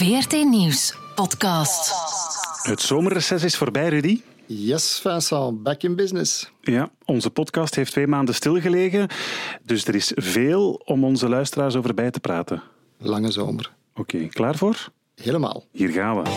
VRT 0.00 0.32
Nieuws 0.32 0.94
podcast. 1.14 1.92
Het 2.62 2.80
zomerreces 2.80 3.44
is 3.44 3.56
voorbij, 3.56 3.88
Rudy. 3.88 4.20
Yes, 4.46 4.98
Vincent, 5.02 5.62
back 5.62 5.82
in 5.82 5.96
business. 5.96 6.50
Ja, 6.60 6.90
onze 7.04 7.30
podcast 7.30 7.74
heeft 7.74 7.92
twee 7.92 8.06
maanden 8.06 8.34
stilgelegen, 8.34 9.08
dus 9.62 9.86
er 9.86 9.94
is 9.94 10.12
veel 10.14 10.82
om 10.84 11.04
onze 11.04 11.28
luisteraars 11.28 11.76
over 11.76 11.94
bij 11.94 12.10
te 12.10 12.20
praten. 12.20 12.62
Lange 12.98 13.30
zomer. 13.30 13.72
Oké, 13.94 14.26
klaar 14.26 14.56
voor? 14.56 14.88
Helemaal. 15.14 15.64
Hier 15.72 15.90
gaan 15.90 16.22
we. 16.22 16.30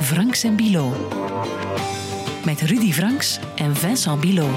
Franks 0.00 0.44
en 0.44 0.56
Bilo. 0.56 0.92
Met 2.44 2.60
Rudy 2.60 2.92
Franks 2.92 3.38
en 3.56 3.76
Vincent 3.76 4.20
Bilo. 4.20 4.48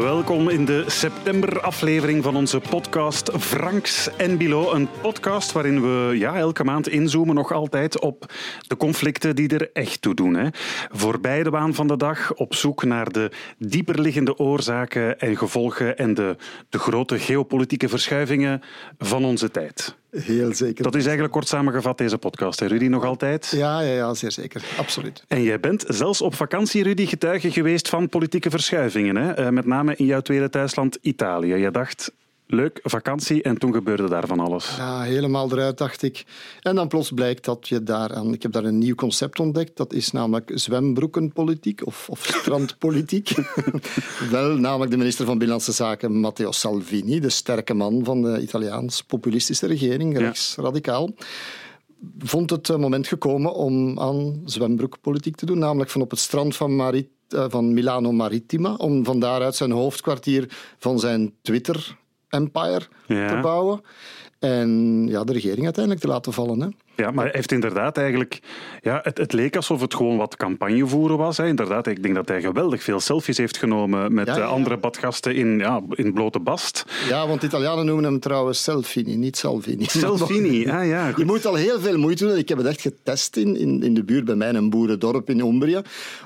Welkom 0.00 0.48
in 0.48 0.64
de 0.64 0.84
septemberaflevering 0.86 2.22
van 2.22 2.36
onze 2.36 2.60
podcast 2.60 3.30
Franks 3.38 4.16
en 4.16 4.36
Bilo. 4.36 4.72
Een 4.72 4.88
podcast 5.00 5.52
waarin 5.52 5.82
we 5.82 6.18
ja, 6.18 6.36
elke 6.36 6.64
maand 6.64 6.88
inzoomen 6.88 7.34
nog 7.34 7.52
altijd 7.52 8.00
op 8.00 8.32
de 8.66 8.76
conflicten 8.76 9.36
die 9.36 9.48
er 9.48 9.70
echt 9.72 10.02
toe 10.02 10.14
doen. 10.14 10.34
Hè. 10.34 10.48
Voorbij 10.90 11.42
de 11.42 11.50
waan 11.50 11.74
van 11.74 11.86
de 11.86 11.96
dag, 11.96 12.34
op 12.34 12.54
zoek 12.54 12.84
naar 12.84 13.12
de 13.12 13.30
dieperliggende 13.58 14.38
oorzaken 14.38 15.18
en 15.18 15.36
gevolgen 15.36 15.96
en 15.96 16.14
de, 16.14 16.36
de 16.68 16.78
grote 16.78 17.18
geopolitieke 17.18 17.88
verschuivingen 17.88 18.60
van 18.98 19.24
onze 19.24 19.50
tijd. 19.50 19.96
Heel 20.14 20.54
zeker. 20.54 20.82
Dat 20.82 20.94
is 20.94 21.02
eigenlijk 21.02 21.32
kort 21.32 21.48
samengevat 21.48 21.98
deze 21.98 22.18
podcast, 22.18 22.60
hè, 22.60 22.66
Rudy, 22.66 22.86
nog 22.86 23.04
altijd? 23.04 23.52
Ja, 23.56 23.80
ja, 23.80 23.94
ja, 23.94 24.14
zeer 24.14 24.32
zeker. 24.32 24.64
Absoluut. 24.78 25.24
En 25.28 25.42
jij 25.42 25.60
bent 25.60 25.84
zelfs 25.88 26.20
op 26.20 26.34
vakantie, 26.34 26.82
Rudy, 26.82 27.06
getuige 27.06 27.50
geweest 27.50 27.88
van 27.88 28.08
politieke 28.08 28.50
verschuivingen. 28.50 29.16
Hè? 29.16 29.32
Eh, 29.32 29.48
met 29.48 29.66
name 29.66 29.96
in 29.96 30.04
jouw 30.04 30.20
tweede 30.20 30.50
thuisland 30.50 30.98
Italië. 31.00 31.54
Je 31.54 31.70
dacht, 31.70 32.12
leuk, 32.46 32.80
vakantie, 32.82 33.42
en 33.42 33.58
toen 33.58 33.72
gebeurde 33.72 34.08
daar 34.08 34.26
van 34.26 34.40
alles. 34.40 34.76
Ja, 34.76 35.00
helemaal 35.02 35.52
eruit, 35.52 35.78
dacht 35.78 36.02
ik. 36.02 36.24
En 36.60 36.74
dan 36.74 36.88
plots 36.88 37.10
blijkt 37.10 37.44
dat 37.44 37.68
je 37.68 37.82
daar 37.82 38.14
aan... 38.14 38.32
Ik 38.32 38.42
heb 38.42 38.52
daar 38.52 38.64
een 38.64 38.78
nieuw 38.78 38.94
concept 38.94 39.40
ontdekt. 39.40 39.76
Dat 39.76 39.92
is 39.92 40.10
namelijk 40.10 40.50
zwembroekenpolitiek 40.54 41.86
of, 41.86 42.08
of 42.08 42.24
strandpolitiek. 42.24 43.34
Wel, 44.30 44.56
namelijk 44.56 44.90
de 44.90 44.96
minister 44.96 45.24
van 45.24 45.38
Binnenlandse 45.38 45.72
Zaken, 45.72 46.20
Matteo 46.20 46.52
Salvini, 46.52 47.20
de 47.20 47.30
sterke 47.30 47.74
man 47.74 48.04
van 48.04 48.22
de 48.22 48.40
Italiaans-populistische 48.40 49.66
regering, 49.66 50.18
rechtsradicaal. 50.18 51.10
Vond 52.18 52.50
het 52.50 52.68
eh, 52.68 52.76
moment 52.76 53.06
gekomen 53.06 53.54
om 53.54 54.00
aan 54.00 54.42
zwembroekpolitiek 54.44 55.36
te 55.36 55.46
doen, 55.46 55.58
namelijk 55.58 55.90
van 55.90 56.00
op 56.00 56.10
het 56.10 56.20
strand 56.20 56.56
van 56.56 56.76
Marit 56.76 57.08
eh, 57.28 57.44
van 57.48 57.74
Milano 57.74 58.12
Marittima, 58.12 58.74
om 58.74 59.04
van 59.04 59.20
daaruit 59.20 59.54
zijn 59.54 59.70
hoofdkwartier 59.70 60.74
van 60.78 60.98
zijn 60.98 61.34
Twitter 61.42 61.96
empire 62.34 62.82
Ja. 63.06 63.28
te 63.28 63.40
bouwen. 63.40 63.80
En 64.38 65.06
ja, 65.08 65.24
de 65.24 65.32
regering 65.32 65.64
uiteindelijk 65.64 66.04
te 66.04 66.10
laten 66.10 66.32
vallen. 66.32 66.60
Hè. 66.60 66.68
Ja, 66.96 67.10
maar 67.10 67.28
heeft 67.32 67.52
inderdaad 67.52 67.96
eigenlijk... 67.98 68.40
Ja, 68.80 69.00
het, 69.02 69.18
het 69.18 69.32
leek 69.32 69.56
alsof 69.56 69.80
het 69.80 69.94
gewoon 69.94 70.16
wat 70.16 70.36
campagne 70.36 70.86
voeren 70.86 71.16
was. 71.16 71.36
Hè. 71.36 71.46
Inderdaad, 71.46 71.86
ik 71.86 72.02
denk 72.02 72.14
dat 72.14 72.28
hij 72.28 72.40
geweldig 72.40 72.82
veel 72.82 73.00
selfies 73.00 73.36
heeft 73.36 73.56
genomen 73.56 74.14
met 74.14 74.26
Ja, 74.26 74.32
eh, 74.32 74.38
ja. 74.38 74.44
andere 74.44 74.76
badgasten 74.76 75.34
in, 75.34 75.58
ja, 75.58 75.80
in 75.90 76.12
blote 76.12 76.38
bast. 76.38 76.84
Ja, 77.08 77.26
want 77.26 77.40
de 77.40 77.46
Italianen 77.46 77.86
noemen 77.86 78.04
hem 78.04 78.20
trouwens 78.20 78.62
Selfini, 78.62 79.16
niet 79.16 79.36
Salvini. 79.36 79.84
Selfini, 80.04 80.68
ah 80.70 80.86
ja. 80.86 81.12
Je 81.16 81.24
moet 81.24 81.46
al 81.46 81.54
heel 81.54 81.80
veel 81.80 81.98
moeite 81.98 82.26
doen. 82.26 82.36
Ik 82.36 82.48
heb 82.48 82.58
het 82.58 82.66
echt 82.66 82.80
getest 82.80 83.36
in, 83.36 83.56
in, 83.56 83.82
in 83.82 83.94
de 83.94 84.04
buurt 84.04 84.24
bij 84.24 84.34
mij, 84.34 84.48
in 84.48 84.54
een 84.54 84.70
boerendorp 84.70 85.30
in 85.30 85.38
Umbria, 85.38 85.82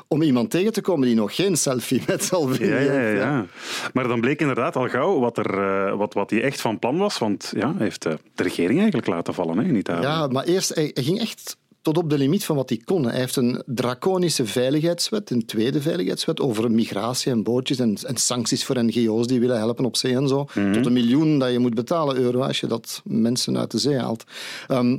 om 0.08 0.22
iemand 0.22 0.50
tegen 0.50 0.72
te 0.72 0.80
komen 0.80 1.06
die 1.06 1.16
nog 1.16 1.34
geen 1.34 1.56
selfie 1.56 2.02
met 2.06 2.24
Salvini 2.24 2.68
Ja, 2.68 2.78
ja, 2.78 2.92
ja, 2.92 2.98
heeft. 2.98 3.20
ja. 3.22 3.46
Maar 3.92 4.08
dan 4.08 4.20
bleek 4.20 4.40
inderdaad 4.40 4.76
al 4.76 4.88
gauw 4.88 5.18
wat, 5.18 5.38
er, 5.38 5.58
eh, 5.58 5.96
wat, 5.96 6.14
wat 6.14 6.30
hij 6.30 6.42
echt 6.42 6.60
van 6.60 6.78
plan 6.78 6.98
was. 6.98 7.18
Want 7.18 7.52
ja, 7.56 7.72
hij 7.74 7.84
heeft 7.84 8.04
eh, 8.06 8.12
de 8.34 8.42
regering 8.42 8.78
eigenlijk 8.78 9.08
laten 9.08 9.34
vallen 9.34 9.58
hè, 9.58 9.64
in 9.64 9.76
Italië. 9.76 10.02
Ja, 10.02 10.26
maar 10.26 10.44
eerst, 10.44 10.74
hij, 10.74 10.90
hij 10.94 11.02
ging 11.02 11.20
echt 11.20 11.56
tot 11.82 11.98
op 11.98 12.10
de 12.10 12.18
limiet 12.18 12.44
van 12.44 12.56
wat 12.56 12.68
hij 12.68 12.80
kon. 12.84 13.04
Hij 13.04 13.18
heeft 13.18 13.36
een 13.36 13.62
draconische 13.66 14.46
veiligheidswet, 14.46 15.30
een 15.30 15.46
tweede 15.46 15.80
veiligheidswet, 15.80 16.40
over 16.40 16.70
migratie 16.70 17.32
en 17.32 17.42
bootjes 17.42 17.78
en, 17.78 17.96
en 18.02 18.16
sancties 18.16 18.64
voor 18.64 18.84
NGO's 18.84 19.26
die 19.26 19.40
willen 19.40 19.58
helpen 19.58 19.84
op 19.84 19.96
zee 19.96 20.14
en 20.14 20.28
zo. 20.28 20.44
Tot 20.72 20.86
een 20.86 20.92
miljoen 20.92 21.38
dat 21.38 21.52
je 21.52 21.58
moet 21.58 21.74
betalen 21.74 22.16
euro 22.16 22.40
als 22.40 22.60
je 22.60 22.66
dat 22.66 23.02
mensen 23.04 23.58
uit 23.58 23.70
de 23.70 23.78
zee 23.78 23.98
haalt. 23.98 24.24
Ehm, 24.68 24.98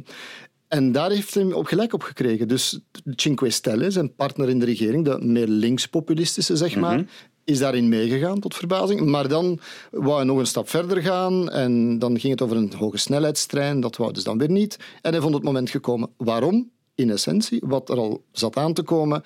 en 0.70 0.92
daar 0.92 1.12
heeft 1.12 1.34
hij 1.34 1.44
op 1.44 1.66
gelijk 1.66 1.94
op 1.94 2.04
gekregen. 2.04 2.48
Dus 2.48 2.80
Cinque 3.16 3.50
Stelle, 3.50 3.92
zijn 3.92 4.16
partner 4.16 4.50
in 4.50 4.60
de 4.60 4.66
regering, 4.66 5.06
de 5.06 5.18
meer 5.22 5.48
linkspopulistische, 5.48 6.56
zeg 6.56 6.76
maar, 6.76 7.06
is 7.44 7.60
daarin 7.60 7.90
meegegaan, 7.90 8.40
tot 8.40 8.56
verbazing. 8.56 9.02
Maar 9.02 9.28
dan 9.28 9.60
wou 9.92 10.16
hij 10.16 10.26
nog 10.26 10.38
een 10.38 10.48
stap 10.48 10.70
verder 10.70 11.02
gaan 11.02 11.50
en 11.50 12.00
dan 12.00 12.20
ging 12.20 12.34
het 12.34 12.42
over 12.42 12.58
een 12.58 12.74
hoge 12.78 12.98
snelheidstrein. 12.98 13.80
Dat 13.80 13.98
wou 13.98 14.14
dus 14.14 14.24
dan 14.24 14.38
weer 14.38 14.50
niet. 14.50 14.78
En 15.02 15.12
hij 15.12 15.22
vond 15.22 15.34
het 15.34 15.44
moment 15.44 15.70
gekomen. 15.70 16.10
Waarom? 16.18 16.70
In 16.96 17.10
essentie, 17.10 17.62
wat 17.66 17.90
er 17.90 17.98
al 17.98 18.24
zat 18.32 18.58
aan 18.58 18.74
te 18.74 18.84
komen. 18.84 19.24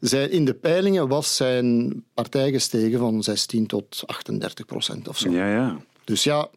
Zij, 0.00 0.28
in 0.28 0.44
de 0.44 0.54
peilingen 0.54 1.08
was 1.08 1.36
zijn 1.36 2.04
partij 2.14 2.50
gestegen 2.50 2.98
van 2.98 3.22
16 3.22 3.66
tot 3.66 4.02
38 4.06 4.64
procent 4.64 5.08
of 5.08 5.18
zo. 5.18 5.30
ja. 5.30 5.50
ja. 5.50 5.80
Dus 6.04 6.24
ja, 6.24 6.48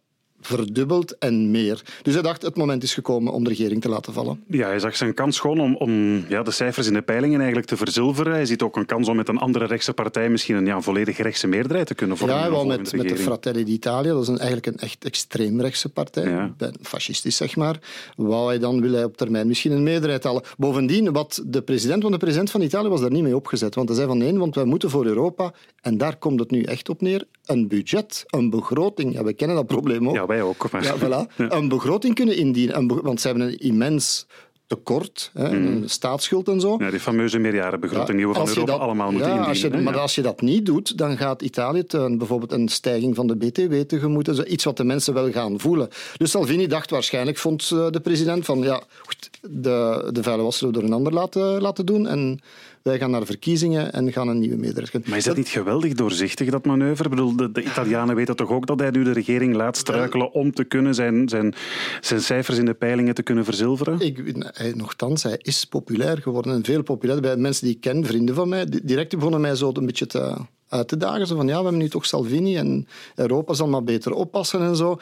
verdubbeld 0.42 1.18
en 1.18 1.52
meer. 1.52 1.81
Dus 2.02 2.14
hij 2.14 2.24
dacht, 2.24 2.42
het 2.42 2.56
moment 2.56 2.84
is 2.84 2.94
gekomen 2.94 3.34
om 3.34 3.44
de 3.44 3.50
regering 3.50 3.81
te 3.81 3.90
laten 3.90 4.14
vallen. 4.14 4.44
Ja, 4.48 4.68
hij 4.68 4.80
zag 4.80 4.96
zijn 4.96 5.14
kans 5.14 5.40
gewoon 5.40 5.59
om, 5.59 5.75
om 5.75 6.25
ja, 6.30 6.44
de 6.44 6.52
cijfers 6.52 6.88
in 6.88 6.94
de 6.94 7.02
peilingen 7.02 7.38
eigenlijk 7.38 7.68
te 7.68 7.78
verzilveren. 7.78 8.34
Hij 8.34 8.46
ziet 8.46 8.62
ook 8.62 8.76
een 8.76 8.86
kans 8.86 9.08
om 9.08 9.16
met 9.16 9.28
een 9.28 9.38
andere 9.38 9.66
rechtse 9.66 9.94
partij 9.94 10.30
misschien 10.30 10.56
een 10.56 10.66
ja, 10.66 10.81
volledig 10.81 11.18
rechtse 11.18 11.47
meerderheid 11.47 11.88
te 11.88 11.96
kunnen 11.96 12.18
vormen. 12.18 12.38
Ja, 12.38 12.50
wel 12.50 12.66
met, 12.66 12.94
met 12.96 13.09
de. 13.09 13.16
Fratelli 13.18 13.64
d'Italia, 13.64 14.14
dat 14.14 14.22
is 14.22 14.28
een, 14.28 14.38
eigenlijk 14.38 14.66
een 14.68 14.78
echt 14.78 15.06
extreemrechtse 15.06 15.90
partij, 15.90 16.30
Ja. 16.30 16.53
fascistisch 16.81 17.36
zeg 17.36 17.56
maar. 17.56 17.80
Wou 18.16 18.47
hij 18.47 18.59
dan 18.59 18.81
wil 18.81 18.92
hij 18.92 19.03
op 19.03 19.18
termijn 19.18 19.47
misschien 19.47 19.72
een 19.72 19.84
meerderheid 19.84 20.24
halen. 20.24 20.44
Bovendien, 20.58 21.12
wat 21.14 21.44
de 21.46 21.62
president, 21.62 22.02
want 22.02 22.14
de 22.14 22.20
president 22.20 22.52
van 22.52 22.62
Italië 22.62 22.90
was 22.90 23.02
daar 23.02 23.12
niet 23.12 23.24
mee 23.24 23.36
opgezet, 23.36 23.76
want 23.76 23.88
hij 23.88 23.97
zei 23.97 24.09
van 24.09 24.18
nee, 24.18 24.38
want 24.38 24.56
wij 24.56 24.66
moeten 24.66 24.90
voor 24.90 25.06
Europa, 25.06 25.53
en 25.81 25.97
daar 25.97 26.16
komt 26.18 26.40
het 26.40 26.52
nu 26.52 26.64
echt 26.64 26.90
op 26.90 27.02
neer, 27.02 27.26
een 27.47 27.68
budget, 27.68 28.24
een 28.28 28.50
begroting. 28.50 29.13
Ja, 29.13 29.24
we 29.24 29.34
kennen 29.34 29.56
dat 29.56 29.68
probleem 29.68 30.08
ook. 30.09 30.16
Ja, 30.16 30.25
wij 30.25 30.41
ook. 30.41 30.72
Maar... 30.72 30.84
Ja, 30.84 30.96
voilà. 30.97 31.35
Een 31.58 31.68
begroting 31.68 32.16
kunnen 32.16 32.35
indienen, 32.38 33.02
want 33.03 33.22
ze 33.22 33.28
hebben 33.28 33.47
een 33.47 33.58
immens 33.59 34.25
tekort, 34.68 35.31
hè, 35.34 35.50
een 35.50 35.90
staatsschuld 35.90 36.47
en 36.47 36.59
zo. 36.59 36.75
Ja, 36.80 36.90
die 36.90 37.00
fameuze 37.00 37.38
meerjarenbegroting 37.40 38.18
die 38.18 38.28
we 38.28 38.34
van 38.34 38.47
Europa 38.47 38.72
dat- 38.72 38.80
allemaal 38.81 39.12
moeten 39.12 39.30
ja, 39.30 39.34
indienen. 39.35 39.47
Als 39.50 39.62
je, 39.62 39.69
hè, 39.78 39.81
maar 39.81 39.94
ja. 39.96 40.00
als 40.00 40.16
je 40.16 40.22
dat 40.22 40.41
niet 40.41 40.66
doet, 40.66 40.97
dan 40.97 41.18
gaat 41.18 41.41
Italië 41.41 41.84
te- 41.85 42.16
bijvoorbeeld 42.18 42.52
een 42.52 42.68
stijging 42.68 43.16
van 43.16 43.28
de 43.28 43.35
BTW 43.35 43.74
tegemoet. 43.74 44.28
Is 44.28 44.44
iets 44.44 44.64
wat 44.64 44.78
de 44.78 44.84
mensen 44.84 45.14
wel 45.14 45.31
gaan 45.31 45.59
voelen. 45.59 45.90
Dus 46.18 46.31
Salvini 46.31 46.68
dacht 46.68 46.90
waarschijnlijk, 46.90 47.38
vond 47.38 47.69
eh, 47.74 47.90
de 47.90 48.00
president, 48.00 48.46
van 48.46 48.59
ja, 48.59 48.81
goed, 49.06 49.29
de, 49.50 50.09
de 50.12 50.24
vuile 50.24 50.72
door 50.72 50.84
een 50.84 50.94
ander 50.94 51.13
laten, 51.13 51.62
laten 51.62 51.85
doen. 51.85 52.08
En 52.08 52.40
wij 52.81 52.97
gaan 52.97 53.12
naar 53.12 53.25
verkiezingen 53.25 53.94
en 53.94 54.12
gaan 54.12 54.28
een 54.28 54.40
nieuwe 54.40 54.56
meerderheid. 54.56 55.08
Maar 55.08 55.18
is 55.18 55.24
dat 55.24 55.38
niet 55.38 55.47
geweldig 55.47 55.94
doorzichtig, 55.94 56.50
dat 56.50 56.66
manoeuvre? 56.66 57.03
Ik 57.03 57.09
bedoel, 57.09 57.35
de, 57.35 57.52
de 57.52 57.63
Italianen 57.63 58.16
weten 58.16 58.35
toch 58.35 58.52
ook 58.52 58.68
dat 58.68 58.80
hij 58.80 58.90
nu 58.90 59.03
de 59.03 59.12
regering 59.12 59.56
laat 59.56 59.78
struikelen 59.78 60.31
om 60.31 60.53
te 60.53 60.63
kunnen 60.63 60.96
zijn, 60.96 61.30
zijn, 61.30 61.53
zijn 62.02 62.22
cijfers 62.22 62.58
in 62.58 62.66
de 62.66 62.74
peilingen 62.74 63.16
te 63.16 63.24
kunnen 63.24 63.46
verzilveren? 63.46 64.00
Ik, 64.00 64.35
hij, 64.52 64.74
nochtans, 64.75 65.24
hij 65.24 65.40
is 65.41 65.66
populair 65.66 66.18
geworden 66.18 66.53
en 66.53 66.64
veel 66.64 66.84
populair. 66.84 67.22
Bij 67.22 67.38
mensen 67.38 67.66
die 67.66 67.75
ik 67.75 67.81
ken, 67.81 68.06
vrienden 68.06 68.35
van 68.35 68.50
mij, 68.50 68.66
direct 68.84 69.16
begonnen 69.16 69.41
mij 69.41 69.56
zo 69.56 69.72
een 69.74 69.85
beetje 69.85 70.08
te, 70.08 70.35
uit 70.69 70.88
te 70.88 70.97
dagen. 70.97 71.28
Zo 71.28 71.35
van, 71.35 71.47
ja, 71.47 71.58
we 71.58 71.64
hebben 71.64 71.81
nu 71.81 71.90
toch 71.90 72.06
Salvini 72.06 72.58
en 72.58 72.88
Europa 73.16 73.53
zal 73.53 73.68
maar 73.68 73.84
beter 73.84 74.14
oppassen 74.14 74.62
en 74.62 74.75
zo. 74.75 75.00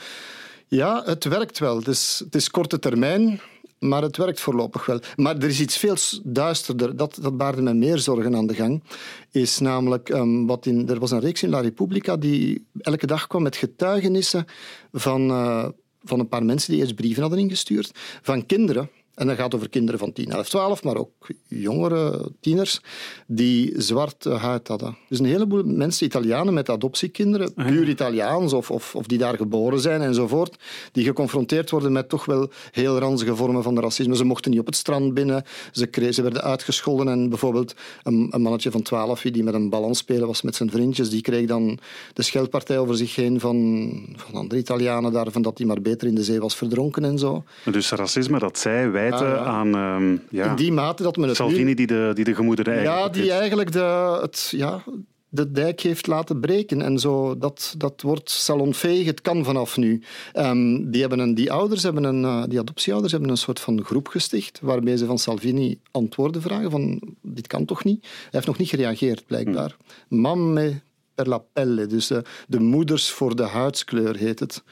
Ja, 0.67 1.01
het 1.06 1.23
werkt 1.23 1.59
wel. 1.59 1.77
Het 1.77 1.88
is, 1.88 2.22
het 2.25 2.35
is 2.35 2.51
korte 2.51 2.79
termijn, 2.79 3.39
maar 3.88 4.01
het 4.01 4.18
werkt 4.18 4.40
voorlopig 4.40 4.85
wel. 4.85 5.00
Maar 5.16 5.38
er 5.38 5.50
is 5.50 5.59
iets 5.59 5.78
veel 5.78 5.96
duisterder, 6.23 6.96
dat, 6.96 7.18
dat 7.22 7.38
baarde 7.38 7.62
mij 7.62 7.73
meer 7.73 7.97
zorgen 7.97 8.35
aan 8.35 8.47
de 8.47 8.53
gang. 8.53 8.84
Is 9.31 9.59
namelijk, 9.59 10.09
ehm, 10.09 10.46
wat 10.46 10.66
in, 10.66 10.90
er 10.90 11.00
was 11.00 11.12
een 11.12 11.19
reeks 11.19 11.44
in 11.44 11.50
La 11.50 11.59
Repubblica 11.59 12.18
die 12.18 12.68
elke 12.79 13.07
dag 13.07 13.28
kwam 13.28 13.44
met 13.44 13.56
getuigenissen 13.56 14.45
van, 14.91 15.29
eh, 15.29 15.68
van 16.03 16.19
een 16.19 16.28
paar 16.28 16.45
mensen 16.45 16.71
die 16.71 16.81
eerst 16.81 16.95
brieven 16.95 17.21
hadden 17.21 17.39
ingestuurd, 17.39 17.92
van 18.21 18.45
kinderen. 18.45 18.89
En 19.15 19.27
dat 19.27 19.35
gaat 19.35 19.56
over 19.56 19.69
kinderen 19.69 20.00
van 20.00 20.13
10, 20.13 20.31
11, 20.31 20.50
12, 20.50 20.83
maar 20.83 20.95
ook 20.95 21.27
jongere 21.47 22.31
tieners, 22.39 22.81
die 23.27 23.73
zwarte 23.81 24.29
huid 24.29 24.67
hadden. 24.67 24.97
Dus 25.09 25.19
een 25.19 25.25
heleboel 25.25 25.63
mensen, 25.63 26.06
Italianen 26.06 26.53
met 26.53 26.69
adoptiekinderen, 26.69 27.53
puur 27.53 27.89
Italiaans 27.89 28.53
of, 28.53 28.71
of, 28.71 28.95
of 28.95 29.06
die 29.06 29.17
daar 29.17 29.35
geboren 29.35 29.79
zijn 29.79 30.01
enzovoort, 30.01 30.56
die 30.91 31.03
geconfronteerd 31.03 31.69
worden 31.69 31.91
met 31.91 32.09
toch 32.09 32.25
wel 32.25 32.50
heel 32.71 32.97
ranzige 32.97 33.35
vormen 33.35 33.63
van 33.63 33.79
racisme. 33.79 34.15
Ze 34.15 34.23
mochten 34.23 34.51
niet 34.51 34.59
op 34.59 34.65
het 34.65 34.75
strand 34.75 35.13
binnen, 35.13 35.44
ze, 35.71 35.85
kregen, 35.85 36.13
ze 36.13 36.21
werden 36.21 36.44
uitgescholden 36.44 37.07
en 37.07 37.29
bijvoorbeeld 37.29 37.73
een, 38.03 38.27
een 38.31 38.41
mannetje 38.41 38.71
van 38.71 38.81
12 38.81 39.21
die 39.21 39.44
met 39.44 39.53
een 39.53 39.69
bal 39.69 39.83
aan 39.83 39.89
het 39.89 39.97
spelen 39.97 40.27
was 40.27 40.41
met 40.41 40.56
zijn 40.56 40.69
vriendjes, 40.69 41.09
die 41.09 41.21
kreeg 41.21 41.47
dan 41.47 41.79
de 42.13 42.23
scheldpartij 42.23 42.77
over 42.77 42.97
zich 42.97 43.15
heen 43.15 43.39
van, 43.39 44.15
van 44.15 44.33
andere 44.33 44.59
Italianen 44.59 45.11
daarvan 45.11 45.41
dat 45.41 45.57
hij 45.57 45.68
maar 45.68 45.81
beter 45.81 46.07
in 46.07 46.15
de 46.15 46.23
zee 46.23 46.39
was 46.39 46.56
verdronken 46.56 47.06
en 47.06 47.19
zo. 47.19 47.44
Dus 47.71 47.91
racisme 47.91 48.39
dat 48.39 48.57
zij 48.57 48.91
wijten 49.10 49.28
ja. 49.28 49.38
aan 49.38 49.75
ehm, 49.75 50.18
ja, 50.30 50.50
In 50.50 50.56
die 50.56 50.72
mate 50.72 51.04
dat 51.04 51.18
men 51.18 51.30
het 51.30 51.40
nu- 51.40 51.46
Salvini 51.46 51.74
die 51.74 51.88
de, 51.88 52.12
die 52.13 52.24
de 52.24 52.36
gemoederen 52.36 52.81
Ja, 52.81 53.10
die 53.10 53.22
heeft. 53.22 53.34
eigenlijk 53.34 53.72
de, 53.72 54.18
het, 54.22 54.48
ja, 54.56 54.84
de 55.30 55.52
dijk 55.52 55.81
heeft 55.81 56.07
laten 56.07 56.40
breken. 56.40 56.81
En 56.81 57.00
zo, 57.00 57.38
dat, 57.38 57.75
dat 57.78 58.02
wordt 58.02 58.30
salonveeg, 58.30 59.06
het 59.06 59.22
kan 59.22 59.44
vanaf 59.44 59.78
nu. 59.78 60.02
Ehm, 60.34 60.90
die, 60.90 61.02
hebben 61.02 61.19
een, 61.19 61.36
die, 61.36 61.52
ouders 61.52 61.84
hebben 61.84 62.04
een, 62.04 62.22
uh, 62.22 62.44
die 62.48 62.60
adoptieouders 62.60 63.12
hebben 63.12 63.30
een 63.30 63.38
soort 63.38 63.60
van 63.60 63.84
groep 63.84 64.07
gesticht, 64.07 64.60
waarbij 64.62 64.98
ze 64.98 65.06
van 65.06 65.18
Salvini 65.19 65.80
antwoorden 65.92 66.42
vragen 66.42 66.72
van 66.72 67.02
dit 67.22 67.48
kan 67.48 67.66
toch 67.66 67.84
niet? 67.84 68.02
Hij 68.02 68.30
heeft 68.31 68.48
nog 68.48 68.57
niet 68.57 68.69
gereageerd, 68.69 69.25
blijkbaar. 69.25 69.75
Hmm. 70.07 70.19
Mamme 70.19 70.81
per 71.16 71.28
la 71.30 71.38
pelle, 71.54 71.86
dus 71.88 72.07
de, 72.07 72.22
de 72.48 72.60
moeders 72.60 73.10
voor 73.10 73.36
de 73.36 73.44
huidskleur 73.44 74.16
heet 74.16 74.40
het. 74.40 74.63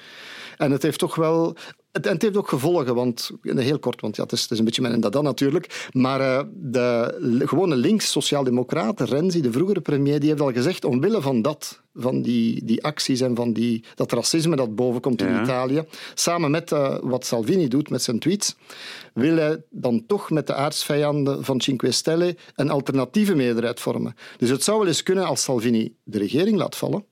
En 0.58 0.72
het 0.72 0.82
heeft 0.84 1.00
toch 1.00 1.16
wel 1.16 1.56
het, 1.94 2.06
en 2.06 2.14
het 2.14 2.22
heeft 2.22 2.38
ook 2.38 2.50
gevolgen, 2.50 2.96
want 2.96 3.32
heel 3.42 3.80
kort, 3.80 4.02
want 4.02 4.16
ja, 4.16 4.24
het, 4.24 4.32
is, 4.32 4.42
het 4.42 4.52
is 4.52 4.60
een 4.60 4.66
beetje 4.66 4.82
mijn 4.82 4.94
en 4.94 5.00
dat 5.00 5.12
dan 5.12 5.24
natuurlijk. 5.24 5.90
Maar 5.92 6.20
uh, 6.20 6.42
de 6.54 7.42
gewone 7.46 7.76
links, 7.76 8.12
sociaaldemocraten, 8.12 9.06
Renzi, 9.06 9.42
de 9.42 9.52
vroegere 9.52 9.82
premier, 9.82 10.20
die 10.20 10.30
heeft 10.30 10.42
al 10.42 10.52
gezegd, 10.52 10.86
omwille 10.86 11.22
van 11.22 11.42
dat, 11.42 11.82
van 11.94 12.22
die, 12.22 12.66
die 12.66 12.84
acties 12.84 13.22
en 13.22 13.36
van 13.36 13.54
die, 13.54 13.84
dat 13.96 14.12
racisme 14.12 14.56
dat 14.56 14.76
bovenkomt 14.76 15.22
in 15.22 15.42
Italië, 15.42 15.84
samen 16.14 16.52
met 16.52 16.72
uh, 16.72 16.98
wat 17.02 17.26
Salvini 17.26 17.68
doet 17.68 17.90
met 17.90 18.02
zijn 18.02 18.20
tweets, 18.20 18.56
wil 19.14 19.36
hij 19.36 19.64
dan 19.70 20.06
toch 20.08 20.30
met 20.30 20.48
de 20.48 20.54
aardsvijanden 20.54 21.44
van 21.44 21.62
Cinque 21.62 21.92
Stelle 21.92 22.36
een 22.56 22.70
alternatieve 22.70 23.36
meerderheid 23.36 23.80
vormen. 23.80 24.16
Dus 24.38 24.50
het 24.50 24.64
zou 24.64 24.78
wel 24.78 24.88
eens 24.88 25.04
kunnen 25.04 25.26
als 25.26 25.44
Salvini 25.44 25.96
de 26.04 26.18
regering 26.18 26.58
laat 26.58 26.76
vallen 26.76 27.06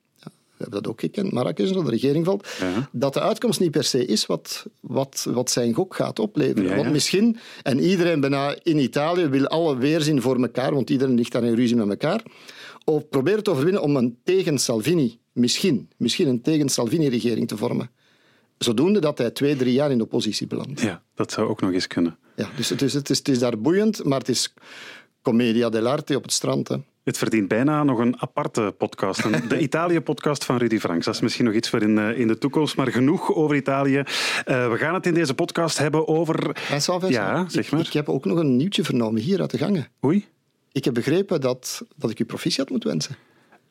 hebben 0.62 0.82
dat 0.82 0.92
ook 0.92 1.00
gekend, 1.00 1.32
Marrakesh, 1.32 1.72
dat 1.72 1.86
de 1.86 1.92
regering 1.92 2.26
valt, 2.26 2.48
dat 2.92 3.14
de 3.14 3.22
uitkomst 3.22 3.60
niet 3.60 3.72
per 3.72 3.84
se 3.84 4.06
is 4.06 4.26
wat, 4.26 4.66
wat, 4.80 5.28
wat 5.30 5.50
zijn 5.52 5.74
gok 5.74 5.96
gaat 5.96 6.20
opleveren. 6.20 6.76
Want 6.76 6.92
misschien, 6.92 7.38
en 7.64 7.80
iedereen 7.80 8.20
bijna 8.20 8.56
in 8.64 8.78
Italië 8.78 9.28
wil 9.28 9.48
alle 9.48 9.78
weerzin 9.78 10.22
voor 10.22 10.42
elkaar, 10.42 10.74
want 10.74 10.90
iedereen 10.90 11.16
ligt 11.16 11.32
daar 11.32 11.44
in 11.44 11.56
ruzie 11.56 11.76
met 11.76 11.90
elkaar, 11.90 12.24
of 12.86 13.10
probeert 13.10 13.44
te 13.44 13.52
overwinnen 13.52 13.82
om 13.82 13.96
een 13.96 14.18
tegen 14.24 14.58
Salvini, 14.58 15.20
misschien, 15.32 15.90
misschien 15.98 16.28
een 16.28 16.42
tegen 16.42 16.70
Salvini-regering 16.70 17.48
te 17.48 17.58
vormen. 17.58 17.90
Zodoende 18.58 19.00
dat 19.00 19.18
hij 19.18 19.32
twee, 19.32 19.56
drie 19.56 19.74
jaar 19.74 19.92
in 19.92 19.98
de 19.98 20.04
oppositie 20.04 20.48
belandt. 20.48 20.82
Ja, 20.82 21.04
dat 21.16 21.32
zou 21.32 21.50
ook 21.50 21.62
nog 21.62 21.72
eens 21.72 21.88
kunnen. 21.88 22.18
Ja, 22.36 22.50
dus 22.56 22.70
het 22.70 22.82
is, 22.82 22.94
het 22.94 23.10
is, 23.10 23.18
het 23.18 23.28
is 23.28 23.40
daar 23.40 23.60
boeiend, 23.60 24.04
maar 24.04 24.20
het 24.20 24.30
is 24.30 24.54
commedia 25.22 25.70
dell'arte 25.70 26.16
op 26.16 26.24
het 26.24 26.34
strand. 26.34 26.68
Hè. 26.68 26.76
Het 27.04 27.18
verdient 27.18 27.48
bijna 27.48 27.84
nog 27.84 28.00
een 28.00 28.22
aparte 28.22 28.74
podcast. 28.78 29.50
De 29.50 29.60
Italië-podcast 29.68 30.46
van 30.46 30.58
Rudy 30.58 30.80
Franks. 30.80 31.06
Dat 31.06 31.14
is 31.16 31.22
misschien 31.22 31.46
nog 31.46 31.54
iets 31.54 31.70
voor 31.70 31.82
in, 31.82 31.98
eh, 31.98 32.20
in 32.20 32.28
de 32.28 32.38
toekomst, 32.38 32.76
maar 32.76 32.88
genoeg 32.88 33.34
over 33.36 33.56
Italië. 33.56 33.98
Uh, 33.98 34.04
we 34.72 34.78
gaan 34.78 34.94
het 34.94 35.06
in 35.06 35.14
deze 35.14 35.34
podcast 35.34 35.78
hebben 35.78 36.08
over... 36.08 36.56
Ja, 37.12 37.50
zeg 37.50 37.72
maar. 37.72 37.80
Ik, 37.80 37.88
ik, 37.88 37.94
heb 37.94 38.10
ook 38.10 38.26
nog 38.26 38.38
een 38.38 38.56
nieuwtje 38.56 38.84
vernomen 38.84 39.22
hier 39.22 39.40
uit 39.42 39.52
de 39.52 39.58
gangen. 39.58 39.88
Oei. 40.06 40.26
Ik 40.72 40.86
heb 40.86 40.94
begrepen 40.94 41.42
dat, 41.42 41.86
dat 41.96 42.10
ik 42.10 42.20
u 42.20 42.26
proficiat 42.26 42.70
moet 42.70 42.84
wensen. 42.84 43.16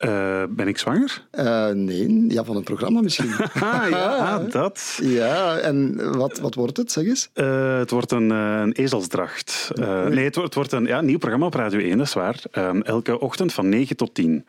Uh, 0.00 0.42
ben 0.50 0.68
ik 0.68 0.78
zwanger? 0.78 1.26
Uh, 1.32 1.68
nee, 1.68 2.30
ja, 2.32 2.44
van 2.44 2.56
een 2.56 2.62
programma 2.62 3.00
misschien. 3.00 3.32
ah, 3.54 3.86
ja, 3.90 4.38
dat. 4.38 4.98
Ja, 5.02 5.58
en 5.58 5.96
wat, 6.16 6.38
wat 6.38 6.54
wordt 6.54 6.76
het, 6.76 6.92
zeg 6.92 7.04
eens? 7.04 7.30
Uh, 7.34 7.78
het 7.78 7.90
wordt 7.90 8.12
een, 8.12 8.30
een 8.30 8.72
ezelsdracht. 8.72 9.70
nee, 9.74 10.24
het 10.24 10.34
wordt, 10.34 10.36
het 10.36 10.54
wordt 10.54 10.72
een 10.72 10.84
ja, 10.84 11.00
nieuw 11.00 11.18
programma 11.18 11.46
op 11.46 11.54
Radio 11.54 11.80
1, 11.80 11.98
dat 11.98 12.06
is 12.06 12.12
waar. 12.12 12.42
Um, 12.52 12.82
elke 12.82 13.20
ochtend 13.20 13.52
van 13.52 13.68
9 13.68 13.96
tot 13.96 14.14
10. 14.14 14.46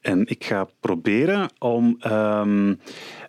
En 0.00 0.26
ik 0.26 0.44
ga 0.44 0.68
proberen 0.80 1.50
om 1.58 1.98
um, 2.06 2.80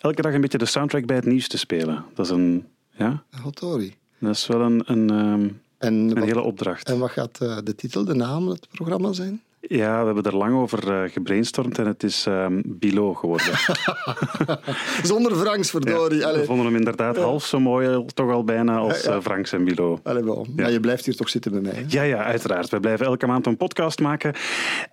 elke 0.02 0.22
dag 0.22 0.34
een 0.34 0.42
beetje 0.42 0.58
de 0.58 0.66
soundtrack 0.66 1.06
bij 1.06 1.16
het 1.16 1.26
nieuws 1.26 1.48
te 1.48 1.58
spelen. 1.58 2.06
Dat 2.14 2.26
is 2.26 2.32
een... 2.32 2.66
Ja? 2.92 3.24
Hotori. 3.42 3.96
Dat 4.20 4.36
is 4.36 4.48
wel 4.48 4.62
een, 4.62 4.84
een, 4.86 5.10
um, 5.10 5.62
en 5.78 5.94
een 5.94 6.14
wat, 6.14 6.24
hele 6.24 6.42
opdracht. 6.42 6.90
En 6.90 7.00
wat 7.00 7.12
gaat 7.12 7.38
de 7.38 7.76
titel, 7.76 8.06
de 8.06 8.16
naam 8.16 8.44
van 8.44 8.54
het 8.54 8.68
programma 8.72 9.14
zijn? 9.14 9.42
Ja, 9.68 10.00
we 10.00 10.06
hebben 10.06 10.24
er 10.24 10.38
lang 10.38 10.56
over 10.56 10.92
uh, 10.92 11.10
gebrainstormd 11.12 11.78
en 11.78 11.86
het 11.86 12.04
is 12.04 12.26
um, 12.26 12.62
Bilo 12.66 13.14
geworden. 13.14 13.54
Zonder 15.04 15.36
Franks, 15.36 15.70
verdorie. 15.70 16.20
Ja, 16.20 16.34
we 16.34 16.46
vonden 16.46 16.66
hem 16.66 16.76
inderdaad 16.76 17.18
half 17.18 17.46
zo 17.46 17.60
mooi, 17.60 18.06
toch 18.14 18.32
al 18.32 18.44
bijna, 18.44 18.78
als 18.78 19.04
ja. 19.04 19.16
Uh, 19.16 19.22
Franks 19.22 19.52
en 19.52 19.64
Bilo. 19.64 20.00
Allee, 20.04 20.24
wel. 20.24 20.48
Maar 20.56 20.72
je 20.72 20.80
blijft 20.80 21.06
hier 21.06 21.16
toch 21.16 21.30
zitten 21.30 21.52
bij 21.52 21.62
mij. 21.62 21.72
Hè? 21.72 21.84
Ja, 21.88 22.02
ja, 22.02 22.24
uiteraard. 22.24 22.70
We 22.70 22.80
blijven 22.80 23.06
elke 23.06 23.28
maand 23.28 23.46
een 23.46 23.58
podcast 23.58 24.00
maken. 24.00 24.34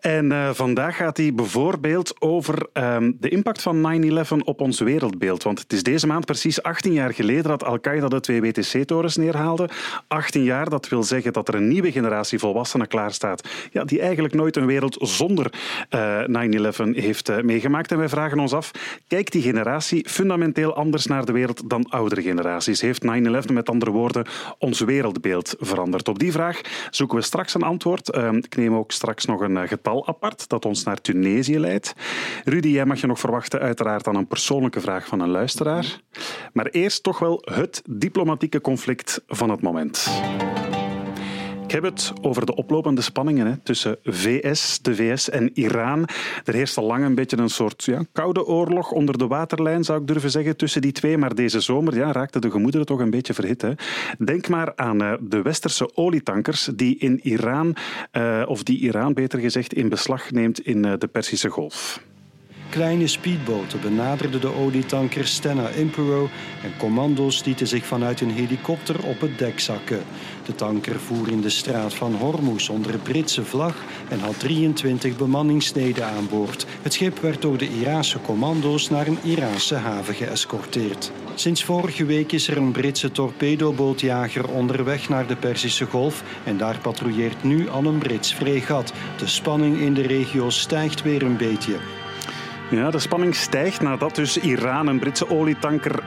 En 0.00 0.30
uh, 0.30 0.50
vandaag 0.50 0.96
gaat 0.96 1.16
hij 1.16 1.34
bijvoorbeeld 1.34 2.14
over 2.18 2.66
um, 2.72 3.16
de 3.20 3.28
impact 3.28 3.62
van 3.62 4.02
9-11 4.04 4.36
op 4.44 4.60
ons 4.60 4.80
wereldbeeld. 4.80 5.42
Want 5.42 5.58
het 5.58 5.72
is 5.72 5.82
deze 5.82 6.06
maand 6.06 6.24
precies 6.24 6.62
18 6.62 6.92
jaar 6.92 7.14
geleden 7.14 7.44
dat 7.44 7.64
Al-Qaeda 7.64 8.08
de 8.08 8.20
twee 8.20 8.40
WTC-torens 8.40 9.16
neerhaalde. 9.16 9.68
18 10.08 10.42
jaar, 10.42 10.68
dat 10.68 10.88
wil 10.88 11.02
zeggen 11.02 11.32
dat 11.32 11.48
er 11.48 11.54
een 11.54 11.68
nieuwe 11.68 11.92
generatie 11.92 12.38
volwassenen 12.38 12.88
klaarstaat 12.88 13.48
ja, 13.70 13.84
die 13.84 14.00
eigenlijk 14.00 14.34
nooit 14.34 14.56
een 14.56 14.61
een 14.62 14.68
wereld 14.68 14.96
zonder 15.00 15.52
uh, 15.90 16.20
9-11 16.20 16.82
heeft 16.92 17.30
uh, 17.30 17.40
meegemaakt. 17.40 17.90
En 17.92 17.98
wij 17.98 18.08
vragen 18.08 18.38
ons 18.38 18.52
af, 18.52 18.70
kijkt 19.08 19.32
die 19.32 19.42
generatie 19.42 20.08
fundamenteel 20.08 20.74
anders 20.74 21.06
naar 21.06 21.24
de 21.24 21.32
wereld 21.32 21.70
dan 21.70 21.86
oudere 21.88 22.22
generaties? 22.22 22.80
Heeft 22.80 23.04
9-11 23.04 23.52
met 23.52 23.68
andere 23.68 23.90
woorden 23.90 24.26
ons 24.58 24.80
wereldbeeld 24.80 25.54
veranderd? 25.60 26.08
Op 26.08 26.18
die 26.18 26.32
vraag 26.32 26.60
zoeken 26.90 27.16
we 27.16 27.22
straks 27.22 27.54
een 27.54 27.62
antwoord. 27.62 28.16
Uh, 28.16 28.32
ik 28.32 28.56
neem 28.56 28.74
ook 28.74 28.92
straks 28.92 29.24
nog 29.24 29.40
een 29.40 29.68
getal 29.68 30.06
apart 30.06 30.48
dat 30.48 30.64
ons 30.64 30.84
naar 30.84 31.00
Tunesië 31.00 31.58
leidt. 31.58 31.94
Rudy, 32.44 32.68
jij 32.68 32.84
mag 32.84 33.00
je 33.00 33.06
nog 33.06 33.20
verwachten 33.20 33.60
uiteraard 33.60 34.06
aan 34.06 34.16
een 34.16 34.26
persoonlijke 34.26 34.80
vraag 34.80 35.06
van 35.06 35.20
een 35.20 35.30
luisteraar. 35.30 36.00
Maar 36.52 36.66
eerst 36.66 37.02
toch 37.02 37.18
wel 37.18 37.42
het 37.44 37.82
diplomatieke 37.88 38.60
conflict 38.60 39.22
van 39.26 39.50
het 39.50 39.62
moment. 39.62 40.10
Heb 41.72 41.82
het 41.82 42.12
over 42.22 42.46
de 42.46 42.54
oplopende 42.54 43.00
spanningen 43.00 43.46
hè, 43.46 43.56
tussen 43.56 43.96
VS, 44.04 44.78
de 44.82 44.94
VS 44.94 45.30
en 45.30 45.50
Iran. 45.54 46.08
Er 46.44 46.54
heerst 46.54 46.76
al 46.76 46.84
lang 46.84 47.04
een 47.04 47.14
beetje 47.14 47.36
een 47.36 47.48
soort 47.48 47.84
ja, 47.84 48.04
koude 48.12 48.46
oorlog 48.46 48.90
onder 48.90 49.18
de 49.18 49.26
waterlijn, 49.26 49.84
zou 49.84 50.00
ik 50.00 50.06
durven 50.06 50.30
zeggen, 50.30 50.56
tussen 50.56 50.80
die 50.80 50.92
twee. 50.92 51.18
Maar 51.18 51.34
deze 51.34 51.60
zomer 51.60 51.96
ja, 51.96 52.12
raakten 52.12 52.40
de 52.40 52.50
gemoederen 52.50 52.86
toch 52.86 53.00
een 53.00 53.10
beetje 53.10 53.34
verhit. 53.34 53.62
Hè. 53.62 53.72
Denk 54.18 54.48
maar 54.48 54.72
aan 54.76 55.02
uh, 55.02 55.12
de 55.20 55.42
westerse 55.42 55.96
olietankers 55.96 56.68
die 56.74 56.98
in 56.98 57.20
Iran, 57.22 57.76
uh, 58.12 58.42
of 58.46 58.62
die 58.62 58.78
Iran 58.78 59.14
beter 59.14 59.38
gezegd, 59.38 59.74
in 59.74 59.88
beslag 59.88 60.30
neemt 60.30 60.60
in 60.60 60.86
uh, 60.86 60.92
de 60.98 61.06
Persische 61.06 61.48
Golf. 61.48 62.00
Kleine 62.72 63.06
speedboten 63.06 63.80
benaderden 63.80 64.40
de 64.40 64.54
olietanker 64.54 65.26
Stena 65.26 65.68
Impero 65.68 66.28
en 66.62 66.72
commando's 66.78 67.44
lieten 67.44 67.66
zich 67.66 67.84
vanuit 67.84 68.20
een 68.20 68.30
helikopter 68.30 69.04
op 69.04 69.20
het 69.20 69.38
dek 69.38 69.60
zakken. 69.60 70.02
De 70.52 70.58
tanker 70.58 71.00
voer 71.00 71.28
in 71.28 71.40
de 71.40 71.50
straat 71.50 71.94
van 71.94 72.14
Hormuz 72.14 72.68
onder 72.68 72.98
Britse 72.98 73.44
vlag 73.44 73.74
en 74.08 74.20
had 74.20 74.38
23 74.38 75.16
bemanningsleden 75.16 76.06
aan 76.06 76.28
boord. 76.30 76.66
Het 76.82 76.92
schip 76.92 77.18
werd 77.18 77.42
door 77.42 77.56
de 77.56 77.68
Iraanse 77.68 78.20
commando's 78.20 78.90
naar 78.90 79.06
een 79.06 79.18
Iraanse 79.22 79.74
haven 79.74 80.14
geëscorteerd. 80.14 81.12
Sinds 81.34 81.64
vorige 81.64 82.04
week 82.04 82.32
is 82.32 82.48
er 82.48 82.56
een 82.56 82.72
Britse 82.72 83.12
torpedobootjager 83.12 84.48
onderweg 84.48 85.08
naar 85.08 85.26
de 85.26 85.36
Perzische 85.36 85.84
Golf 85.84 86.22
en 86.44 86.56
daar 86.56 86.78
patrouilleert 86.78 87.42
nu 87.42 87.68
al 87.68 87.84
een 87.84 87.98
Brits 87.98 88.32
fregat. 88.32 88.92
De 89.18 89.26
spanning 89.26 89.80
in 89.80 89.94
de 89.94 90.06
regio 90.06 90.50
stijgt 90.50 91.02
weer 91.02 91.22
een 91.22 91.36
beetje. 91.36 91.76
Ja, 92.70 92.90
de 92.90 92.98
spanning 92.98 93.34
stijgt 93.34 93.80
nadat 93.80 94.14
dus 94.14 94.38
Iran 94.38 94.86
een 94.86 94.98
Britse 94.98 95.30
olietanker 95.30 96.02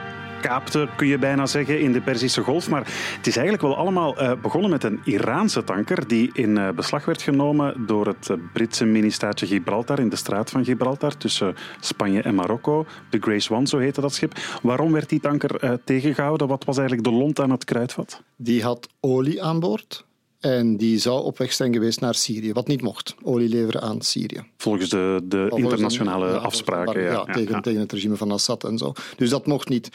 kaapte, 0.46 0.88
kun 0.96 1.06
je 1.06 1.18
bijna 1.18 1.46
zeggen, 1.46 1.80
in 1.80 1.92
de 1.92 2.00
Perzische 2.00 2.42
Golf. 2.42 2.68
Maar 2.68 2.84
het 3.16 3.26
is 3.26 3.36
eigenlijk 3.36 3.66
wel 3.66 3.76
allemaal 3.76 4.22
uh, 4.22 4.32
begonnen 4.42 4.70
met 4.70 4.84
een 4.84 5.00
Iraanse 5.04 5.64
tanker 5.64 6.08
die 6.08 6.30
in 6.32 6.56
uh, 6.56 6.70
beslag 6.70 7.04
werd 7.04 7.22
genomen 7.22 7.86
door 7.86 8.06
het 8.06 8.28
uh, 8.30 8.36
Britse 8.52 8.84
ministaatje 8.84 9.46
Gibraltar 9.46 9.98
in 9.98 10.08
de 10.08 10.16
straat 10.16 10.50
van 10.50 10.64
Gibraltar 10.64 11.16
tussen 11.16 11.54
Spanje 11.80 12.22
en 12.22 12.34
Marokko. 12.34 12.86
De 13.10 13.18
Grace 13.20 13.54
One, 13.54 13.66
zo 13.66 13.78
heette 13.78 14.00
dat 14.00 14.14
schip. 14.14 14.32
Waarom 14.62 14.92
werd 14.92 15.08
die 15.08 15.20
tanker 15.20 15.80
tegengehouden? 15.84 16.48
Wat 16.48 16.64
was 16.64 16.78
eigenlijk 16.78 17.08
de 17.08 17.14
lont 17.14 17.40
aan 17.40 17.50
het 17.50 17.64
kruidvat? 17.64 18.22
Die 18.36 18.62
had 18.62 18.88
olie 19.00 19.42
aan 19.42 19.60
boord. 19.60 20.04
En 20.40 20.76
die 20.76 20.98
zou 20.98 21.24
op 21.24 21.38
weg 21.38 21.52
zijn 21.52 21.72
geweest 21.72 22.00
naar 22.00 22.14
Syrië, 22.14 22.52
wat 22.52 22.66
niet 22.66 22.82
mocht. 22.82 23.14
Olie 23.22 23.48
leveren 23.48 23.80
aan 23.80 24.02
Syrië. 24.02 24.44
Volgens 24.56 24.88
de, 24.88 25.20
de 25.24 25.52
internationale 25.54 26.26
ja, 26.26 26.36
afspraken. 26.36 27.02
Ja, 27.02 27.10
ja, 27.10 27.24
tegen, 27.24 27.62
tegen 27.62 27.80
het 27.80 27.92
regime 27.92 28.16
van 28.16 28.30
Assad 28.30 28.64
en 28.64 28.78
zo. 28.78 28.92
Dus 29.16 29.30
dat 29.30 29.46
mocht 29.46 29.68
niet. 29.68 29.90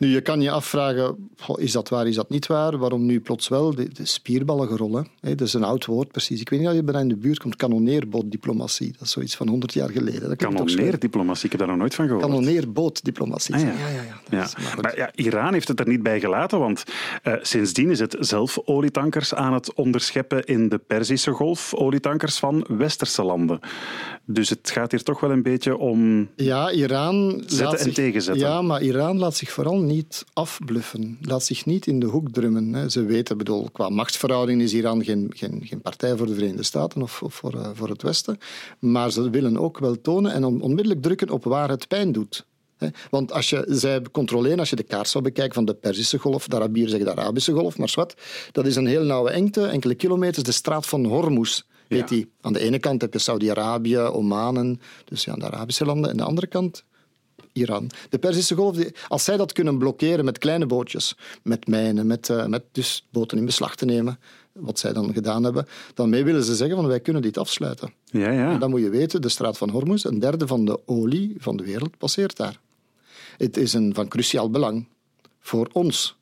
Nu, 0.00 0.08
je 0.08 0.20
kan 0.20 0.40
je 0.40 0.50
afvragen, 0.50 1.30
is 1.56 1.72
dat 1.72 1.88
waar, 1.88 2.06
is 2.06 2.14
dat 2.14 2.30
niet 2.30 2.46
waar? 2.46 2.78
Waarom 2.78 3.06
nu 3.06 3.20
plots 3.20 3.48
wel? 3.48 3.74
De, 3.74 3.88
de 3.88 4.04
spierballengerol, 4.04 5.04
hè? 5.20 5.34
dat 5.34 5.46
is 5.46 5.52
een 5.52 5.64
oud 5.64 5.86
woord, 5.86 6.12
precies. 6.12 6.40
Ik 6.40 6.48
weet 6.48 6.60
niet 6.60 6.68
of 6.68 6.74
je 6.74 6.82
bijna 6.82 7.00
in 7.00 7.08
de 7.08 7.16
buurt 7.16 7.38
komt. 7.38 7.56
Kanoneerbooddiplomatie, 7.56 8.92
dat 8.92 9.00
is 9.00 9.10
zoiets 9.10 9.36
van 9.36 9.48
100 9.48 9.72
jaar 9.72 9.90
geleden. 9.90 10.36
Kanoneerdiplomatie, 10.36 11.44
ik 11.44 11.50
heb 11.50 11.60
daar 11.60 11.68
nog 11.68 11.78
nooit 11.78 11.94
van 11.94 12.06
gehoord. 12.06 12.24
Kanoneerbooddiplomatie, 12.24 13.54
ah, 13.54 13.60
ja. 13.60 13.66
ja, 13.66 13.88
ja, 13.88 14.02
ja. 14.30 14.48
Maar, 14.80 14.96
ja, 14.96 15.10
Iran 15.14 15.52
heeft 15.52 15.68
het 15.68 15.80
er 15.80 15.88
niet 15.88 16.02
bij 16.02 16.20
gelaten, 16.20 16.58
want 16.58 16.84
uh, 17.24 17.34
sindsdien 17.42 17.90
is 17.90 17.98
het 17.98 18.16
zelf 18.20 18.58
olietankers 18.64 19.34
aan 19.34 19.52
het 19.52 19.74
onderscheppen 19.74 20.44
in 20.44 20.68
de 20.68 20.78
Perzische 20.78 21.30
Golf 21.30 21.74
olietankers 21.74 22.38
van 22.38 22.64
westerse 22.68 23.22
landen. 23.22 23.60
Dus 24.24 24.48
het 24.48 24.70
gaat 24.70 24.90
hier 24.90 25.02
toch 25.02 25.20
wel 25.20 25.30
een 25.30 25.42
beetje 25.42 25.76
om 25.76 26.28
ja, 26.36 26.70
Iran 26.70 27.42
zetten 27.46 27.78
en 27.78 27.84
zich, 27.84 27.94
tegenzetten. 27.94 28.48
Ja, 28.48 28.62
maar 28.62 28.82
Iran 28.82 29.18
laat 29.18 29.36
zich 29.36 29.50
vooral 29.50 29.88
niet 29.90 30.24
afbluffen. 30.32 31.18
Laat 31.20 31.44
zich 31.44 31.66
niet 31.66 31.86
in 31.86 32.00
de 32.00 32.06
hoek 32.06 32.32
drummen. 32.32 32.74
Hè. 32.74 32.88
Ze 32.88 33.04
weten, 33.04 33.36
bedoel, 33.38 33.68
qua 33.72 33.88
machtsverhouding 33.88 34.62
is 34.62 34.74
Iran 34.74 35.04
geen, 35.04 35.30
geen, 35.36 35.60
geen 35.64 35.80
partij 35.80 36.16
voor 36.16 36.26
de 36.26 36.34
Verenigde 36.34 36.62
Staten 36.62 37.02
of, 37.02 37.22
of 37.22 37.34
voor, 37.34 37.54
uh, 37.54 37.68
voor 37.74 37.88
het 37.88 38.02
Westen. 38.02 38.38
Maar 38.78 39.10
ze 39.10 39.30
willen 39.30 39.56
ook 39.58 39.78
wel 39.78 40.00
tonen 40.00 40.32
en 40.32 40.44
on, 40.44 40.60
onmiddellijk 40.60 41.02
drukken 41.02 41.30
op 41.30 41.44
waar 41.44 41.68
het 41.68 41.88
pijn 41.88 42.12
doet. 42.12 42.46
Want 43.10 43.32
als 43.32 43.50
je, 43.50 43.64
zij 43.68 44.02
controleren, 44.12 44.58
als 44.58 44.70
je 44.70 44.76
de 44.76 44.82
kaart 44.82 45.08
zou 45.08 45.24
bekijken 45.24 45.54
van 45.54 45.64
de 45.64 45.74
Perzische 45.74 46.18
golf, 46.18 46.46
de 46.48 46.56
Arabieren 46.56 46.90
zeggen 46.90 47.14
de 47.14 47.20
Arabische 47.20 47.52
golf, 47.52 47.78
maar 47.78 47.92
wat, 47.94 48.14
dat 48.52 48.66
is 48.66 48.76
een 48.76 48.86
heel 48.86 49.04
nauwe 49.04 49.30
engte, 49.30 49.66
enkele 49.66 49.94
kilometers, 49.94 50.44
de 50.44 50.52
straat 50.52 50.86
van 50.86 51.04
Hormuz. 51.04 51.62
Heet 51.88 52.00
Ja. 52.00 52.06
die. 52.06 52.30
Aan 52.40 52.52
de 52.52 52.60
ene 52.60 52.78
kant 52.78 53.00
heb 53.00 53.12
je 53.12 53.18
Saudi-Arabië, 53.18 53.98
Omanen, 53.98 54.80
dus 55.04 55.24
ja, 55.24 55.34
de 55.34 55.44
Arabische 55.44 55.84
landen. 55.84 56.04
En 56.04 56.10
aan 56.10 56.16
de 56.16 56.24
andere 56.24 56.46
kant 56.46 56.84
Iran. 57.60 57.90
De 58.08 58.18
Perzische 58.18 58.54
golf, 58.54 58.76
als 59.08 59.24
zij 59.24 59.36
dat 59.36 59.52
kunnen 59.52 59.78
blokkeren 59.78 60.24
met 60.24 60.38
kleine 60.38 60.66
bootjes, 60.66 61.16
met 61.42 61.66
mijnen, 61.66 62.06
met, 62.06 62.28
eh, 62.28 62.46
met 62.46 62.64
dus 62.72 63.06
boten 63.10 63.38
in 63.38 63.44
beslag 63.44 63.76
te 63.76 63.84
nemen, 63.84 64.18
wat 64.52 64.78
zij 64.78 64.92
dan 64.92 65.12
gedaan 65.12 65.44
hebben, 65.44 65.66
dan 65.94 66.08
mee 66.08 66.24
willen 66.24 66.44
ze 66.44 66.54
zeggen 66.54 66.76
van 66.76 66.86
wij 66.86 67.00
kunnen 67.00 67.22
dit 67.22 67.38
afsluiten. 67.38 67.92
Ja, 68.04 68.30
ja. 68.30 68.52
En 68.52 68.58
dan 68.58 68.70
moet 68.70 68.80
je 68.80 68.90
weten, 68.90 69.22
de 69.22 69.28
straat 69.28 69.58
van 69.58 69.70
Hormuz, 69.70 70.04
een 70.04 70.18
derde 70.18 70.46
van 70.46 70.64
de 70.64 70.80
olie 70.86 71.34
van 71.38 71.56
de 71.56 71.64
wereld 71.64 71.98
passeert 71.98 72.36
daar. 72.36 72.60
Het 73.36 73.56
is 73.56 73.72
een, 73.72 73.94
van 73.94 74.08
cruciaal 74.08 74.50
belang 74.50 74.88
voor 75.40 75.68
ons. 75.72 76.18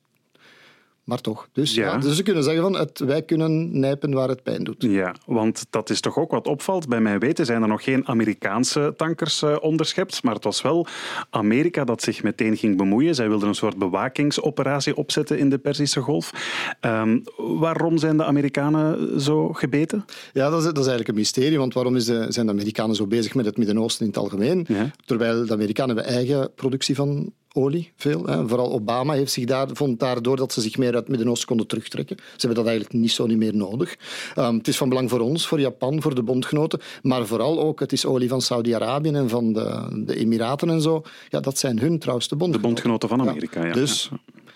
Maar 1.09 1.21
toch. 1.21 1.49
Dus, 1.53 1.73
Ja. 1.73 1.85
ja. 1.85 1.97
dus 1.97 2.15
ze 2.15 2.23
kunnen 2.23 2.43
zeggen 2.43 2.61
van 2.61 2.75
het, 2.75 2.99
wij 2.99 3.21
kunnen 3.21 3.79
nijpen 3.79 4.13
waar 4.13 4.29
het 4.29 4.43
pijn 4.43 4.63
doet. 4.63 4.83
Ja, 4.83 5.15
want 5.25 5.65
dat 5.69 5.89
is 5.89 5.99
toch 6.01 6.17
ook 6.17 6.31
wat 6.31 6.47
opvalt. 6.47 6.87
Bij 6.87 7.01
mijn 7.01 7.19
weten 7.19 7.45
zijn 7.45 7.61
er 7.61 7.67
nog 7.67 7.83
geen 7.83 8.07
Amerikaanse 8.07 8.93
tankers 8.97 9.41
eh, 9.41 9.55
onderschept, 9.61 10.23
maar 10.23 10.33
het 10.33 10.43
was 10.43 10.61
wel 10.61 10.87
Amerika 11.29 11.83
dat 11.83 12.01
zich 12.01 12.23
meteen 12.23 12.57
ging 12.57 12.77
bemoeien. 12.77 13.15
Zij 13.15 13.29
wilden 13.29 13.47
een 13.47 13.55
soort 13.55 13.77
bewakingsoperatie 13.77 14.95
opzetten 14.95 15.39
in 15.39 15.49
de 15.49 15.57
Perzische 15.57 16.01
Golf. 16.01 16.31
Ehm, 16.79 17.19
waarom 17.37 17.97
zijn 17.97 18.17
de 18.17 18.23
Amerikanen 18.25 19.21
zo 19.21 19.53
gebeten? 19.53 20.05
Ja, 20.33 20.49
dat 20.49 20.59
is, 20.59 20.65
dat 20.65 20.77
is 20.77 20.87
eigenlijk 20.87 21.09
een 21.09 21.15
mysterie, 21.15 21.57
want 21.57 21.73
waarom 21.73 21.95
is 21.95 22.05
de, 22.05 22.25
zijn 22.29 22.45
de 22.45 22.51
Amerikanen 22.51 22.95
zo 22.95 23.07
bezig 23.07 23.35
met 23.35 23.45
het 23.45 23.57
Midden-Oosten 23.57 24.05
in 24.05 24.11
het 24.11 24.21
algemeen? 24.21 24.65
Ja. 24.67 24.91
Terwijl 25.05 25.45
de 25.45 25.53
Amerikanen 25.53 25.95
hebben 25.95 26.13
eigen 26.13 26.51
productie 26.55 26.95
van 26.95 27.33
olie, 27.53 27.91
veel. 27.95 28.25
Hè. 28.25 28.47
Vooral 28.47 28.71
Obama 28.71 29.13
heeft 29.13 29.31
zich 29.31 29.45
daar, 29.45 29.67
vond 29.73 29.99
daardoor 29.99 30.35
dat 30.37 30.53
ze 30.53 30.61
zich 30.61 30.77
meer 30.77 30.87
uit 30.87 30.97
het 30.97 31.07
Midden-Oosten 31.07 31.47
konden 31.47 31.67
terugtrekken. 31.67 32.15
Ze 32.19 32.45
hebben 32.45 32.55
dat 32.55 32.65
eigenlijk 32.65 32.99
niet 33.01 33.11
zo 33.11 33.25
niet 33.25 33.37
meer 33.37 33.55
nodig. 33.55 33.97
Ehm, 34.35 34.57
het 34.57 34.67
is 34.67 34.77
van 34.77 34.89
belang 34.89 35.09
voor 35.09 35.19
ons, 35.19 35.47
voor 35.47 35.59
Japan, 35.59 36.01
voor 36.01 36.15
de 36.15 36.23
bondgenoten, 36.23 36.79
maar 37.01 37.25
vooral 37.25 37.59
ook, 37.61 37.79
het 37.79 37.91
is 37.91 38.05
olie 38.05 38.29
van 38.29 38.41
Saudi-Arabië 38.41 39.09
en 39.09 39.29
van 39.29 39.53
de, 39.53 40.03
de 40.05 40.15
Emiraten 40.15 40.69
en 40.69 40.81
zo. 40.81 41.01
Ja, 41.29 41.39
dat 41.39 41.57
zijn 41.57 41.79
hun 41.79 41.99
trouwste 41.99 42.29
De 42.33 42.35
bondgenoten. 42.39 42.69
bondgenoten 42.69 43.09
van 43.09 43.21
Amerika. 43.21 43.65
Ja. 43.65 43.73
Dus 43.73 44.09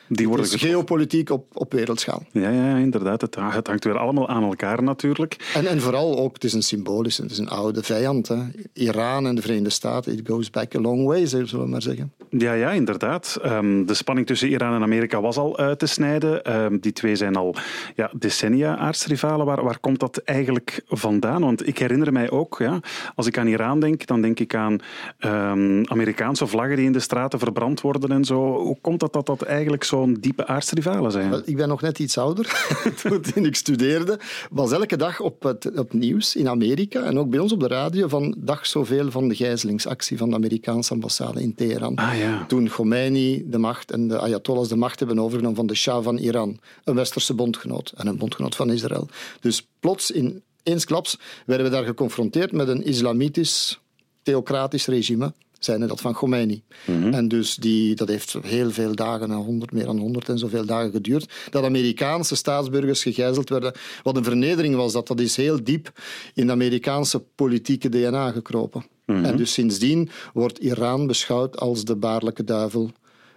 Die 0.08 0.28
worden 0.28 0.46
getroffen. 0.46 0.70
geopolitiek 0.70 1.30
op, 1.30 1.46
op 1.54 1.74
wereldschaal. 1.74 2.24
Ja, 2.32 2.50
ja, 2.50 2.78
inderdaad. 2.78 3.22
Het, 3.22 3.36
het 3.36 3.68
hangt 3.68 3.84
weer 3.84 3.98
allemaal 3.98 4.28
aan 4.28 4.44
elkaar 4.44 4.84
natuurlijk. 4.84 5.52
En, 5.54 5.66
en 5.66 5.82
vooral 5.82 6.20
ook, 6.20 6.34
het 6.34 6.44
is 6.44 6.54
een 6.54 6.64
symbolisch, 6.64 7.18
het 7.18 7.32
is 7.32 7.38
een 7.38 7.50
oude 7.50 7.84
vijand. 7.84 8.28
Hè. 8.28 8.38
Iran 8.74 9.28
en 9.28 9.36
de 9.36 9.42
Verenigde 9.42 9.70
Staten, 9.70 10.18
it 10.18 10.28
goes 10.28 10.50
back 10.50 10.76
a 10.76 10.80
long 10.80 11.06
way, 11.06 11.26
zullen 11.26 11.60
we 11.60 11.68
maar 11.68 11.82
zeggen. 11.82 12.14
Ja, 12.30 12.54
ja, 12.54 12.72
inderdaad. 12.72 13.38
Ehm, 13.42 13.86
de 13.86 13.94
spanning 13.94 14.28
tussen 14.28 14.50
Iran 14.50 14.74
en 14.74 14.82
Amerika 14.82 15.22
was 15.22 15.38
al 15.38 15.58
uit 15.58 15.80
te 15.80 15.86
snijden. 15.86 16.44
Ehm, 16.44 16.78
die 16.80 16.94
twee 16.94 17.16
zijn 17.16 17.36
al 17.36 17.56
ja, 17.96 18.12
decennia 18.14 18.78
aardsrivalen. 18.78 19.46
Waar, 19.46 19.64
waar 19.64 19.80
komt 19.80 20.00
dat 20.00 20.18
eigenlijk 20.18 20.82
vandaan? 20.88 21.42
Want 21.42 21.68
ik 21.68 21.78
herinner 21.78 22.14
mij 22.14 22.32
ook, 22.32 22.56
ja, 22.60 22.80
als 23.16 23.28
ik 23.28 23.38
aan 23.38 23.48
Iran 23.48 23.80
denk, 23.80 24.06
dan 24.06 24.22
denk 24.22 24.40
ik 24.40 24.56
aan 24.56 24.80
ehm, 25.20 25.84
Amerikaanse 25.84 26.48
vlaggen 26.48 26.76
die 26.76 26.86
in 26.86 26.92
de 26.92 27.00
straten 27.00 27.40
verbrand 27.40 27.82
worden 27.82 28.12
en 28.12 28.26
zo. 28.26 28.62
Hoe 28.62 28.78
komt 28.82 29.00
dat 29.00 29.14
dat, 29.14 29.26
dat 29.26 29.42
eigenlijk 29.42 29.84
zo'n 29.94 30.18
diepe 30.20 30.48
aardsrivalen 30.48 31.12
zijn? 31.12 31.42
Ik 31.46 31.56
ben 31.56 31.68
nog 31.68 31.82
net 31.82 32.00
iets 32.00 32.18
ouder. 32.18 32.74
Toen 33.34 33.46
ik 33.46 33.56
studeerde, 33.56 34.20
was 34.52 34.72
elke 34.72 34.98
dag 34.98 35.20
op 35.20 35.44
het 35.44 35.80
op 35.80 35.94
nieuws 35.94 36.36
in 36.36 36.50
Amerika 36.50 37.04
en 37.04 37.20
ook 37.20 37.30
bij 37.30 37.40
ons 37.40 37.52
op 37.52 37.60
de 37.60 37.68
radio 37.68 38.08
van 38.08 38.36
dag 38.38 38.66
zoveel 38.66 39.12
van 39.12 39.28
de 39.28 39.36
gijzelingsactie 39.36 40.18
van 40.18 40.30
de 40.30 40.36
Amerikaanse 40.36 40.94
ambassade 40.94 41.42
in 41.42 41.56
Teheran. 41.56 41.96
Ah 41.96 42.18
ja. 42.18 42.46
Toen 42.46 42.70
Khomeini 42.70 43.44
de 43.46 43.58
macht 43.58 43.92
en 43.92 44.08
de 44.08 44.20
Ayatollahs 44.20 44.68
de 44.68 44.76
macht 44.76 45.00
hebben 45.00 45.20
overgenomen 45.20 45.56
van 45.56 45.68
de 45.68 45.76
Shah 45.76 46.04
van 46.04 46.18
Iran, 46.18 46.60
een 46.84 46.96
westerse 46.96 47.34
bondgenoot 47.34 47.94
en 47.96 48.08
een 48.08 48.18
bondgenoot 48.18 48.56
van 48.56 48.72
Israël. 48.72 49.08
Dus 49.40 49.68
plots, 49.80 50.12
in, 50.12 50.42
eensklaps, 50.64 51.20
werden 51.46 51.66
we 51.66 51.72
daar 51.72 51.86
geconfronteerd 51.86 52.52
met 52.52 52.68
een 52.68 52.84
islamitisch, 52.84 53.80
theocratisch 54.24 54.86
regime, 54.86 55.34
zijnde 55.66 55.88
dat 55.88 56.02
van 56.02 56.14
Khomeini. 56.14 56.64
En 57.12 57.28
dus 57.28 57.56
die, 57.56 57.96
dat 57.96 58.08
heeft 58.08 58.36
heel 58.42 58.72
veel 58.72 58.96
dagen, 58.96 59.32
100, 59.32 59.72
meer 59.72 59.86
dan 59.86 59.98
100 59.98 60.30
en 60.30 60.38
zoveel 60.38 60.66
dagen 60.66 60.92
geduurd, 60.92 61.34
dat 61.50 61.64
Amerikaanse 61.64 62.36
staatsburgers 62.36 63.02
gegijzeld 63.02 63.50
werden. 63.50 63.74
Wat 64.04 64.18
een 64.18 64.24
vernedering 64.24 64.76
was 64.76 64.94
dat. 64.94 65.08
Dat 65.08 65.20
is 65.20 65.36
heel 65.36 65.64
diep 65.64 65.92
in 66.34 66.46
de 66.46 66.52
Amerikaanse 66.52 67.20
politieke 67.36 67.90
DNA 67.90 68.32
gekropen. 68.32 68.86
En 69.06 69.38
dus 69.38 69.54
sindsdien 69.54 70.10
wordt 70.34 70.58
Iran 70.58 71.08
beschouwd 71.08 71.60
als 71.60 71.86
de 71.86 71.96
baarlijke 71.96 72.44
duivel 72.44 72.92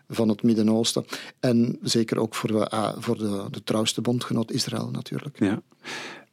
van 0.09 0.29
het 0.29 0.43
Midden-Oosten. 0.43 1.05
En 1.41 1.79
zeker 1.83 2.19
ook 2.19 2.35
voor, 2.35 2.53
de, 2.53 2.69
ah, 2.69 2.97
voor 2.99 3.19
de, 3.19 3.45
de 3.51 3.63
trouwste 3.65 4.01
bondgenoot 4.01 4.51
Israël 4.51 4.91
natuurlijk. 4.91 5.39
Ja. 5.39 5.63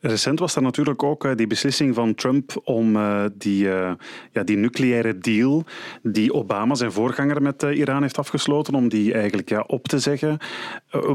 Recent 0.06 0.40
was 0.40 0.56
er 0.56 0.62
natuurlijk 0.62 1.04
ook 1.04 1.26
eh, 1.26 1.36
die 1.36 1.48
beslissing 1.48 1.96
van 1.96 2.16
Trump 2.16 2.62
om 2.64 2.96
eh, 2.96 3.26
die, 3.34 3.72
eh, 3.72 3.92
ja, 4.32 4.44
die 4.44 4.58
nucleaire 4.58 5.18
deal 5.18 5.64
die 6.02 6.34
Obama, 6.34 6.76
zijn 6.76 6.92
voorganger, 6.92 7.42
met 7.42 7.62
Iran 7.62 8.02
heeft 8.02 8.18
afgesloten, 8.18 8.76
om 8.76 8.90
die 8.90 9.14
eigenlijk 9.14 9.50
ja, 9.50 9.64
op 9.68 9.88
te 9.88 10.00
zeggen. 10.00 10.38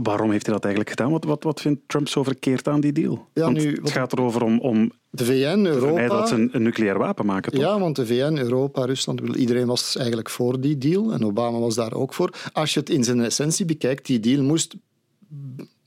Waarom 0.02 0.30
heeft 0.30 0.46
hij 0.46 0.54
dat 0.54 0.64
eigenlijk 0.64 0.90
gedaan? 0.90 1.10
Wat, 1.10 1.24
wat, 1.24 1.42
wat 1.42 1.60
vindt 1.60 1.80
Trump 1.86 2.08
zo 2.08 2.22
verkeerd 2.22 2.68
aan 2.68 2.80
die 2.80 2.92
deal? 2.92 3.28
Ja, 3.34 3.50
nu, 3.50 3.70
het 3.70 3.80
wat- 3.80 3.90
gaat 3.90 4.12
erover 4.12 4.42
om, 4.42 4.60
om 4.60 4.92
De 5.10 5.24
VN, 5.24 5.64
Europa... 5.66 6.06
dat 6.06 6.28
ze 6.28 6.34
een, 6.34 6.48
een 6.52 6.62
nucleair 6.62 6.98
wapen 6.98 7.26
maken, 7.26 7.52
toch? 7.52 7.60
Ja, 7.60 7.78
want 7.78 7.96
de 7.96 8.06
VN, 8.06 8.36
Europa, 8.36 8.84
Rusland, 8.84 9.20
iedereen 9.36 9.66
was 9.66 9.96
eigenlijk 9.96 10.30
voor 10.30 10.60
die 10.60 10.78
deal. 10.78 11.12
En 11.12 11.24
Obama 11.24 11.58
was 11.58 11.74
daar 11.74 11.94
ook 11.94 12.14
voor. 12.14 12.34
Als 12.52 12.74
je 12.74 12.80
het 12.80 12.90
in 12.90 13.04
zijn 13.04 13.20
essentie 13.20 13.64
bekijkt, 13.64 14.06
die 14.06 14.20
deal 14.20 14.42
moest 14.42 14.74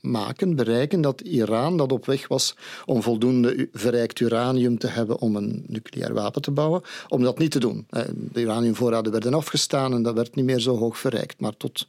maken, 0.02 0.56
bereiken 0.56 1.00
dat 1.00 1.20
Iran 1.20 1.76
dat 1.76 1.92
op 1.92 2.06
weg 2.06 2.28
was 2.28 2.56
om 2.84 3.02
voldoende 3.02 3.68
verrijkt 3.72 4.20
uranium 4.20 4.78
te 4.78 4.86
hebben 4.86 5.20
om 5.20 5.36
een 5.36 5.64
nucleair 5.66 6.14
wapen 6.14 6.42
te 6.42 6.50
bouwen, 6.50 6.82
om 7.08 7.22
dat 7.22 7.38
niet 7.38 7.50
te 7.50 7.58
doen. 7.60 7.86
Eh, 7.90 8.02
De 8.32 8.40
uraniumvoorraden 8.40 9.12
werden 9.12 9.34
afgestaan 9.34 9.92
en 9.92 10.02
dat 10.02 10.14
werd 10.14 10.34
niet 10.34 10.44
meer 10.44 10.60
zo 10.60 10.76
hoog 10.76 10.98
verrijkt, 10.98 11.40
maar 11.40 11.56
tot 11.56 11.86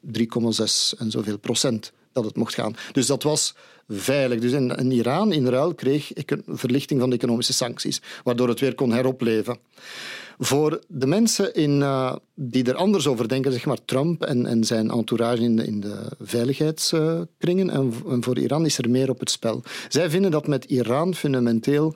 3,6 0.00 0.94
en 0.98 1.10
zoveel 1.10 1.38
procent 1.38 1.92
dat 2.12 2.24
het 2.24 2.36
mocht 2.36 2.54
gaan. 2.54 2.76
Dus 2.92 3.06
dat 3.06 3.22
was 3.22 3.54
veilig. 3.88 4.40
Dus 4.40 4.52
in, 4.52 4.70
in 4.70 4.92
Iran 4.92 5.32
in 5.32 5.46
ruil 5.48 5.74
kreeg 5.74 6.12
ik 6.12 6.30
een 6.30 6.44
verlichting 6.46 7.00
van 7.00 7.10
de 7.10 7.16
economische 7.16 7.52
sancties, 7.52 8.02
waardoor 8.24 8.48
het 8.48 8.60
weer 8.60 8.74
kon 8.74 8.92
heropleven. 8.92 9.58
Voor 10.44 10.80
de 10.88 11.06
mensen 11.06 11.54
in, 11.54 11.82
eh, 11.82 12.16
die 12.34 12.64
er 12.64 12.74
anders 12.74 13.06
over 13.06 13.28
denken, 13.28 13.52
zeg 13.52 13.66
maar 13.66 13.84
Trump 13.84 14.22
en, 14.22 14.46
en 14.46 14.64
zijn 14.64 14.90
entourage 14.90 15.42
in 15.42 15.56
de, 15.56 15.66
in 15.66 15.80
de 15.80 16.10
veiligheidskringen, 16.20 17.70
en, 17.70 17.92
voor 18.22 18.38
Iran 18.38 18.64
is 18.64 18.78
er 18.78 18.90
meer 18.90 19.10
op 19.10 19.20
het 19.20 19.30
spel. 19.30 19.62
Zij 19.88 20.10
vinden 20.10 20.30
dat 20.30 20.46
met 20.46 20.64
Iran 20.64 21.14
fundamenteel 21.14 21.94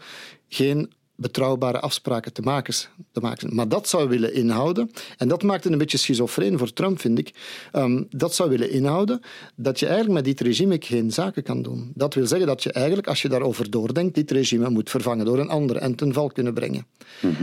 geen 0.48 0.92
betrouwbare 1.16 1.80
afspraken 1.80 2.32
te 2.32 2.42
maken, 2.42 2.74
te 3.12 3.20
maken. 3.20 3.54
Maar 3.54 3.68
dat 3.68 3.88
zou 3.88 4.08
willen 4.08 4.34
inhouden, 4.34 4.90
en 5.16 5.28
dat 5.28 5.42
maakt 5.42 5.64
het 5.64 5.72
een 5.72 5.78
beetje 5.78 5.98
schizofreen 5.98 6.58
voor 6.58 6.72
Trump, 6.72 7.00
vind 7.00 7.18
ik. 7.18 7.34
Ehm, 7.72 8.02
dat 8.10 8.34
zou 8.34 8.50
willen 8.50 8.70
inhouden 8.70 9.20
dat 9.54 9.78
je 9.78 9.86
eigenlijk 9.86 10.14
met 10.14 10.24
dit 10.24 10.40
regime 10.40 10.76
geen 10.80 11.10
zaken 11.10 11.42
kan 11.42 11.62
doen. 11.62 11.92
Dat 11.94 12.14
wil 12.14 12.26
zeggen 12.26 12.46
dat 12.46 12.62
je 12.62 12.72
eigenlijk, 12.72 13.06
als 13.06 13.22
je 13.22 13.28
daarover 13.28 13.70
doordenkt, 13.70 14.14
dit 14.14 14.30
regime 14.30 14.70
moet 14.70 14.90
vervangen 14.90 15.24
door 15.24 15.38
een 15.38 15.48
ander 15.48 15.76
en 15.76 15.94
ten 15.94 16.12
val 16.12 16.28
kunnen 16.28 16.54
brengen. 16.54 16.86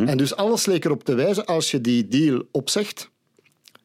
En 0.05 0.17
dus 0.17 0.35
alles 0.35 0.65
leek 0.65 0.85
erop 0.85 1.03
te 1.03 1.13
wijzen, 1.13 1.45
als 1.45 1.71
je 1.71 1.81
die 1.81 2.07
deal 2.07 2.43
opzegt, 2.51 3.11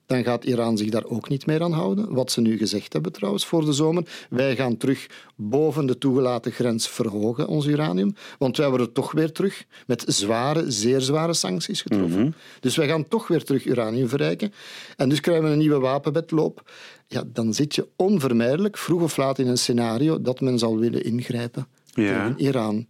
dan 0.09 0.25
gaat 0.25 0.45
Iran 0.45 0.77
zich 0.77 0.91
daar 0.91 1.05
ook 1.05 1.29
niet 1.29 1.47
meer 1.47 1.63
aan 1.63 1.73
houden. 1.73 2.15
Wat 2.15 2.31
ze 2.33 2.41
nu 2.41 2.57
gezegd 2.59 2.93
hebben 2.93 3.13
trouwens 3.13 3.47
voor 3.47 3.65
de 3.65 3.73
zomer. 3.73 4.05
Wij 4.31 4.57
gaan 4.57 4.77
terug 4.77 5.07
boven 5.37 5.87
de 5.87 5.99
toegelaten 5.99 6.53
grens 6.53 6.89
verhogen, 6.89 7.47
ons 7.49 7.67
uranium. 7.67 8.15
Want 8.39 8.57
wij 8.57 8.69
worden 8.69 8.93
toch 8.93 9.13
weer 9.13 9.33
terug 9.33 9.65
met 9.87 10.05
zware, 10.07 10.71
zeer 10.71 11.01
zware 11.01 11.35
sancties 11.35 11.83
getroffen. 11.83 12.35
Dus 12.61 12.77
wij 12.77 12.89
gaan 12.89 13.09
toch 13.09 13.29
weer 13.29 13.45
terug 13.45 13.65
uranium 13.65 14.09
verrijken. 14.09 14.53
En 14.97 15.09
dus 15.09 15.21
krijgen 15.21 15.45
we 15.45 15.51
een 15.51 15.59
nieuwe 15.59 15.79
wapenwetloop. 15.79 16.71
Ja, 17.07 17.23
dan 17.27 17.55
zit 17.55 17.75
je 17.75 17.89
onvermijdelijk 17.97 18.79
vroeg 18.79 19.03
of 19.03 19.17
laat 19.17 19.39
in 19.39 19.47
een 19.47 19.59
scenario 19.59 20.21
dat 20.23 20.41
men 20.41 20.59
zal 20.59 20.79
willen 20.79 21.05
ingrijpen 21.05 21.67
Ja. 21.95 22.25
tegen 22.27 22.41
Iran. 22.47 22.87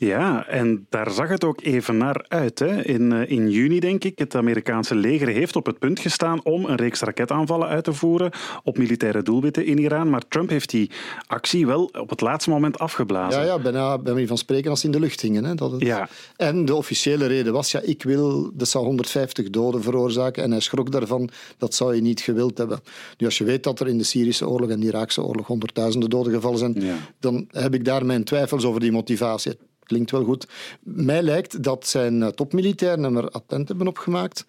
Ja, 0.00 0.46
en 0.46 0.86
daar 0.88 1.10
zag 1.10 1.28
het 1.28 1.44
ook 1.44 1.60
even 1.62 1.96
naar 1.96 2.24
uit. 2.28 2.58
Hè. 2.58 2.84
In, 2.84 3.12
eh, 3.12 3.30
in 3.30 3.50
juni, 3.50 3.80
denk 3.80 4.04
ik, 4.04 4.18
het 4.18 4.34
Amerikaanse 4.34 4.94
leger 4.94 5.28
heeft 5.28 5.56
op 5.56 5.66
het 5.66 5.78
punt 5.78 5.98
gestaan 6.00 6.44
om 6.44 6.64
een 6.64 6.76
reeks 6.76 7.00
raketaanvallen 7.00 7.68
uit 7.68 7.84
te 7.84 7.92
voeren 7.92 8.30
op 8.64 8.78
militaire 8.78 9.22
doelwitten 9.22 9.66
in 9.66 9.78
Iran. 9.78 10.10
Maar 10.10 10.22
Trump 10.28 10.48
heeft 10.50 10.70
die 10.70 10.90
actie 11.26 11.66
wel 11.66 11.90
op 11.98 12.10
het 12.10 12.20
laatste 12.20 12.50
moment 12.50 12.78
afgeblazen. 12.78 13.40
Ja, 13.40 13.46
ja 13.46 13.58
bijna 13.58 13.98
bij 13.98 14.12
manier 14.12 14.28
van 14.28 14.38
spreken 14.38 14.70
als 14.70 14.84
in 14.84 14.90
de 14.90 15.00
lucht 15.00 15.20
hingen. 15.20 15.44
Hè, 15.44 15.54
dat 15.54 15.72
het... 15.72 15.80
Ja. 15.82 16.08
En 16.36 16.64
de 16.64 16.74
officiële 16.74 17.26
reden 17.26 17.52
was, 17.52 17.70
ja, 17.70 17.80
ik 17.80 18.02
wil, 18.02 18.50
dat 18.54 18.68
zou 18.68 18.84
150 18.84 19.50
doden 19.50 19.82
veroorzaken. 19.82 20.42
En 20.42 20.50
hij 20.50 20.60
schrok 20.60 20.92
daarvan, 20.92 21.30
dat 21.58 21.74
zou 21.74 21.94
je 21.94 22.00
niet 22.02 22.20
gewild 22.20 22.58
hebben. 22.58 22.80
Nu, 23.18 23.26
als 23.26 23.38
je 23.38 23.44
weet 23.44 23.62
dat 23.62 23.80
er 23.80 23.88
in 23.88 23.98
de 23.98 24.04
Syrische 24.04 24.48
oorlog 24.48 24.70
en 24.70 24.80
de 24.80 24.86
Iraakse 24.86 25.22
oorlog 25.22 25.46
honderdduizenden 25.46 26.10
doden 26.10 26.32
gevallen 26.32 26.58
zijn, 26.58 26.74
Ja. 26.76 26.94
dan 27.18 27.46
heb 27.50 27.74
ik 27.74 27.84
daar 27.84 28.06
mijn 28.06 28.24
twijfels 28.24 28.64
over 28.64 28.80
die 28.80 28.92
motivatie. 28.92 29.68
Klinkt 29.90 30.10
wel 30.10 30.24
goed. 30.24 30.46
Mij 30.80 31.22
lijkt 31.22 31.62
dat 31.62 31.86
zijn 31.86 32.22
eh, 32.22 32.28
topmilitairen 32.28 33.16
er 33.16 33.30
attent 33.30 33.68
hebben 33.68 33.86
opgemaakt 33.86 34.44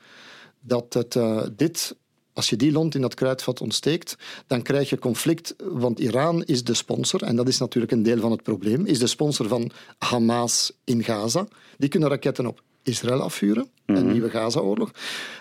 dat 0.60 0.94
het, 0.94 1.16
eh, 1.16 1.42
dit, 1.56 1.96
als 2.34 2.50
je 2.50 2.56
die 2.56 2.72
lont 2.72 2.96
in 2.96 3.02
dat 3.02 3.14
kruidvat 3.14 3.62
ontsteekt, 3.62 4.18
dan 4.48 4.62
krijg 4.62 4.90
je 4.90 5.00
conflict, 5.00 5.56
want 5.58 6.00
Iran 6.00 6.44
is 6.44 6.64
de 6.64 6.74
sponsor, 6.74 7.24
en 7.24 7.36
dat 7.36 7.48
is 7.48 7.58
natuurlijk 7.58 7.92
een 7.92 8.04
deel 8.04 8.20
van 8.20 8.32
het 8.32 8.44
probleem, 8.44 8.86
is 8.86 9.00
de 9.00 9.08
sponsor 9.08 9.48
van 9.48 9.72
Hamas 9.98 10.72
in 10.84 11.04
Gaza. 11.04 11.48
Die 11.78 11.90
kunnen 11.90 12.10
raketten 12.10 12.46
op 12.46 12.62
Israël 12.84 13.22
afvuren, 13.22 13.68
een 13.86 14.12
nieuwe 14.12 14.30
Gaza-oorlog. 14.30 14.92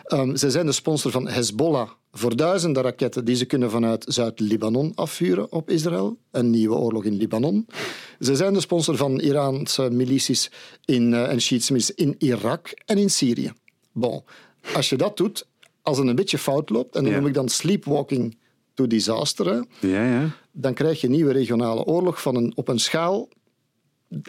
Ehm, 0.05 0.37
ze 0.37 0.51
zijn 0.51 0.67
de 0.67 0.73
sponsor 0.73 1.11
van 1.11 1.29
Hezbollah 1.29 1.89
voor 2.13 2.37
duizenden 2.37 2.83
raketten 2.83 3.25
die 3.25 3.37
ze 3.37 3.45
kunnen 3.45 3.71
vanuit 3.71 4.05
Zuid-Libanon 4.09 4.93
afvuren 4.95 5.53
op 5.53 5.71
Israël. 5.71 6.17
Een 6.31 6.51
nieuwe 6.51 6.75
oorlog 6.75 7.05
in 7.05 7.17
Libanon. 7.17 7.67
Ze 8.21 8.37
zijn 8.37 8.53
de 8.53 8.61
sponsor 8.61 8.97
van 8.97 9.21
Iraanse 9.21 9.91
milities 9.91 10.51
in, 10.85 11.15
eh, 11.15 11.31
en 11.31 11.41
Shiitsmis 11.41 11.95
in 11.95 12.15
Irak 12.19 12.69
en 12.87 12.99
in 12.99 13.11
Syrië. 13.11 13.53
Bon, 13.93 14.23
als 14.75 14.89
je 14.89 14.97
dat 14.97 15.17
doet, 15.17 15.47
als 15.83 15.99
het 15.99 16.07
een 16.07 16.15
beetje 16.15 16.39
fout 16.39 16.71
loopt, 16.71 16.97
en 16.97 17.03
dat 17.03 17.13
Ja. 17.13 17.19
noem 17.19 17.29
ik 17.29 17.35
dan 17.35 17.49
sleepwalking 17.49 18.39
to 18.75 18.87
disaster, 18.87 19.47
hè, 19.47 19.89
Ja, 19.89 20.05
ja. 20.05 20.31
dan 20.53 20.75
krijg 20.75 21.01
je 21.01 21.07
een 21.07 21.13
nieuwe 21.13 21.33
regionale 21.33 21.85
oorlog 21.85 22.23
van 22.23 22.37
een, 22.37 22.53
op 22.55 22.69
een 22.69 22.79
schaal. 22.81 23.29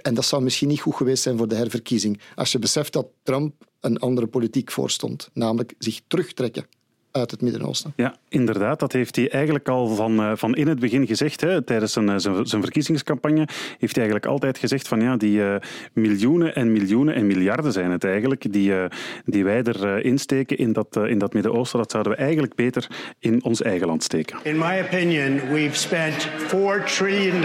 En 0.01 0.13
dat 0.13 0.25
zou 0.25 0.43
misschien 0.43 0.67
niet 0.67 0.81
goed 0.81 0.95
geweest 0.95 1.23
zijn 1.23 1.37
voor 1.37 1.47
de 1.47 1.55
herverkiezing. 1.55 2.19
Als 2.35 2.51
je 2.51 2.59
beseft 2.59 2.93
dat 2.93 3.07
Trump 3.23 3.53
een 3.79 3.99
andere 3.99 4.27
politiek 4.27 4.71
voorstond, 4.71 5.29
namelijk 5.33 5.73
zich 5.77 6.01
terugtrekken 6.07 6.65
uit 7.11 7.31
het 7.31 7.41
Midden-Oosten. 7.41 7.93
Ja, 7.95 8.15
inderdaad. 8.29 8.79
Dat 8.79 8.91
heeft 8.91 9.15
hij 9.15 9.29
eigenlijk 9.29 9.69
al 9.69 9.87
van, 9.87 10.19
eh, 10.19 10.31
van 10.35 10.55
in 10.55 10.67
het 10.67 10.79
begin 10.79 11.07
gezegd. 11.07 11.41
Hè. 11.41 11.61
Tijdens 11.61 11.93
zijn, 11.93 12.09
eh, 12.09 12.15
zijn, 12.17 12.45
zijn 12.45 12.61
verkiezingscampagne 12.61 13.47
heeft 13.77 13.95
hij 13.95 14.03
eigenlijk 14.03 14.25
altijd 14.25 14.57
gezegd 14.57 14.87
van 14.87 15.01
ja, 15.01 15.17
die 15.17 15.43
eh, 15.43 15.55
miljoenen 15.93 16.55
en 16.55 16.71
miljoenen 16.71 17.15
en 17.15 17.27
miljarden 17.27 17.71
zijn 17.71 17.91
het 17.91 18.03
eigenlijk, 18.03 18.53
die, 18.53 18.75
eh, 18.75 18.85
die 19.25 19.43
wij 19.43 19.63
erin 19.63 20.03
insteken 20.03 20.57
in 20.57 20.73
dat, 20.73 20.95
in 20.95 21.17
dat 21.17 21.33
Midden-Oosten, 21.33 21.79
dat 21.79 21.91
zouden 21.91 22.11
we 22.11 22.17
eigenlijk 22.17 22.55
beter 22.55 22.87
in 23.19 23.43
ons 23.43 23.61
eigen 23.61 23.87
land 23.87 24.03
steken. 24.03 24.39
In 24.43 24.57
my 24.57 24.81
opinion, 24.85 25.39
we've 25.51 25.75
spent 25.75 26.27
$4 26.47 26.83
trillion 26.85 27.41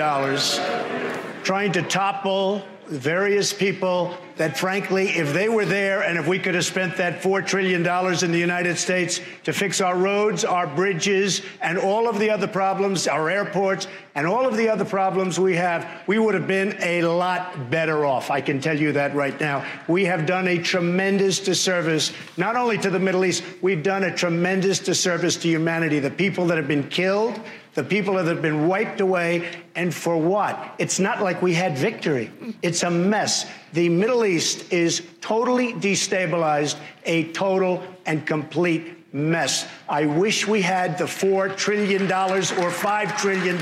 trying 1.46 1.70
to 1.70 1.80
topple 1.80 2.60
various 2.88 3.52
people 3.52 4.12
that, 4.34 4.58
frankly, 4.58 5.10
if 5.10 5.32
they 5.32 5.48
were 5.48 5.64
there 5.64 6.02
and 6.02 6.18
if 6.18 6.26
we 6.26 6.40
could 6.40 6.56
have 6.56 6.64
spent 6.64 6.96
that 6.96 7.22
$4 7.22 7.46
trillion 7.46 7.86
in 8.24 8.32
the 8.32 8.38
United 8.38 8.76
States 8.76 9.20
to 9.44 9.52
fix 9.52 9.80
our 9.80 9.96
roads, 9.96 10.44
our 10.44 10.66
bridges, 10.66 11.42
and 11.62 11.78
all 11.78 12.08
of 12.08 12.18
the 12.18 12.28
other 12.28 12.48
problems, 12.48 13.06
our 13.06 13.30
airports, 13.30 13.86
and 14.16 14.26
all 14.26 14.44
of 14.44 14.56
the 14.56 14.68
other 14.68 14.84
problems 14.84 15.38
we 15.38 15.54
have, 15.54 16.02
we 16.08 16.18
would 16.18 16.34
have 16.34 16.48
been 16.48 16.76
a 16.80 17.02
lot 17.02 17.70
better 17.70 18.04
off. 18.04 18.28
I 18.28 18.40
can 18.40 18.60
tell 18.60 18.76
you 18.76 18.90
that 18.92 19.14
right 19.14 19.38
now. 19.40 19.64
We 19.86 20.04
have 20.06 20.26
done 20.26 20.48
a 20.48 20.58
tremendous 20.58 21.38
disservice, 21.38 22.12
not 22.36 22.56
only 22.56 22.76
to 22.78 22.90
the 22.90 22.98
Middle 22.98 23.24
East, 23.24 23.44
we've 23.62 23.84
done 23.84 24.02
a 24.02 24.12
tremendous 24.12 24.80
disservice 24.80 25.36
to 25.36 25.48
humanity. 25.48 26.00
The 26.00 26.10
people 26.10 26.46
that 26.46 26.56
have 26.56 26.66
been 26.66 26.88
killed, 26.88 27.40
the 27.76 27.84
people 27.84 28.14
that 28.14 28.24
have 28.24 28.42
been 28.42 28.66
wiped 28.66 29.00
away, 29.00 29.48
and 29.74 29.94
for 29.94 30.16
what? 30.16 30.74
It's 30.78 30.98
not 30.98 31.22
like 31.22 31.42
we 31.42 31.52
had 31.52 31.76
victory. 31.76 32.32
It's 32.62 32.82
a 32.82 32.90
mess. 32.90 33.46
The 33.74 33.90
Middle 33.90 34.24
East 34.24 34.72
is 34.72 35.02
totally 35.20 35.74
destabilized, 35.74 36.76
a 37.04 37.30
total 37.32 37.84
and 38.06 38.26
complete 38.26 38.95
mess. 39.16 39.66
I 39.88 40.06
wish 40.06 40.46
we 40.46 40.62
had 40.62 40.98
the 40.98 41.04
$4 41.04 41.56
trillion 41.56 42.02
or 42.02 42.70
$5 42.70 43.16
trillion. 43.16 43.56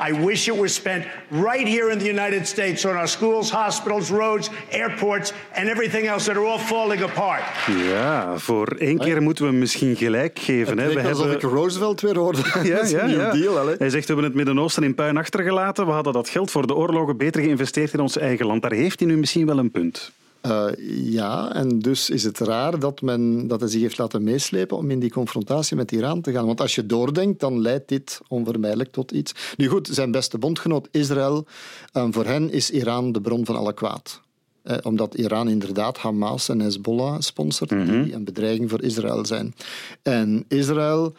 I 0.00 0.12
wish 0.12 0.48
it 0.48 0.56
was 0.56 0.74
spent 0.74 1.04
right 1.30 1.66
here 1.68 1.90
in 1.90 1.98
the 1.98 2.06
United 2.06 2.46
States 2.46 2.84
on 2.84 2.96
our 2.96 3.08
schools, 3.08 3.50
hospitals, 3.50 4.10
roads, 4.10 4.50
airports, 4.70 5.32
and 5.54 5.68
everything 5.68 6.06
else 6.06 6.26
that 6.26 6.36
are 6.36 6.44
all 6.44 6.58
falling 6.58 7.02
apart. 7.02 7.42
Ja, 7.88 8.38
voor 8.38 8.68
één 8.78 8.98
keer 8.98 9.22
moeten 9.22 9.44
we 9.44 9.50
hem 9.50 9.58
misschien 9.58 9.96
gelijk 9.96 10.38
geven. 10.38 10.78
Hè. 10.78 10.88
We 10.88 11.00
alsof 11.00 11.18
hebben... 11.18 11.36
ik 11.36 11.42
Roosevelt 11.42 12.00
weer 12.00 12.18
hoorde. 12.18 12.42
Ja, 12.62 12.74
Dat 12.76 12.84
is 12.84 12.92
een 12.92 12.98
ja, 12.98 13.06
New 13.06 13.20
ja. 13.20 13.30
Deal, 13.30 13.66
hè. 13.66 13.74
Hij 13.78 13.90
zegt, 13.90 14.06
we 14.06 14.12
hebben 14.12 14.24
het 14.24 14.34
Midden-Oosten 14.34 14.82
in 14.82 14.94
puin 14.94 15.16
achtergelaten. 15.16 15.86
We 15.86 15.92
hadden 15.92 16.12
dat 16.12 16.28
geld 16.28 16.50
voor 16.50 16.66
de 16.66 16.74
oorlogen 16.74 17.16
beter 17.16 17.42
geïnvesteerd 17.42 17.92
in 17.92 18.00
ons 18.00 18.18
eigen 18.18 18.46
land. 18.46 18.62
Daar 18.62 18.72
heeft 18.72 18.98
hij 18.98 19.08
nu 19.08 19.16
misschien 19.16 19.46
wel 19.46 19.58
een 19.58 19.70
punt. 19.70 20.12
Eh, 20.42 20.66
ja, 21.04 21.54
en 21.54 21.78
dus 21.78 22.10
is 22.10 22.24
het 22.24 22.38
raar 22.38 22.78
dat, 22.78 23.00
men, 23.00 23.46
dat 23.46 23.60
hij 23.60 23.68
zich 23.68 23.80
heeft 23.80 23.98
laten 23.98 24.22
meeslepen 24.22 24.76
om 24.76 24.90
in 24.90 25.00
die 25.00 25.10
confrontatie 25.10 25.76
met 25.76 25.92
Iran 25.92 26.20
te 26.20 26.32
gaan. 26.32 26.46
Want 26.46 26.60
als 26.60 26.74
je 26.74 26.86
doordenkt, 26.86 27.40
dan 27.40 27.60
leidt 27.60 27.88
dit 27.88 28.20
onvermijdelijk 28.28 28.92
tot 28.92 29.10
iets. 29.10 29.32
Nu 29.56 29.68
goed, 29.68 29.88
zijn 29.92 30.10
beste 30.10 30.38
bondgenoot 30.38 30.88
Israël, 30.90 31.46
eh, 31.92 32.06
voor 32.10 32.24
hen 32.24 32.50
is 32.50 32.70
Iran 32.70 33.12
de 33.12 33.20
bron 33.20 33.44
van 33.44 33.56
alle 33.56 33.74
kwaad. 33.74 34.20
Eh, 34.62 34.76
omdat 34.82 35.14
Iran 35.14 35.48
inderdaad 35.48 35.98
Hamas 35.98 36.48
en 36.48 36.60
Hezbollah 36.60 37.20
sponsort, 37.20 37.70
die 37.70 38.14
een 38.14 38.24
bedreiging 38.24 38.70
voor 38.70 38.82
Israël 38.82 39.26
zijn. 39.26 39.54
En 40.02 40.44
Israël 40.48 41.14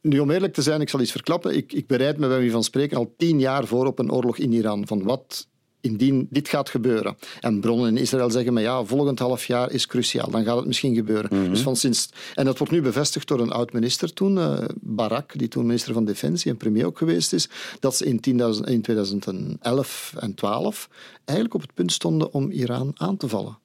nu, 0.00 0.18
om 0.18 0.30
eerlijk 0.30 0.52
te 0.52 0.62
zijn, 0.62 0.80
ik 0.80 0.88
zal 0.88 1.00
iets 1.00 1.10
verklappen. 1.10 1.56
Ik, 1.56 1.72
ik 1.72 1.86
bereid 1.86 2.18
me 2.18 2.28
bij 2.28 2.40
wie 2.40 2.50
van 2.50 2.64
spreken 2.64 2.96
al 2.96 3.14
tien 3.16 3.40
jaar 3.40 3.66
voor 3.66 3.86
op 3.86 3.98
een 3.98 4.12
oorlog 4.12 4.38
in 4.38 4.52
Iran. 4.52 4.86
Van 4.86 5.02
wat 5.02 5.46
indien 5.86 6.26
dit 6.30 6.48
gaat 6.48 6.70
gebeuren. 6.70 7.16
En 7.40 7.60
bronnen 7.60 7.88
in 7.88 7.96
Israël 7.96 8.30
zeggen, 8.30 8.52
maar 8.52 8.62
ja, 8.62 8.84
volgend 8.84 9.18
half 9.18 9.46
jaar 9.46 9.70
is 9.70 9.86
cruciaal. 9.86 10.30
Dan 10.30 10.44
gaat 10.44 10.56
het 10.56 10.66
misschien 10.66 10.94
gebeuren. 10.94 11.50
dus 11.50 11.60
van 11.60 11.76
sinds, 11.76 12.08
en 12.34 12.44
dat 12.44 12.58
wordt 12.58 12.72
nu 12.72 12.82
bevestigd 12.82 13.28
door 13.28 13.40
een 13.40 13.50
oud-minister 13.50 14.12
toen, 14.12 14.38
eh, 14.38 14.64
Barak, 14.80 15.38
die 15.38 15.48
toen 15.48 15.66
minister 15.66 15.92
van 15.92 16.04
Defensie 16.04 16.50
en 16.50 16.56
premier 16.56 16.86
ook 16.86 16.98
geweest 16.98 17.32
is, 17.32 17.48
dat 17.80 17.96
ze 17.96 18.04
in, 18.04 18.20
10.000 18.20 18.68
in 18.68 18.82
2011 18.82 20.14
en 20.18 20.34
12 20.34 20.88
eigenlijk 21.24 21.54
op 21.54 21.62
het 21.62 21.74
punt 21.74 21.92
stonden 21.92 22.32
om 22.32 22.50
Iran 22.50 22.92
aan 22.94 23.16
te 23.16 23.28
vallen. 23.28 23.58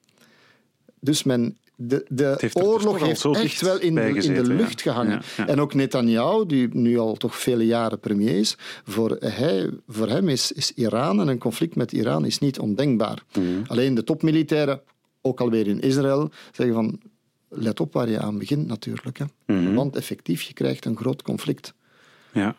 Dus 1.00 1.22
men, 1.22 1.56
de, 1.86 2.04
de 2.08 2.36
dus 2.40 2.56
oorlog 2.56 3.00
al 3.00 3.06
heeft 3.06 3.24
echt 3.24 3.60
wel 3.60 3.80
in 3.80 3.98
in 3.98 4.34
de 4.34 4.44
lucht 4.44 4.82
gehangen. 4.82 5.22
En 5.46 5.60
ook 5.60 5.74
Netanyahu, 5.74 6.46
die 6.46 6.68
nu 6.72 6.98
al 6.98 7.14
toch 7.14 7.36
vele 7.36 7.66
jaren 7.66 8.00
premier 8.00 8.36
is, 8.36 8.56
voor, 8.84 9.16
hij, 9.20 9.70
voor 9.88 10.08
hem 10.08 10.28
is, 10.28 10.52
is 10.52 10.72
Iran 10.72 11.20
en 11.20 11.28
een 11.28 11.38
conflict 11.38 11.76
met 11.76 11.92
Iran 11.92 12.24
is 12.24 12.38
niet 12.38 12.58
ondenkbaar. 12.58 13.22
Mhm. 13.32 13.46
Alleen 13.66 13.94
de 13.94 14.04
topmilitairen, 14.04 14.80
ook 15.20 15.40
alweer 15.40 15.66
in 15.66 15.80
Israël, 15.80 16.30
zeggen 16.52 16.74
van 16.74 17.00
let 17.48 17.80
op 17.80 17.92
waar 17.92 18.08
je 18.08 18.18
aan 18.18 18.38
begint 18.38 18.66
natuurlijk. 18.66 19.18
Hè. 19.18 19.24
Mhm. 19.46 19.74
Want 19.74 19.96
effectief, 19.96 20.42
je 20.42 20.52
krijgt 20.52 20.84
een 20.84 20.96
groot 20.96 21.22
conflict. 21.22 21.74
Ja. 22.32 22.56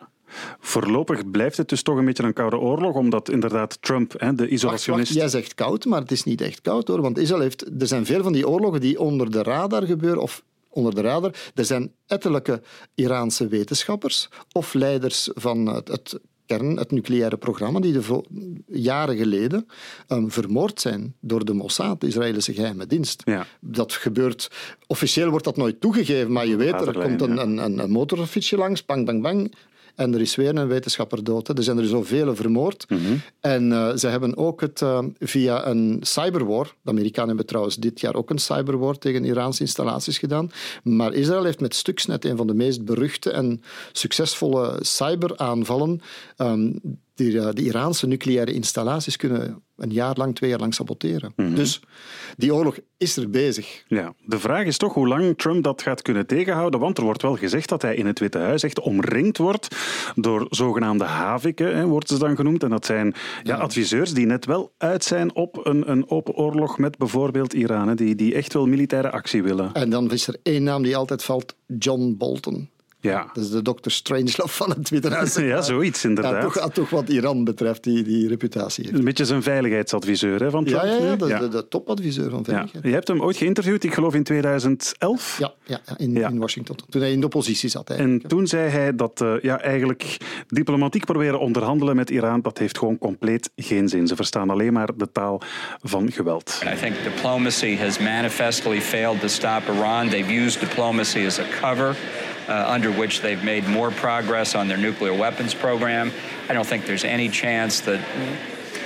Voorlopig 0.59 1.31
blijft 1.31 1.57
het 1.57 1.69
dus 1.69 1.81
toch 1.81 1.97
een 1.97 2.05
beetje 2.05 2.23
een 2.23 2.33
koude 2.33 2.57
oorlog, 2.57 2.95
omdat 2.95 3.29
inderdaad 3.29 3.81
Trump, 3.81 4.13
hè, 4.17 4.35
de 4.35 4.47
isolationist... 4.47 5.13
jij 5.13 5.27
zegt 5.27 5.53
koud, 5.53 5.85
maar 5.85 6.01
het 6.01 6.11
is 6.11 6.23
niet 6.23 6.41
echt 6.41 6.61
koud 6.61 6.87
hoor. 6.87 7.01
Want 7.01 7.17
Israël 7.17 7.41
heeft, 7.41 7.81
er 7.81 7.87
zijn 7.87 8.05
veel 8.05 8.23
van 8.23 8.33
die 8.33 8.47
oorlogen 8.47 8.81
die 8.81 8.99
onder 8.99 9.31
de 9.31 9.43
radar 9.43 9.83
gebeuren, 9.83 10.21
of 10.21 10.43
onder 10.69 10.95
de 10.95 11.01
radar. 11.01 11.51
Er 11.55 11.65
zijn 11.65 11.91
ettelijke 12.07 12.61
Iraanse 12.95 13.47
wetenschappers 13.47 14.29
of 14.51 14.73
leiders 14.73 15.29
van 15.33 15.65
het, 15.65 15.87
het 15.87 16.19
kern, 16.45 16.77
het 16.77 16.91
nucleaire 16.91 17.37
programma, 17.37 17.79
die 17.79 17.91
de 17.91 18.23
jaren 18.67 19.17
geleden 19.17 19.67
ehm, 20.07 20.27
vermoord 20.27 20.81
zijn 20.81 21.15
door 21.19 21.45
de 21.45 21.53
Mossad, 21.53 22.01
de 22.01 22.07
Israëlische 22.07 22.53
geheime 22.53 22.87
dienst. 22.87 23.21
Ja. 23.25 23.45
Dat 23.59 23.93
gebeurt, 23.93 24.51
officieel 24.87 25.29
wordt 25.29 25.45
dat 25.45 25.57
nooit 25.57 25.81
toegegeven, 25.81 26.31
maar 26.31 26.47
je 26.47 26.55
weet, 26.55 26.81
er 26.81 27.01
komt 27.01 27.21
een, 27.21 27.37
een, 27.37 27.79
een 27.79 27.91
motorfietsje 27.91 28.57
langs, 28.57 28.85
bang, 28.85 29.05
bang, 29.05 29.21
bang. 29.21 29.53
En 29.95 30.13
er 30.13 30.21
is 30.21 30.35
weer 30.35 30.55
een 30.55 30.67
wetenschapper 30.67 31.23
dood. 31.23 31.47
hè. 31.47 31.53
Er 31.57 31.63
zijn 31.63 31.77
er 31.77 31.85
zoveel 31.87 32.35
vermoord. 32.35 32.85
Mhm. 32.89 33.01
En 33.39 33.71
eh, 33.71 33.95
ze 33.95 34.07
hebben 34.07 34.37
ook 34.37 34.61
het 34.61 34.81
eh, 34.81 34.99
via 35.19 35.67
een 35.67 35.97
cyberwar. 36.01 36.73
De 36.81 36.89
Amerikanen 36.89 37.27
hebben 37.27 37.45
trouwens 37.45 37.75
dit 37.75 37.99
jaar 37.99 38.15
ook 38.15 38.29
een 38.29 38.37
cyberwar 38.39 38.97
tegen 38.97 39.25
Iraanse 39.25 39.61
installaties 39.61 40.17
gedaan. 40.17 40.51
Maar 40.83 41.13
Israël 41.13 41.43
heeft 41.43 41.59
met 41.59 41.75
Stuxnet 41.75 42.25
een 42.25 42.37
van 42.37 42.47
de 42.47 42.53
meest 42.53 42.85
beruchte 42.85 43.31
en 43.31 43.61
succesvolle 43.91 44.77
cyberaanvallen. 44.81 46.01
ehm, 46.37 46.71
die, 47.13 47.39
eh, 47.39 47.49
de 47.53 47.63
Iraanse 47.63 48.07
nucleaire 48.07 48.53
installaties 48.53 49.15
kunnen 49.15 49.63
een 49.75 49.91
jaar 49.91 50.15
lang, 50.17 50.35
twee 50.35 50.49
jaar 50.49 50.59
lang 50.59 50.73
saboteren. 50.73 51.33
Dus 51.35 51.79
die 52.37 52.53
oorlog 52.53 52.77
is 52.97 53.17
er 53.17 53.29
bezig. 53.29 53.83
Ja, 53.87 54.13
de 54.25 54.39
vraag 54.39 54.65
is 54.65 54.77
toch 54.77 54.93
hoe 54.93 55.07
lang 55.07 55.37
Trump 55.37 55.63
dat 55.63 55.81
gaat 55.81 56.01
kunnen 56.01 56.27
tegenhouden. 56.27 56.79
Want 56.79 56.97
er 56.97 57.03
wordt 57.03 57.21
wel 57.21 57.35
gezegd 57.35 57.69
dat 57.69 57.81
hij 57.81 57.95
in 57.95 58.05
het 58.05 58.19
Witte 58.19 58.37
Huis 58.37 58.63
echt 58.63 58.79
omringd 58.79 59.37
wordt 59.37 59.75
door 60.15 60.45
zogenaamde 60.49 61.03
haviken, 61.03 61.75
hè, 61.75 61.85
wordt 61.85 62.07
ze 62.07 62.17
dan 62.17 62.35
genoemd. 62.35 62.63
En 62.63 62.69
dat 62.69 62.85
zijn 62.85 63.13
ja, 63.43 63.57
adviseurs 63.57 64.13
die 64.13 64.25
net 64.25 64.45
wel 64.45 64.73
uit 64.77 65.03
zijn 65.03 65.35
op 65.35 65.65
een, 65.65 65.91
een 65.91 66.09
open 66.09 66.33
oorlog 66.33 66.77
met 66.77 66.97
bijvoorbeeld 66.97 67.53
Iran. 67.53 67.87
Hè, 67.87 67.95
die, 67.95 68.15
die 68.15 68.33
echt 68.33 68.53
wel 68.53 68.67
militaire 68.67 69.11
actie 69.11 69.43
willen. 69.43 69.73
En 69.73 69.89
dan 69.89 70.11
is 70.11 70.27
er 70.27 70.39
één 70.43 70.63
naam 70.63 70.83
die 70.83 70.97
altijd 70.97 71.23
valt: 71.23 71.55
John 71.77 72.15
Bolton. 72.17 72.69
Ja, 73.11 73.29
Dat 73.33 73.43
is 73.43 73.49
de 73.49 73.61
Dr. 73.61 73.89
Strangelove 73.89 74.47
van 74.53 74.69
het 74.69 74.89
Witte 74.89 75.09
Huis. 75.09 75.35
ja 75.53 75.61
zoiets 75.61 76.01
Ja, 76.01 76.09
inderdaad. 76.09 76.53
toch, 76.53 76.69
toch 76.71 76.89
wat 76.89 77.09
Iran 77.09 77.43
betreft, 77.43 77.83
die, 77.83 78.03
die 78.03 78.27
reputatie 78.27 78.83
heeft. 78.85 78.97
Een 78.97 79.03
beetje 79.03 79.25
zijn 79.25 79.43
veiligheidsadviseur 79.43 80.39
hè, 80.43 80.49
van 80.49 80.65
Trump. 80.65 80.83
Ja, 80.83 80.89
ja, 80.89 80.95
ja 80.97 81.11
nu. 81.11 81.17
dat 81.17 81.29
is 81.29 81.39
de, 81.39 81.47
de 81.47 81.67
topadviseur 81.67 82.29
van 82.29 82.39
Ja. 82.39 82.45
veiligheid. 82.53 82.83
Je 82.83 82.91
hebt 82.91 83.07
hem 83.07 83.21
ooit 83.21 83.37
geïnterviewd, 83.37 83.83
ik 83.83 83.93
geloof 83.93 84.13
in 84.13 84.23
2011. 84.23 85.37
Ja, 85.39 85.53
ja, 85.65 85.79
ja, 85.85 85.97
in, 85.97 86.13
Ja. 86.15 86.29
in 86.29 86.37
Washington. 86.39 86.75
Toen 86.89 87.01
hij 87.01 87.11
in 87.11 87.19
de 87.19 87.25
oppositie 87.25 87.69
zat. 87.69 87.89
En 87.89 88.21
toen 88.27 88.47
zei 88.47 88.69
hij 88.69 88.95
dat 88.95 89.21
eh, 89.21 89.33
ja, 89.41 89.59
eigenlijk 89.61 90.17
diplomatiek 90.47 91.05
proberen 91.05 91.39
onderhandelen 91.39 91.95
met 91.95 92.09
Iran, 92.09 92.41
dat 92.41 92.57
heeft 92.57 92.77
gewoon 92.77 92.97
compleet 92.97 93.49
geen 93.55 93.89
zin. 93.89 94.07
Ze 94.07 94.15
verstaan 94.15 94.49
alleen 94.49 94.73
maar 94.73 94.89
de 94.97 95.11
taal 95.11 95.41
van 95.81 96.11
geweld. 96.11 96.61
I 96.73 96.75
think 96.79 96.95
diplomacy 97.03 97.75
has 97.77 97.99
manifestly 97.99 98.81
failed 98.81 99.19
to 99.19 99.27
stop 99.27 99.61
Iran. 99.67 100.09
They've 100.09 100.33
used 100.45 100.59
diplomacy 100.59 101.25
as 101.25 101.39
a 101.39 101.43
cover 101.61 101.95
uh, 102.47 102.65
under 102.67 102.91
which 102.91 103.21
they've 103.21 103.43
made 103.43 103.67
more 103.67 103.91
progress 103.91 104.55
on 104.55 104.67
their 104.67 104.77
nuclear 104.77 105.13
weapons 105.13 105.53
program. 105.53 106.11
I 106.49 106.53
don't 106.53 106.67
think 106.67 106.85
there's 106.85 107.05
any 107.05 107.29
chance 107.29 107.81
that 107.81 108.01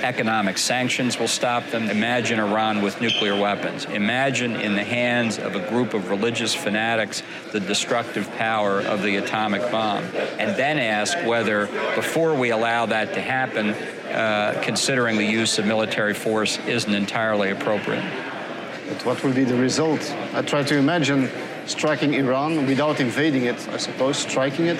economic 0.02 0.58
sanctions 0.58 1.18
will 1.18 1.28
stop 1.28 1.66
them. 1.70 1.90
Imagine 1.90 2.38
Iran 2.38 2.82
with 2.82 3.00
nuclear 3.00 3.38
weapons. 3.38 3.84
Imagine 3.86 4.56
in 4.56 4.74
the 4.74 4.84
hands 4.84 5.38
of 5.38 5.56
a 5.56 5.68
group 5.68 5.94
of 5.94 6.08
religious 6.08 6.54
fanatics 6.54 7.22
the 7.52 7.60
destructive 7.60 8.30
power 8.36 8.80
of 8.80 9.02
the 9.02 9.16
atomic 9.16 9.62
bomb. 9.70 10.04
And 10.38 10.56
then 10.56 10.78
ask 10.78 11.18
whether, 11.24 11.66
before 11.94 12.34
we 12.34 12.50
allow 12.50 12.86
that 12.86 13.14
to 13.14 13.20
happen, 13.20 13.70
uh, 14.10 14.60
considering 14.62 15.16
the 15.16 15.24
use 15.24 15.58
of 15.58 15.66
military 15.66 16.14
force 16.14 16.58
isn't 16.66 16.94
entirely 16.94 17.50
appropriate. 17.50 18.04
But 18.88 19.04
what 19.04 19.22
will 19.22 19.34
be 19.34 19.44
the 19.44 19.56
result? 19.56 20.00
I 20.32 20.42
try 20.42 20.62
to 20.62 20.76
imagine 20.76 21.30
striking 21.68 22.14
Iran 22.14 22.66
without 22.66 23.00
invading 23.00 23.44
it, 23.44 23.68
I 23.68 23.76
suppose, 23.76 24.16
striking 24.18 24.66
it. 24.66 24.78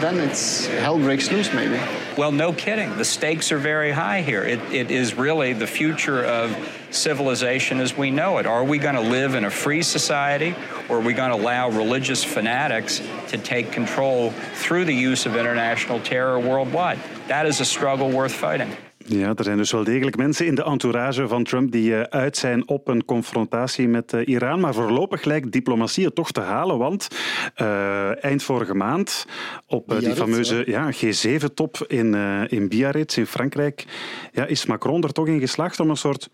Then 0.00 0.18
it's 0.18 0.66
hell 0.66 0.98
breaks 0.98 1.30
loose, 1.30 1.52
maybe. 1.52 1.80
Well, 2.16 2.32
no 2.32 2.52
kidding. 2.52 2.96
The 2.96 3.04
stakes 3.04 3.52
are 3.52 3.58
very 3.58 3.90
high 3.90 4.22
here. 4.22 4.42
It, 4.42 4.60
it 4.72 4.90
is 4.90 5.14
really 5.14 5.52
the 5.52 5.66
future 5.66 6.24
of 6.24 6.56
civilization 6.90 7.80
as 7.80 7.96
we 7.96 8.10
know 8.10 8.38
it. 8.38 8.46
Are 8.46 8.64
we 8.64 8.78
going 8.78 8.94
to 8.94 9.00
live 9.00 9.34
in 9.34 9.44
a 9.44 9.50
free 9.50 9.82
society 9.82 10.54
or 10.88 10.98
are 10.98 11.00
we 11.00 11.12
going 11.12 11.30
to 11.30 11.36
allow 11.36 11.70
religious 11.70 12.22
fanatics 12.22 13.00
to 13.28 13.38
take 13.38 13.72
control 13.72 14.30
through 14.30 14.84
the 14.84 14.94
use 14.94 15.26
of 15.26 15.36
international 15.36 16.00
terror 16.00 16.38
worldwide? 16.38 16.98
That 17.28 17.46
is 17.46 17.60
a 17.60 17.64
struggle 17.64 18.10
worth 18.10 18.32
fighting. 18.32 18.76
Ja, 19.06 19.34
er 19.34 19.44
zijn 19.44 19.56
dus 19.56 19.72
wel 19.72 19.84
degelijk 19.84 20.16
mensen 20.16 20.46
in 20.46 20.54
de 20.54 20.64
entourage 20.64 21.28
van 21.28 21.44
Trump 21.44 21.72
die 21.72 21.96
eh, 21.96 22.20
uit 22.20 22.36
zijn 22.36 22.68
op 22.68 22.88
een 22.88 23.04
confrontatie 23.04 23.88
met 23.88 24.12
eh, 24.12 24.28
Iran. 24.28 24.60
Maar 24.60 24.74
voorlopig 24.74 25.24
lijkt 25.24 25.52
diplomatie 25.52 26.04
het 26.04 26.14
toch 26.14 26.32
te 26.32 26.40
halen, 26.40 26.78
want 26.78 27.08
eh, 27.54 28.24
eind 28.24 28.42
vorige 28.42 28.74
maand 28.74 29.26
op 29.66 30.00
die 30.00 30.14
fameuze 30.14 30.62
ja, 30.66 30.92
G7-top 30.92 31.84
in, 31.88 32.14
eh, 32.14 32.42
in 32.48 32.68
Biarritz 32.68 33.16
in 33.16 33.26
Frankrijk 33.26 33.84
ja, 34.32 34.46
is 34.46 34.66
Macron 34.66 35.02
er 35.02 35.12
toch 35.12 35.26
in 35.26 35.40
geslaagd 35.40 35.80
om 35.80 35.90
een 35.90 35.96
soort 35.96 36.30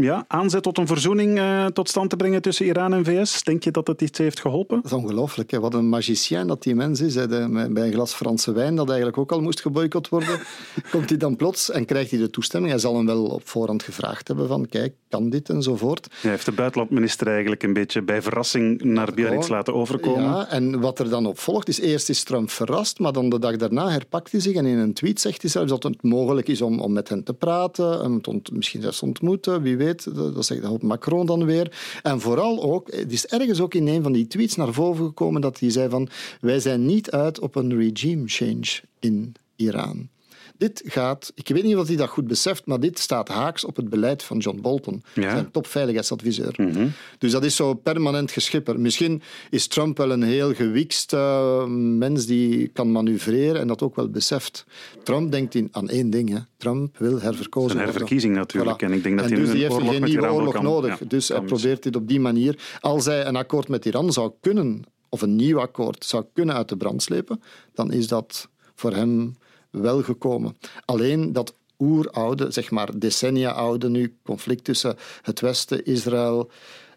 ja, 0.00 0.24
aanzet 0.28 0.62
tot 0.62 0.78
een 0.78 0.86
verzoening 0.86 1.38
eh, 1.38 1.66
tot 1.66 1.88
stand 1.88 2.10
te 2.10 2.16
brengen 2.16 2.42
tussen 2.42 2.66
Iran 2.66 2.92
en 2.94 3.04
VS. 3.04 3.42
Denk 3.42 3.64
je 3.64 3.70
dat 3.70 3.86
het 3.86 4.02
iets 4.02 4.18
heeft 4.18 4.40
geholpen? 4.40 4.76
Dat 4.76 4.84
is 4.84 4.92
ongelooflijk. 4.92 5.50
hè. 5.50 5.60
Wat 5.60 5.74
een 5.74 5.88
magicien 5.88 6.46
dat 6.46 6.62
die 6.62 6.74
mens 6.74 7.00
is. 7.00 7.14
Hè. 7.14 7.26
De- 7.28 7.46
met- 7.48 7.74
bij 7.74 7.86
een 7.86 7.92
glas 7.92 8.14
Franse 8.14 8.52
wijn, 8.52 8.74
dat 8.76 8.86
eigenlijk 8.88 9.18
ook 9.18 9.32
al 9.32 9.40
moest 9.40 9.60
geboycott 9.60 10.08
worden, 10.08 10.38
komt 10.90 11.08
hij 11.08 11.18
dan 11.18 11.36
plots 11.36 11.70
en 11.70 11.84
krijgt 11.84 12.10
hij 12.10 12.18
de 12.20 12.30
toestemming. 12.30 12.72
Hij 12.72 12.80
zal 12.80 12.96
hem 12.96 13.06
wel 13.06 13.24
op 13.24 13.48
voorhand 13.48 13.82
gevraagd 13.82 14.28
hebben 14.28 14.48
van 14.48 14.66
kijk, 14.68 14.94
kan 15.08 15.30
dit 15.30 15.48
enzovoort. 15.48 16.06
Hij 16.20 16.30
heeft 16.30 16.44
de 16.44 16.52
buitenlandminister 16.52 17.26
eigenlijk 17.28 17.62
een 17.62 17.72
beetje 17.72 18.02
bij 18.02 18.22
verrassing 18.22 18.82
naar 18.82 19.12
Biarritz 19.14 19.48
laten 19.48 19.74
overkomen. 19.74 20.22
Ja, 20.22 20.48
en 20.50 20.80
wat 20.80 20.98
er 20.98 21.08
dan 21.10 21.26
op 21.26 21.38
volgt 21.38 21.68
is, 21.68 21.80
eerst 21.80 22.08
is 22.08 22.22
Trump 22.22 22.50
verrast, 22.50 22.98
maar 22.98 23.12
dan 23.12 23.28
de 23.28 23.38
dag 23.38 23.56
daarna 23.56 23.88
herpakt 23.90 24.32
hij 24.32 24.40
zich 24.40 24.54
en 24.56 24.66
in 24.66 24.78
een 24.78 24.92
tweet 24.94 25.20
zegt 25.20 25.42
hij 25.42 25.50
zelfs 25.50 25.70
dat 25.70 25.82
het 25.82 26.02
mogelijk 26.02 26.48
is 26.48 26.62
om, 26.62 26.80
om 26.80 26.92
met 26.92 27.08
hen 27.08 27.24
te 27.24 27.34
praten, 27.34 28.02
en 28.02 28.20
te 28.20 28.30
ont- 28.30 28.52
misschien 28.52 28.82
zelfs 28.82 28.98
te 28.98 29.04
ontmoeten, 29.04 29.62
wie 29.62 29.76
weet. 29.76 29.86
Dat 29.94 30.34
dat 30.34 30.46
zegt 30.46 30.82
Macron 30.82 31.26
dan 31.26 31.44
weer. 31.44 32.00
En 32.02 32.20
vooral 32.20 32.62
ook, 32.62 32.92
het 32.92 33.12
is 33.12 33.26
ergens 33.26 33.60
ook 33.60 33.74
in 33.74 33.88
een 33.88 34.02
van 34.02 34.12
die 34.12 34.26
tweets 34.26 34.56
naar 34.56 34.72
voren 34.72 35.04
gekomen 35.06 35.40
dat 35.40 35.60
hij 35.60 35.70
zei 35.70 35.88
van 35.88 36.08
wij 36.40 36.60
zijn 36.60 36.86
niet 36.86 37.10
uit 37.10 37.40
op 37.40 37.54
een 37.54 37.76
regime 37.76 38.22
change 38.26 38.80
in 38.98 39.34
Iran. 39.56 40.08
Dit 40.58 40.82
gaat, 40.84 41.32
ik 41.34 41.48
weet 41.48 41.62
niet 41.64 41.76
of 41.76 41.86
hij 41.86 41.96
dat 41.96 42.08
goed 42.08 42.26
beseft, 42.26 42.66
maar 42.66 42.80
dit 42.80 42.98
staat 42.98 43.28
haaks 43.28 43.64
op 43.64 43.76
het 43.76 43.88
beleid 43.88 44.22
van 44.22 44.38
John 44.38 44.60
Bolton, 44.60 45.02
Ja. 45.14 45.30
zijn 45.30 45.50
topveiligheidsadviseur. 45.50 46.56
Dus 47.18 47.32
dat 47.32 47.44
is 47.44 47.56
zo 47.56 47.74
permanent 47.74 48.30
geschipper. 48.30 48.80
Misschien 48.80 49.22
is 49.50 49.66
Trump 49.66 49.96
wel 49.98 50.10
een 50.10 50.22
heel 50.22 50.54
gewikst 50.54 51.12
eh, 51.12 51.64
mens 51.66 52.26
die 52.26 52.68
kan 52.68 52.92
manoeuvreren 52.92 53.60
en 53.60 53.66
dat 53.66 53.82
ook 53.82 53.96
wel 53.96 54.08
beseft. 54.08 54.64
Trump 55.02 55.32
denkt 55.32 55.54
in, 55.54 55.68
aan 55.72 55.88
één 55.88 56.10
ding. 56.10 56.28
Hè. 56.30 56.38
Trump 56.56 56.98
wil 56.98 57.20
herverkozen 57.20 57.70
Een 57.70 57.76
worden. 57.76 57.84
herverkiezing 57.92 58.34
natuurlijk. 58.34 58.82
En 58.82 58.92
ik 58.92 59.02
denk 59.02 59.18
dat 59.18 59.28
hij 59.28 59.36
dus 59.38 59.46
nu 59.48 59.54
die 59.54 59.64
een 59.64 59.72
heeft 59.72 59.88
geen 59.90 60.02
nieuwe 60.04 60.32
oorlog 60.32 60.52
kan- 60.54 60.62
nodig. 60.64 60.98
ja, 60.98 61.06
dus 61.08 61.28
hij 61.28 61.36
kan 61.36 61.46
probeert 61.46 61.82
dit 61.82 61.96
op 61.96 62.08
die 62.08 62.20
manier. 62.20 62.58
Als 62.80 63.04
hij 63.04 63.26
een 63.26 63.36
akkoord 63.36 63.68
met 63.68 63.84
Iran 63.84 64.12
zou 64.12 64.32
kunnen, 64.40 64.82
of 65.08 65.22
een 65.22 65.36
nieuw 65.36 65.60
akkoord 65.60 66.04
zou 66.04 66.24
kunnen 66.32 66.54
uit 66.54 66.68
de 66.68 66.76
brand 66.76 67.02
slepen, 67.02 67.42
dan 67.74 67.92
is 67.92 68.08
dat 68.08 68.48
voor 68.74 68.92
hem 68.94 69.36
wel 69.70 70.02
gekomen. 70.02 70.56
Alleen 70.84 71.32
dat 71.32 71.54
oeroude, 71.78 72.50
zeg 72.50 72.70
maar 72.70 72.98
decennia 72.98 73.50
oude 73.50 73.88
nu, 73.88 74.16
conflict 74.24 74.64
tussen 74.64 74.96
het 75.22 75.40
Westen, 75.40 75.84
Israël 75.84 76.50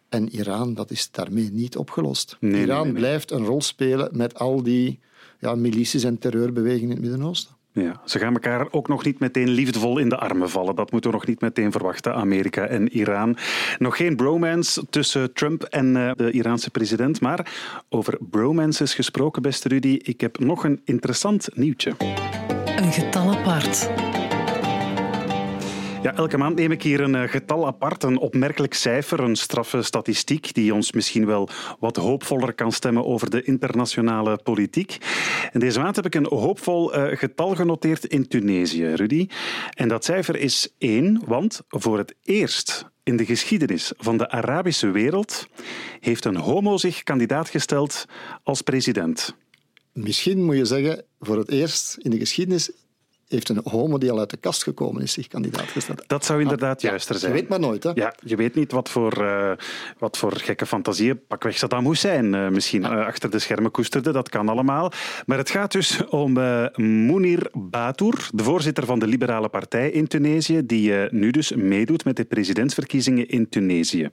en 0.09 0.29
Iran, 0.29 0.73
dat 0.73 0.91
is 0.91 1.11
daarmee 1.11 1.49
niet 1.51 1.77
opgelost. 1.77 2.37
Nee, 2.39 2.61
Iran 2.61 2.83
nee, 2.83 2.91
nee. 2.91 3.01
blijft 3.01 3.31
een 3.31 3.45
rol 3.45 3.61
spelen 3.61 4.09
met 4.11 4.39
al 4.39 4.63
die 4.63 4.99
ja, 5.39 5.55
milities 5.55 6.03
en 6.03 6.17
terreurbewegingen 6.17 6.95
in 6.95 7.01
het 7.01 7.01
Midden-Oosten. 7.01 7.55
Ja, 7.73 8.01
ze 8.05 8.19
gaan 8.19 8.33
elkaar 8.33 8.67
ook 8.71 8.87
nog 8.87 9.03
niet 9.03 9.19
meteen 9.19 9.49
liefdevol 9.49 9.97
in 9.97 10.09
de 10.09 10.17
armen 10.17 10.49
vallen. 10.49 10.75
Dat 10.75 10.91
moeten 10.91 11.09
we 11.09 11.15
nog 11.15 11.25
niet 11.25 11.41
meteen 11.41 11.71
verwachten, 11.71 12.15
Amerika 12.15 12.65
en 12.65 12.89
Iran. 12.89 13.37
Nog 13.77 13.97
geen 13.97 14.15
bromance 14.15 14.85
tussen 14.89 15.33
Trump 15.33 15.63
en 15.63 15.95
eh, 15.95 16.11
de 16.15 16.31
Iraanse 16.31 16.69
president. 16.69 17.21
Maar 17.21 17.51
over 17.89 18.17
bromances 18.19 18.93
gesproken, 18.93 19.41
beste 19.41 19.67
Rudy, 19.67 19.99
ik 20.03 20.21
heb 20.21 20.39
nog 20.39 20.63
een 20.63 20.81
interessant 20.83 21.49
nieuwtje. 21.53 21.93
Een 22.91 22.97
getal 22.97 23.31
apart. 23.31 23.89
Ja, 26.01 26.15
elke 26.15 26.37
maand 26.37 26.55
neem 26.55 26.71
ik 26.71 26.83
hier 26.83 27.01
een 27.01 27.15
eh, 27.15 27.29
getal 27.29 27.67
apart, 27.67 28.03
een 28.03 28.17
opmerkelijk 28.17 28.73
cijfer, 28.73 29.19
een 29.19 29.35
straffe 29.35 29.81
statistiek 29.81 30.53
die 30.53 30.73
ons 30.73 30.91
misschien 30.91 31.25
wel 31.25 31.49
wat 31.79 31.95
hoopvoller 31.95 32.53
kan 32.53 32.71
stemmen 32.71 33.05
over 33.05 33.29
de 33.29 33.43
internationale 33.43 34.37
politiek. 34.43 34.97
En 35.51 35.59
deze 35.59 35.79
maand 35.79 35.95
heb 35.95 36.05
ik 36.05 36.15
een 36.15 36.25
hoopvol 36.25 36.93
eh, 36.93 37.17
getal 37.17 37.55
genoteerd 37.55 38.05
in 38.05 38.27
Tunesië, 38.27 38.93
Rudy. 38.93 39.27
En 39.73 39.87
dat 39.87 40.05
cijfer 40.05 40.35
is 40.35 40.73
één, 40.77 41.21
want 41.25 41.61
voor 41.67 41.97
het 41.97 42.15
eerst 42.23 42.85
in 43.03 43.17
de 43.17 43.25
geschiedenis 43.25 43.91
van 43.97 44.17
de 44.17 44.29
Arabische 44.29 44.89
wereld 44.89 45.47
heeft 45.99 46.25
een 46.25 46.37
homo 46.37 46.77
zich 46.77 47.03
kandidaat 47.03 47.49
gesteld 47.49 48.05
als 48.43 48.61
president. 48.61 49.35
Misschien 49.93 50.43
moet 50.43 50.55
je 50.55 50.65
zeggen, 50.65 51.03
voor 51.19 51.37
het 51.37 51.49
eerst 51.49 51.97
in 51.99 52.11
de 52.11 52.17
geschiedenis 52.17 52.71
heeft 53.31 53.49
een 53.49 53.61
homo 53.63 53.97
die 53.97 54.11
al 54.11 54.19
uit 54.19 54.29
de 54.29 54.37
kast 54.37 54.63
gekomen 54.63 55.01
is 55.01 55.11
zich 55.11 55.27
kandidaat 55.27 55.67
gesteld. 55.67 56.03
Dat 56.07 56.25
zou 56.25 56.41
inderdaad 56.41 56.81
Ja, 56.81 56.89
juister 56.89 57.13
je 57.15 57.19
zijn. 57.21 57.33
weet 57.33 57.47
maar 57.49 57.59
nooit, 57.59 57.83
hè? 57.83 57.91
Ja, 57.93 58.13
je 58.25 58.35
weet 58.35 58.55
niet 58.55 58.71
wat 58.71 58.89
voor, 58.89 59.25
eh, 59.25 59.51
wat 59.97 60.17
voor 60.17 60.31
gekke 60.35 60.65
fantasieën 60.65 61.19
pakweg 61.27 61.57
Saddam 61.57 61.85
Hussein 61.87 62.33
eh, 62.35 62.47
misschien 62.47 62.83
eh, 62.83 63.05
achter 63.05 63.29
de 63.31 63.39
schermen 63.39 63.71
koesterde. 63.71 64.11
Dat 64.11 64.29
kan 64.29 64.49
allemaal. 64.49 64.91
Maar 65.25 65.37
het 65.37 65.49
gaat 65.49 65.71
dus 65.71 66.05
om 66.09 66.37
eh 66.37 66.65
Mounir 66.75 67.49
Batour, 67.53 68.29
de 68.33 68.43
voorzitter 68.43 68.85
van 68.85 68.99
de 68.99 69.07
Liberale 69.07 69.49
Partij 69.49 69.89
in 69.89 70.07
Tunesië, 70.07 70.65
die 70.65 70.95
eh, 70.97 71.11
nu 71.11 71.31
dus 71.31 71.51
meedoet 71.51 72.05
met 72.05 72.15
de 72.15 72.23
presidentsverkiezingen 72.25 73.27
in 73.29 73.49
Tunesië. 73.49 74.09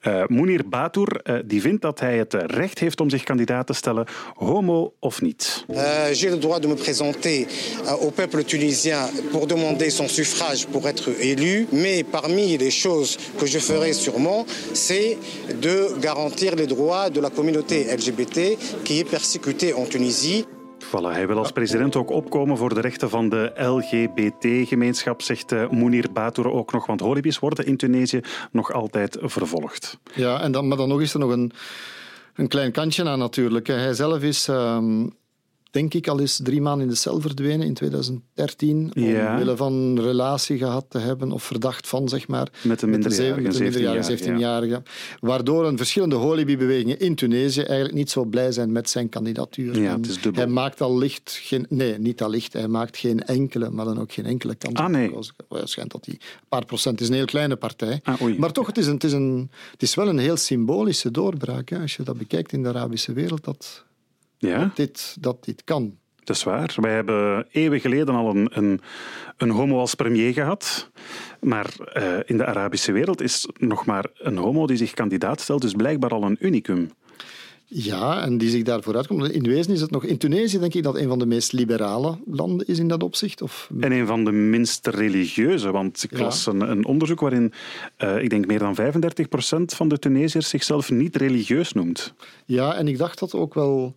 Eh 0.00 0.22
Mounir 0.26 0.68
Batour 0.68 1.20
eh, 1.22 1.36
die 1.44 1.60
vindt 1.60 1.82
dat 1.82 2.00
hij 2.00 2.18
het 2.18 2.32
recht 2.34 2.78
heeft 2.78 3.00
om 3.00 3.10
zich 3.10 3.22
kandidaat 3.22 3.66
te 3.66 3.72
stellen, 3.72 4.06
homo 4.34 4.92
of 4.98 5.20
niet. 5.20 5.64
J'ai 6.12 6.30
le 6.30 6.38
droit 6.38 6.62
de 6.62 6.68
me 6.68 6.74
présenter 6.74 7.46
au 7.86 8.10
peuple 8.10 8.44
tunisien 8.52 9.02
pour 9.32 9.46
demander 9.46 9.88
son 9.90 10.08
suffrage 10.08 10.66
pour 10.66 10.86
être 10.92 11.08
élu, 11.30 11.66
mais 11.72 12.04
parmi 12.04 12.58
les 12.58 12.70
choses 12.70 13.16
que 13.38 13.46
je 13.46 13.58
ferai 13.58 13.92
sûrement, 13.94 14.44
c'est 14.74 15.16
de 15.66 15.76
garantir 16.08 16.50
les 16.60 16.66
droits 16.66 17.08
de 17.08 17.20
la 17.20 17.30
communauté 17.30 17.76
LGBT 17.98 18.38
qui 18.84 18.94
est 19.00 19.08
persécutée 19.16 19.72
en 19.72 19.86
Tunisie. 19.86 20.44
Voilà, 20.90 21.12
hij 21.12 21.26
wil 21.26 21.38
als 21.38 21.52
president 21.52 21.96
ook 21.96 22.10
opkomen 22.10 22.56
voor 22.56 22.74
de 22.74 22.80
rechten 22.80 23.10
van 23.10 23.28
de 23.28 23.52
LGBT-gemeenschap, 23.56 25.22
zegt 25.22 25.52
uh, 25.52 25.70
Mounir 25.70 26.12
Batour 26.12 26.52
ook 26.52 26.72
nog. 26.72 26.86
Want 26.86 27.00
holibies 27.00 27.38
worden 27.38 27.66
in 27.66 27.76
Tunesië 27.76 28.20
nog 28.50 28.72
altijd 28.72 29.18
vervolgd. 29.20 29.98
Ja, 30.14 30.40
en 30.40 30.52
dan, 30.52 30.68
maar 30.68 30.76
dan 30.76 30.88
nog 30.88 31.00
is 31.00 31.14
er 31.14 31.20
nog 31.20 31.30
een, 31.30 31.52
een 32.34 32.48
klein 32.48 32.72
kantje 32.72 33.04
aan 33.04 33.18
natuurlijk. 33.18 33.66
Hij 33.66 33.94
zelf 33.94 34.22
is 34.22 34.48
um, 34.48 35.12
denk 35.72 35.94
ik, 35.94 36.08
al 36.08 36.20
eens 36.20 36.40
drie 36.42 36.60
maanden 36.60 36.86
in 36.86 36.92
de 36.92 36.98
cel 36.98 37.20
verdwenen 37.20 37.66
in 37.66 37.74
2013. 37.74 38.90
Ja. 38.94 39.32
Omwille 39.32 39.56
van 39.56 39.72
een 39.72 40.00
relatie 40.00 40.58
gehad 40.58 40.84
te 40.88 40.98
hebben, 40.98 41.32
of 41.32 41.42
verdacht 41.42 41.88
van, 41.88 42.08
zeg 42.08 42.28
maar. 42.28 42.48
Met 42.62 42.82
een 42.82 42.90
minderjarige, 42.90 44.18
17-jarige. 44.18 44.82
waardoor 45.20 45.66
een 45.66 45.76
verschillende 45.76 46.14
Holibi-bewegingen 46.14 46.98
in 46.98 47.14
Tunesië 47.14 47.60
eigenlijk 47.60 47.94
niet 47.94 48.10
zo 48.10 48.24
blij 48.24 48.52
zijn 48.52 48.72
met 48.72 48.90
zijn 48.90 49.08
kandidatuur. 49.08 49.80
Ja, 49.80 49.96
het 49.96 50.06
is 50.06 50.20
dubbel. 50.20 50.42
Hij 50.42 50.52
maakt 50.52 50.80
al 50.80 50.98
licht 50.98 51.38
geen... 51.42 51.66
Nee, 51.68 51.98
niet 51.98 52.22
al 52.22 52.30
licht. 52.30 52.52
Hij 52.52 52.68
maakt 52.68 52.96
geen 52.96 53.20
enkele, 53.20 53.70
maar 53.70 53.84
dan 53.84 54.00
ook 54.00 54.12
geen 54.12 54.26
enkele 54.26 54.54
kans. 54.54 54.74
Ah, 54.74 54.88
nee. 54.88 55.14
Het 55.48 55.68
schijnt 55.68 55.90
dat 55.90 56.04
hij 56.04 56.14
een 56.14 56.48
paar 56.48 56.64
procent 56.64 57.00
is. 57.00 57.08
een 57.08 57.14
heel 57.14 57.24
kleine 57.24 57.56
partij. 57.56 58.00
Ah, 58.02 58.38
maar 58.38 58.52
toch, 58.52 58.66
het 58.66 58.78
is, 58.78 58.86
een, 58.86 58.92
het, 58.92 59.04
is 59.04 59.12
een, 59.12 59.50
het 59.70 59.82
is 59.82 59.94
wel 59.94 60.08
een 60.08 60.18
heel 60.18 60.36
symbolische 60.36 61.10
doorbraak. 61.10 61.68
Hè, 61.68 61.80
als 61.80 61.96
je 61.96 62.02
dat 62.02 62.18
bekijkt 62.18 62.52
in 62.52 62.62
de 62.62 62.68
Arabische 62.68 63.12
wereld, 63.12 63.44
dat 63.44 63.84
ja? 64.48 64.58
dat, 64.58 64.76
dit, 64.76 65.16
dat 65.20 65.44
dit 65.44 65.64
kan. 65.64 65.96
Dat 66.24 66.36
is 66.36 66.42
waar. 66.42 66.74
Wij 66.76 66.94
hebben 66.94 67.46
eeuwen 67.50 67.80
geleden 67.80 68.14
al 68.14 68.30
een, 68.30 68.48
een, 68.52 68.80
een 69.36 69.50
homo 69.50 69.78
als 69.78 69.94
premier 69.94 70.32
gehad. 70.32 70.90
Maar 71.40 71.74
uh, 71.96 72.18
in 72.24 72.36
de 72.36 72.46
Arabische 72.46 72.92
wereld 72.92 73.20
is 73.20 73.48
nog 73.58 73.86
maar 73.86 74.06
een 74.14 74.36
homo 74.36 74.66
die 74.66 74.76
zich 74.76 74.92
kandidaat 74.92 75.40
stelt, 75.40 75.62
dus 75.62 75.72
blijkbaar 75.72 76.10
al 76.10 76.22
een 76.22 76.36
unicum. 76.40 76.90
Ja, 77.74 78.22
en 78.22 78.38
die 78.38 78.50
zich 78.50 78.62
daarvoor 78.62 78.96
uitkomt. 78.96 79.30
In 79.30 79.42
wezen 79.42 79.72
is 79.72 79.80
het 79.80 79.90
nog... 79.90 80.04
In 80.04 80.18
Tunesië 80.18 80.58
denk 80.58 80.74
ik 80.74 80.82
dat 80.82 80.96
een 80.96 81.08
van 81.08 81.18
de 81.18 81.26
meest 81.26 81.52
liberale 81.52 82.18
landen 82.26 82.66
is 82.66 82.78
in 82.78 82.88
dat 82.88 83.02
opzicht. 83.02 83.42
Of... 83.42 83.70
En 83.80 83.92
een 83.92 84.06
van 84.06 84.24
de 84.24 84.32
minst 84.32 84.86
religieuze. 84.86 85.70
Want 85.70 86.02
ik 86.02 86.18
las 86.18 86.46
een, 86.46 86.60
een, 86.60 86.86
onderzoek 86.86 87.20
waarin, 87.20 87.52
uh, 87.98 88.22
ik 88.22 88.30
denk 88.30 88.46
meer 88.46 88.58
dan 88.58 88.74
35 88.74 89.28
procent 89.28 89.74
van 89.74 89.88
de 89.88 89.98
Tunesiërs 89.98 90.48
zichzelf 90.48 90.90
niet 90.90 91.16
religieus 91.16 91.72
noemt. 91.72 92.14
Ja, 92.46 92.74
en 92.74 92.88
ik 92.88 92.98
dacht 92.98 93.18
dat 93.18 93.34
ook 93.34 93.54
wel... 93.54 93.94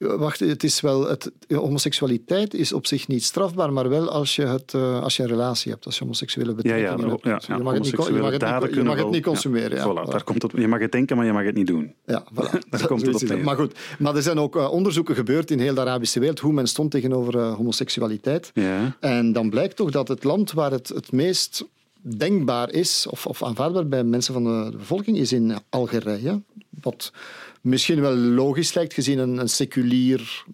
Wacht, 0.00 0.40
het 0.40 0.64
is 0.64 0.80
wel 0.80 1.08
het, 1.08 1.30
homoseksualiteit 1.48 2.54
is 2.54 2.72
op 2.72 2.86
zich 2.86 3.08
niet 3.08 3.24
strafbaar, 3.24 3.72
maar 3.72 3.88
wel 3.88 4.08
als 4.08 4.36
je, 4.36 4.42
het, 4.42 4.72
uh, 4.72 5.02
als 5.02 5.16
je 5.16 5.22
een 5.22 5.28
relatie 5.28 5.70
hebt, 5.72 5.86
als 5.86 5.94
je 5.94 6.00
homoseksuele 6.00 6.54
betrekkingen 6.54 6.90
ja, 6.90 7.06
ja, 7.06 7.08
hebt. 7.08 7.46
Ja, 7.46 7.56
je 7.56 7.62
mag 7.62 7.74
het 7.74 7.82
niet, 7.82 7.90
je 7.90 8.12
mag 8.12 8.32
het 8.32 8.62
niet, 8.62 8.74
je 8.74 8.82
mag 8.82 8.96
het 8.96 9.10
niet 9.10 9.22
consumeren. 9.22 9.76
Ja, 9.76 9.84
voilà, 9.84 10.10
Daar 10.10 10.24
komt 10.24 10.42
het, 10.42 10.52
je 10.54 10.68
mag 10.68 10.80
het 10.80 10.92
denken, 10.92 11.16
maar 11.16 11.26
je 11.26 11.32
mag 11.32 11.44
het 11.44 11.54
niet 11.54 11.66
doen. 11.66 11.94
Ja, 12.06 12.24
voilà. 12.32 12.58
daar 12.70 12.86
komt 12.86 13.06
het 13.06 13.14
op 13.22 13.22
neer. 13.22 13.44
Maar 13.44 13.56
goed, 13.56 13.78
maar 13.98 14.16
er 14.16 14.22
zijn 14.22 14.38
ook 14.38 14.56
uh, 14.56 14.70
onderzoeken 14.72 15.14
gebeurd 15.14 15.50
in 15.50 15.60
heel 15.60 15.74
de 15.74 15.80
Arabische 15.80 16.20
wereld 16.20 16.38
hoe 16.38 16.52
men 16.52 16.66
stond 16.66 16.90
tegenover 16.90 17.34
uh, 17.34 17.54
homoseksualiteit. 17.54 18.50
Ja. 18.54 18.96
En 19.00 19.32
dan 19.32 19.50
blijkt 19.50 19.76
toch 19.76 19.90
dat 19.90 20.08
het 20.08 20.24
land 20.24 20.52
waar 20.52 20.70
het 20.70 20.88
het 20.88 21.12
meest 21.12 21.64
denkbaar 22.00 22.70
is, 22.70 23.06
of, 23.10 23.26
of 23.26 23.42
aanvaardbaar 23.42 23.86
bij 23.86 24.04
mensen 24.04 24.34
van 24.34 24.44
de 24.44 24.76
bevolking, 24.76 25.16
is 25.16 25.32
in 25.32 25.58
Algerije. 25.68 26.40
Wat 26.80 27.12
misschien 27.60 28.00
wel 28.00 28.14
logisch 28.14 28.74
lijkt, 28.74 28.94
gezien 28.94 29.18
een, 29.18 29.38
een 29.38 29.48
seculier 29.48 30.44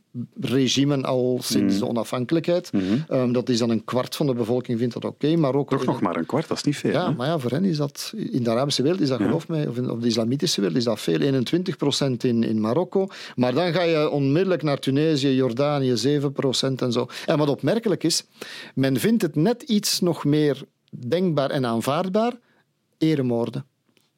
regime 0.40 1.02
al 1.02 1.38
sinds 1.42 1.74
mm. 1.74 1.80
de 1.80 1.86
onafhankelijkheid. 1.86 2.72
Mm-hmm. 2.72 3.04
Um, 3.10 3.32
dat 3.32 3.48
is 3.48 3.58
dan 3.58 3.70
een 3.70 3.84
kwart 3.84 4.16
van 4.16 4.26
de 4.26 4.34
bevolking 4.34 4.78
vindt 4.78 4.94
dat 4.94 5.04
oké, 5.04 5.14
okay, 5.14 5.36
maar 5.36 5.54
ook... 5.54 5.70
Toch 5.70 5.84
nog 5.84 6.00
maar 6.00 6.16
een 6.16 6.26
kwart, 6.26 6.48
dat 6.48 6.56
is 6.56 6.62
niet 6.62 6.76
veel. 6.76 6.92
Ja, 6.92 7.08
hè? 7.08 7.14
maar 7.14 7.26
ja, 7.26 7.38
voor 7.38 7.50
hen 7.50 7.64
is 7.64 7.76
dat... 7.76 8.12
In 8.16 8.42
de 8.42 8.50
Arabische 8.50 8.82
wereld 8.82 9.00
is 9.00 9.08
dat, 9.08 9.18
ja. 9.18 9.24
geloof 9.24 9.48
mij, 9.48 9.66
of 9.66 9.76
in 9.76 9.90
of 9.90 10.00
de 10.00 10.06
islamitische 10.06 10.60
wereld 10.60 10.78
is 10.78 10.84
dat 10.84 11.00
veel. 11.00 11.20
21 11.20 11.76
procent 11.76 12.24
in, 12.24 12.42
in 12.42 12.60
Marokko. 12.60 13.08
Maar 13.34 13.54
dan 13.54 13.72
ga 13.72 13.82
je 13.82 14.10
onmiddellijk 14.10 14.62
naar 14.62 14.78
Tunesië, 14.78 15.34
Jordanië, 15.34 15.96
7 15.96 16.32
procent 16.32 16.82
en 16.82 16.92
zo. 16.92 17.06
En 17.26 17.38
wat 17.38 17.48
opmerkelijk 17.48 18.04
is, 18.04 18.24
men 18.74 19.00
vindt 19.00 19.22
het 19.22 19.36
net 19.36 19.62
iets 19.62 20.00
nog 20.00 20.24
meer 20.24 20.62
denkbaar 20.90 21.50
en 21.50 21.66
aanvaardbaar, 21.66 22.32
eremoorden. 22.98 23.64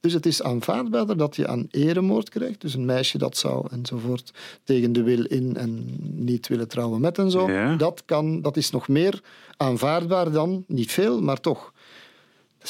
Dus 0.01 0.13
het 0.13 0.27
is 0.27 0.43
aanvaardbaarder 0.43 1.17
dat 1.17 1.37
je 1.37 1.47
aan 1.47 1.67
eremoord 1.71 2.29
krijgt. 2.29 2.61
Dus 2.61 2.75
een 2.75 2.85
meisje 2.85 3.19
dat 3.19 3.37
zou 3.37 3.67
enzovoort 3.71 4.31
tegen 4.65 4.93
de 4.93 5.03
wil 5.03 5.25
in 5.25 5.57
en 5.57 5.97
niet 6.01 6.49
willen 6.49 6.69
trouwen 6.69 7.01
met 7.01 7.19
en 7.19 7.31
zo. 7.31 7.51
Ja. 7.51 7.77
Dat, 7.77 8.03
kan, 8.05 8.41
dat 8.43 8.57
is 8.57 8.71
nog 8.71 8.89
meer 8.89 9.21
aanvaardbaar 9.57 10.31
dan, 10.33 10.65
niet 10.67 10.93
veel, 10.93 11.21
maar 11.23 11.41
toch. 11.41 11.73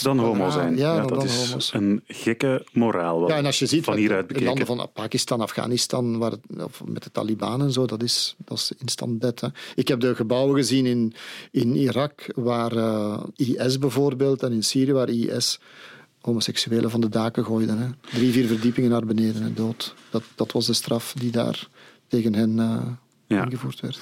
Dan 0.02 0.18
homo 0.18 0.50
zijn. 0.50 0.76
Ja, 0.76 0.94
Ja, 0.94 0.98
dan- 1.00 1.06
dat 1.06 1.24
is 1.24 1.46
homo's. 1.48 1.72
een 1.72 2.02
gekke 2.06 2.66
moraal. 2.72 3.18
wel. 3.20 3.28
Ja, 3.28 3.36
en 3.36 3.46
als 3.46 3.58
je 3.58 3.66
ziet 3.66 3.84
van 3.84 3.96
hieruit 3.96 4.20
de 4.20 4.34
bekeken. 4.34 4.46
landen 4.46 4.66
van 4.66 4.90
Pakistan, 4.92 5.40
Afghanistan, 5.40 6.18
waar 6.18 6.30
het, 6.30 6.62
of 6.64 6.82
met 6.84 7.02
de 7.02 7.10
Taliban 7.10 7.62
en 7.62 7.72
zo, 7.72 7.86
dat 7.86 8.02
is, 8.02 8.34
dat 8.44 8.56
is 8.58 8.72
instant. 8.78 9.22
Hè. 9.40 9.48
Ik 9.74 9.88
heb 9.88 10.00
de 10.00 10.14
gebouwen 10.14 10.56
gezien 10.56 10.86
in, 10.86 11.12
in 11.50 11.76
Irak, 11.76 12.32
waar 12.34 12.76
eh, 12.76 13.22
IS 13.36 13.78
bijvoorbeeld, 13.78 14.42
en 14.42 14.52
in 14.52 14.62
Syrië, 14.64 14.92
waar 14.92 15.08
IS 15.08 15.60
homoseksuelen 16.28 16.90
van 16.90 17.00
de 17.00 17.08
daken 17.08 17.44
gooiden. 17.44 17.78
Hè. 17.78 17.86
Drie, 18.14 18.32
vier 18.32 18.46
verdiepingen 18.46 18.90
naar 18.90 19.06
beneden 19.06 19.42
en 19.42 19.54
dood. 19.54 19.94
Dat, 20.10 20.22
dat 20.34 20.52
was 20.52 20.66
de 20.66 20.72
straf 20.72 21.14
die 21.18 21.30
daar 21.30 21.68
tegen 22.08 22.34
hen 22.34 22.58
eh, 22.58 22.86
Ja. 23.26 23.44
ingevoerd 23.44 23.80
werd. 23.80 23.98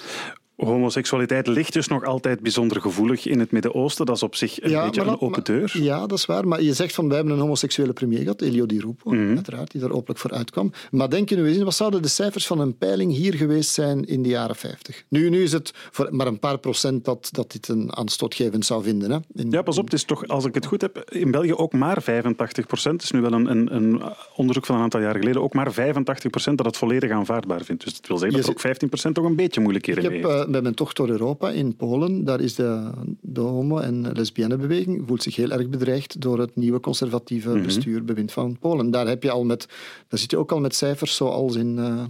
Homoseksualiteit 0.57 1.47
ligt 1.47 1.73
dus 1.73 1.89
nog 1.89 2.05
altijd 2.05 2.41
bijzonder 2.41 2.81
gevoelig 2.81 3.27
in 3.27 3.41
het 3.41 3.51
Midden-Oosten. 3.51 4.07
Dat 4.07 4.17
is 4.17 4.23
op 4.23 4.35
zich 4.35 4.63
een 4.63 4.71
beetje 4.85 5.01
een 5.01 5.09
open 5.09 5.31
maar- 5.31 5.43
deur. 5.45 5.71
Ja, 5.83 6.07
dat 6.07 6.19
is 6.19 6.27
waar. 6.27 6.49
Maar 6.49 6.63
je 6.63 6.73
zegt 6.75 6.95
van, 6.95 7.07
wij 7.09 7.17
hebben 7.17 7.35
een 7.35 7.41
homoseksuele 7.41 7.93
premier 7.93 8.19
gehad, 8.19 8.41
Elio 8.41 8.67
Di 8.67 8.79
Rupo, 8.81 9.11
Mhm. 9.11 9.35
uiteraard, 9.35 9.71
die 9.71 9.81
daar 9.81 9.91
openlijk 9.91 10.19
voor 10.19 10.31
uitkwam. 10.31 10.73
Maar 10.91 11.11
denk 11.11 11.29
je 11.29 11.37
nu 11.37 11.47
eens, 11.49 11.63
wat 11.63 11.75
zouden 11.75 12.03
de 12.03 12.09
cijfers 12.09 12.47
van 12.47 12.61
een 12.61 12.77
peiling 12.79 13.13
hier 13.13 13.35
geweest 13.35 13.71
zijn 13.71 14.05
in 14.05 14.23
de 14.23 14.29
jaren 14.29 14.57
50? 14.57 15.05
Nu, 15.09 15.29
nu 15.29 15.43
is 15.43 15.53
het 15.53 15.73
voor 15.91 16.09
maar 16.11 16.27
een 16.27 16.39
paar 16.39 16.59
procent 16.59 17.05
dat, 17.05 17.29
dat 17.33 17.53
dit 17.53 17.69
een 17.69 17.97
aanstootgevend 17.97 18.65
zou 18.67 18.83
vinden. 18.83 19.11
Hè? 19.11 19.19
In- 19.35 19.51
Ja, 19.51 19.63
pas 19.63 19.79
op, 19.79 19.85
het 19.85 19.93
is 19.95 20.05
toch, 20.05 20.29
als 20.29 20.45
ik 20.45 20.55
het 20.55 20.67
goed 20.67 20.81
heb, 20.81 21.11
in 21.11 21.31
België 21.31 21.55
ook 21.55 21.73
maar 21.73 22.03
85 22.03 22.67
procent. 22.67 22.95
Het 22.95 23.03
is 23.03 23.11
nu 23.11 23.21
wel 23.21 23.33
een, 23.33 23.51
een, 23.51 23.75
een 23.75 24.03
onderzoek 24.37 24.67
van 24.67 24.77
een 24.77 24.83
aantal 24.83 25.01
jaren 25.01 25.19
geleden. 25.21 25.43
Ook 25.43 25.55
maar 25.55 25.73
85 25.73 26.31
procent 26.31 26.57
dat 26.57 26.67
het 26.67 26.77
volledig 26.77 27.11
aanvaardbaar 27.11 27.65
vindt. 27.65 27.85
Dus 27.85 27.93
dat 27.95 28.07
wil 28.07 28.19
zeggen 28.19 28.37
dat 28.37 28.47
er 28.47 28.53
ook 28.53 28.61
15 28.61 28.89
procent 28.89 29.15
toch 29.15 29.25
een 29.25 29.37
beetje 29.37 29.61
moeilijkheden 29.61 30.11
mee 30.13 30.27
heeft. 30.27 30.46
Bij 30.49 30.63
mijn 30.63 30.75
tocht 30.75 30.97
door 30.97 31.09
Europa 31.09 31.51
in 31.51 31.77
Polen, 31.77 32.25
daar 32.25 32.41
is 32.41 32.55
de, 32.55 32.91
de 33.21 33.41
homo- 33.41 33.79
en 33.79 34.13
lesbiennenbeweging 34.13 35.03
voelt 35.07 35.23
zich 35.23 35.37
heel 35.37 35.51
erg 35.51 35.69
bedreigd 35.69 36.21
door 36.21 36.39
het 36.39 36.57
nieuwe 36.57 36.81
conservatieve 36.81 37.49
Mhm. 37.55 37.63
bestuurbewind 37.63 38.33
van 38.33 38.59
Polen. 38.59 38.91
Daar, 38.91 39.07
heb 39.07 39.23
je 39.23 39.31
al 39.31 39.45
met, 39.45 39.67
daar 40.09 40.19
zit 40.19 40.31
je 40.31 40.37
ook 40.39 40.53
al 40.53 40.61
met 40.61 40.75
cijfers 40.75 41.17
zoals 41.17 41.55
in, 41.57 41.79
eh, 41.79 42.05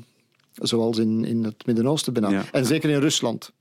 zoals 0.54 0.98
in, 0.98 1.24
in 1.24 1.44
het 1.44 1.66
Midden-Oosten 1.66 2.12
bijna. 2.12 2.30
Ja. 2.30 2.44
En 2.52 2.66
zeker 2.66 2.90
in 2.90 3.00
Rusland. 3.00 3.52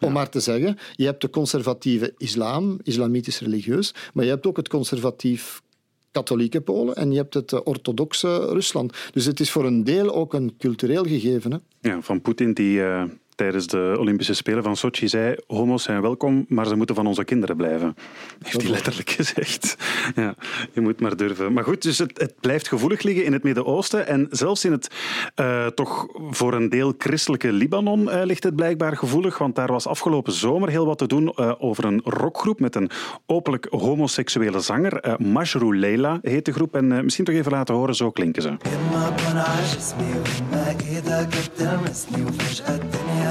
Om 0.00 0.12
maar 0.12 0.28
te 0.30 0.40
zeggen, 0.40 0.76
je 0.94 1.04
hebt 1.04 1.20
de 1.20 1.30
conservatieve 1.30 2.14
islam, 2.18 2.78
islamitisch 2.82 3.40
religieus, 3.40 3.94
maar 4.14 4.24
je 4.24 4.30
hebt 4.30 4.46
ook 4.46 4.56
het 4.56 4.68
conservatief 4.68 5.62
katholieke 6.10 6.60
Polen 6.60 6.94
en 6.96 7.10
je 7.10 7.16
hebt 7.16 7.34
het 7.34 7.52
eh, 7.52 7.60
orthodoxe 7.64 8.36
Rusland. 8.38 8.92
Dus 9.12 9.24
het 9.24 9.40
is 9.40 9.50
voor 9.50 9.64
een 9.66 9.84
deel 9.84 10.14
ook 10.14 10.34
een 10.34 10.54
cultureel 10.58 11.04
gegeven. 11.04 11.52
Hè? 11.52 11.58
Ja, 11.90 12.00
van 12.00 12.20
Poetin 12.20 12.52
die 12.54 12.82
eh, 12.82 13.04
tijdens 13.42 13.66
de 13.66 13.96
Olympische 13.98 14.34
Spelen 14.34 14.62
van 14.62 14.76
Sochi 14.76 15.08
zei 15.08 15.36
homo's 15.46 15.82
zijn 15.82 16.00
welkom, 16.00 16.44
maar 16.48 16.66
ze 16.66 16.76
moeten 16.76 16.94
van 16.94 17.06
onze 17.06 17.24
kinderen 17.24 17.56
blijven. 17.56 17.96
Heeft 18.42 18.62
hij 18.62 18.70
letterlijk 18.70 19.10
gezegd. 19.10 19.76
Ja, 20.14 20.34
je 20.72 20.80
moet 20.80 21.00
maar 21.00 21.16
durven. 21.16 21.52
Maar 21.52 21.64
goed, 21.64 21.82
dus 21.82 21.98
het, 21.98 22.20
het 22.20 22.34
blijft 22.40 22.68
gevoelig 22.68 23.02
liggen 23.02 23.24
in 23.24 23.32
het 23.32 23.42
Midden-Oosten 23.42 24.06
en 24.06 24.26
zelfs 24.30 24.64
in 24.64 24.72
het 24.72 24.88
eh, 25.34 25.66
toch 25.66 26.06
voor 26.30 26.54
een 26.54 26.68
deel 26.68 26.94
christelijke 26.98 27.52
Libanon 27.52 28.10
eh, 28.10 28.24
ligt 28.24 28.44
het 28.44 28.56
blijkbaar 28.56 28.96
gevoelig, 28.96 29.38
want 29.38 29.54
daar 29.54 29.72
was 29.72 29.86
afgelopen 29.86 30.32
zomer 30.32 30.68
heel 30.68 30.86
wat 30.86 30.98
te 30.98 31.06
doen 31.06 31.32
eh, 31.34 31.52
over 31.58 31.84
een 31.84 32.00
rockgroep 32.04 32.60
met 32.60 32.74
een 32.74 32.90
openlijk 33.26 33.66
homoseksuele 33.70 34.60
zanger. 34.60 35.00
Eh 35.00 35.16
Mashrou 35.16 35.76
Leila 35.76 36.18
heet 36.22 36.44
de 36.44 36.52
groep 36.52 36.74
en 36.74 36.92
eh, 36.92 37.02
misschien 37.02 37.24
toch 37.24 37.34
even 37.34 37.52
laten 37.52 37.74
horen, 37.74 37.94
zo 37.94 38.10
klinken 38.10 38.42
ze. 38.42 38.56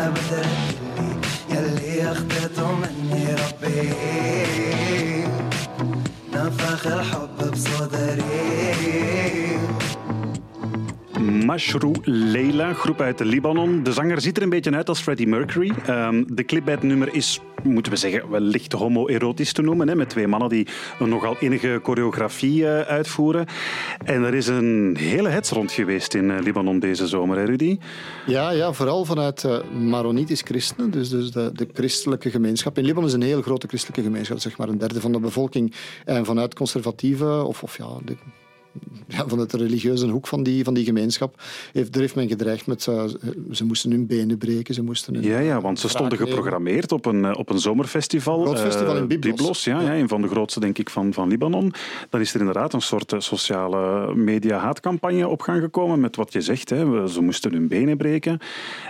أنا 0.02 0.10
مثل 0.10 0.46
اللي 1.50 1.98
يلي 1.98 2.12
اخذته 2.12 2.72
مني 2.72 3.36
ربي. 3.36 3.94
نفخ 6.34 6.88
الحب 6.88 7.52
بصدري. 7.52 8.22
Mashrou 11.22 11.96
Leila, 12.04 12.74
groep 12.74 13.02
uit 13.02 13.18
de 13.18 13.26
Libanon. 13.26 13.84
De 13.84 13.92
zanger 13.92 14.22
ziet 14.22 14.38
er 14.38 14.44
een 14.44 14.50
beetje 14.50 14.72
uit 14.72 14.90
als 14.90 15.00
Freddie 15.00 15.28
Mercury. 15.28 15.72
Ehm, 15.86 16.24
de 16.28 16.46
clip 16.46 16.66
bij 16.66 16.74
het 16.74 16.84
nummer 16.84 17.14
is, 17.14 17.40
moeten 17.64 17.92
we 17.92 17.98
zeggen, 17.98 18.30
wellicht 18.30 18.72
homoerotisch 18.72 19.54
te 19.54 19.62
noemen. 19.62 19.88
Hè, 19.88 19.96
met 19.96 20.10
twee 20.10 20.28
mannen 20.28 20.50
die 20.50 20.68
een 21.00 21.10
nogal 21.10 21.36
innige 21.40 21.80
choreografie 21.84 22.68
eh, 22.68 22.80
uitvoeren. 22.82 23.46
En 24.06 24.24
er 24.24 24.34
is 24.34 24.48
een 24.48 24.96
hele 25.00 25.30
hets 25.30 25.50
rond 25.50 25.72
geweest 25.72 26.14
in 26.14 26.32
eh, 26.32 26.44
Libanon 26.44 26.80
deze 26.80 27.08
zomer, 27.08 27.38
hè 27.38 27.44
Rudy? 27.44 27.78
Ja, 28.26 28.52
ja, 28.52 28.74
vooral 28.74 29.06
vanuit 29.06 29.44
eh 29.44 29.60
Maronitisch 29.72 30.42
christenen, 30.42 30.92
dus, 30.92 31.10
dus 31.10 31.32
de, 31.32 31.52
de 31.54 31.68
christelijke 31.74 32.30
gemeenschap. 32.30 32.78
In 32.78 32.84
Libanon 32.86 33.08
is 33.08 33.14
een 33.14 33.22
heel 33.22 33.42
grote 33.42 33.68
christelijke 33.68 34.04
gemeenschap, 34.04 34.40
zeg 34.40 34.58
maar 34.58 34.70
een 34.70 34.78
derde 34.78 35.02
van 35.02 35.12
de 35.12 35.20
bevolking. 35.20 35.74
En 36.06 36.26
vanuit 36.26 36.56
conservatieve, 36.56 37.44
of, 37.44 37.64
of 37.64 37.78
ja, 37.78 37.88
de 38.06 38.16
ja, 39.08 39.28
vanuit 39.28 39.52
de 39.52 39.58
religieuze 39.58 40.08
hoek 40.08 40.28
van 40.28 40.44
die, 40.44 40.64
van 40.64 40.74
die 40.74 40.86
gemeenschap, 40.86 41.42
heeft, 41.74 41.96
er 41.96 42.02
heeft 42.02 42.16
men 42.16 42.28
gedreigd 42.28 42.68
met 42.68 42.88
eh, 42.88 43.04
ze 43.52 43.66
moesten 43.66 43.92
hun 43.92 44.08
benen 44.08 44.38
breken, 44.38 44.74
ze 44.74 44.84
moesten 44.84 45.14
hun 45.14 45.24
Ja, 45.24 45.40
ja, 45.40 45.62
want 45.62 45.80
ze 45.80 45.90
stonden 45.90 46.18
geprogrammeerd 46.18 46.92
op 46.92 47.06
een, 47.06 47.26
eh, 47.26 47.38
op 47.38 47.50
een 47.50 47.60
zomerfestival. 47.60 48.42
Groot 48.42 48.60
festival 48.60 48.96
in 48.98 49.10
eh, 49.10 49.20
Byblos. 49.20 49.64
ja, 49.64 49.82
ja, 49.82 49.96
een 49.96 50.08
van 50.08 50.22
de 50.22 50.28
grootste, 50.28 50.60
denk 50.60 50.78
ik, 50.78 50.90
van, 50.90 51.14
van 51.14 51.28
Libanon. 51.28 51.74
Dan 52.10 52.22
is 52.22 52.34
er 52.34 52.40
inderdaad 52.40 52.74
een 52.74 52.82
soort 52.82 53.14
sociale 53.18 54.16
media-haatcampagne 54.16 55.28
op 55.28 55.42
gang 55.42 55.62
gekomen 55.62 56.00
met 56.00 56.16
wat 56.16 56.34
je 56.34 56.42
zegt. 56.42 56.70
Hè. 56.70 57.08
Ze 57.08 57.22
moesten 57.22 57.54
hun 57.54 57.68
benen 57.68 57.98
breken. 57.98 58.40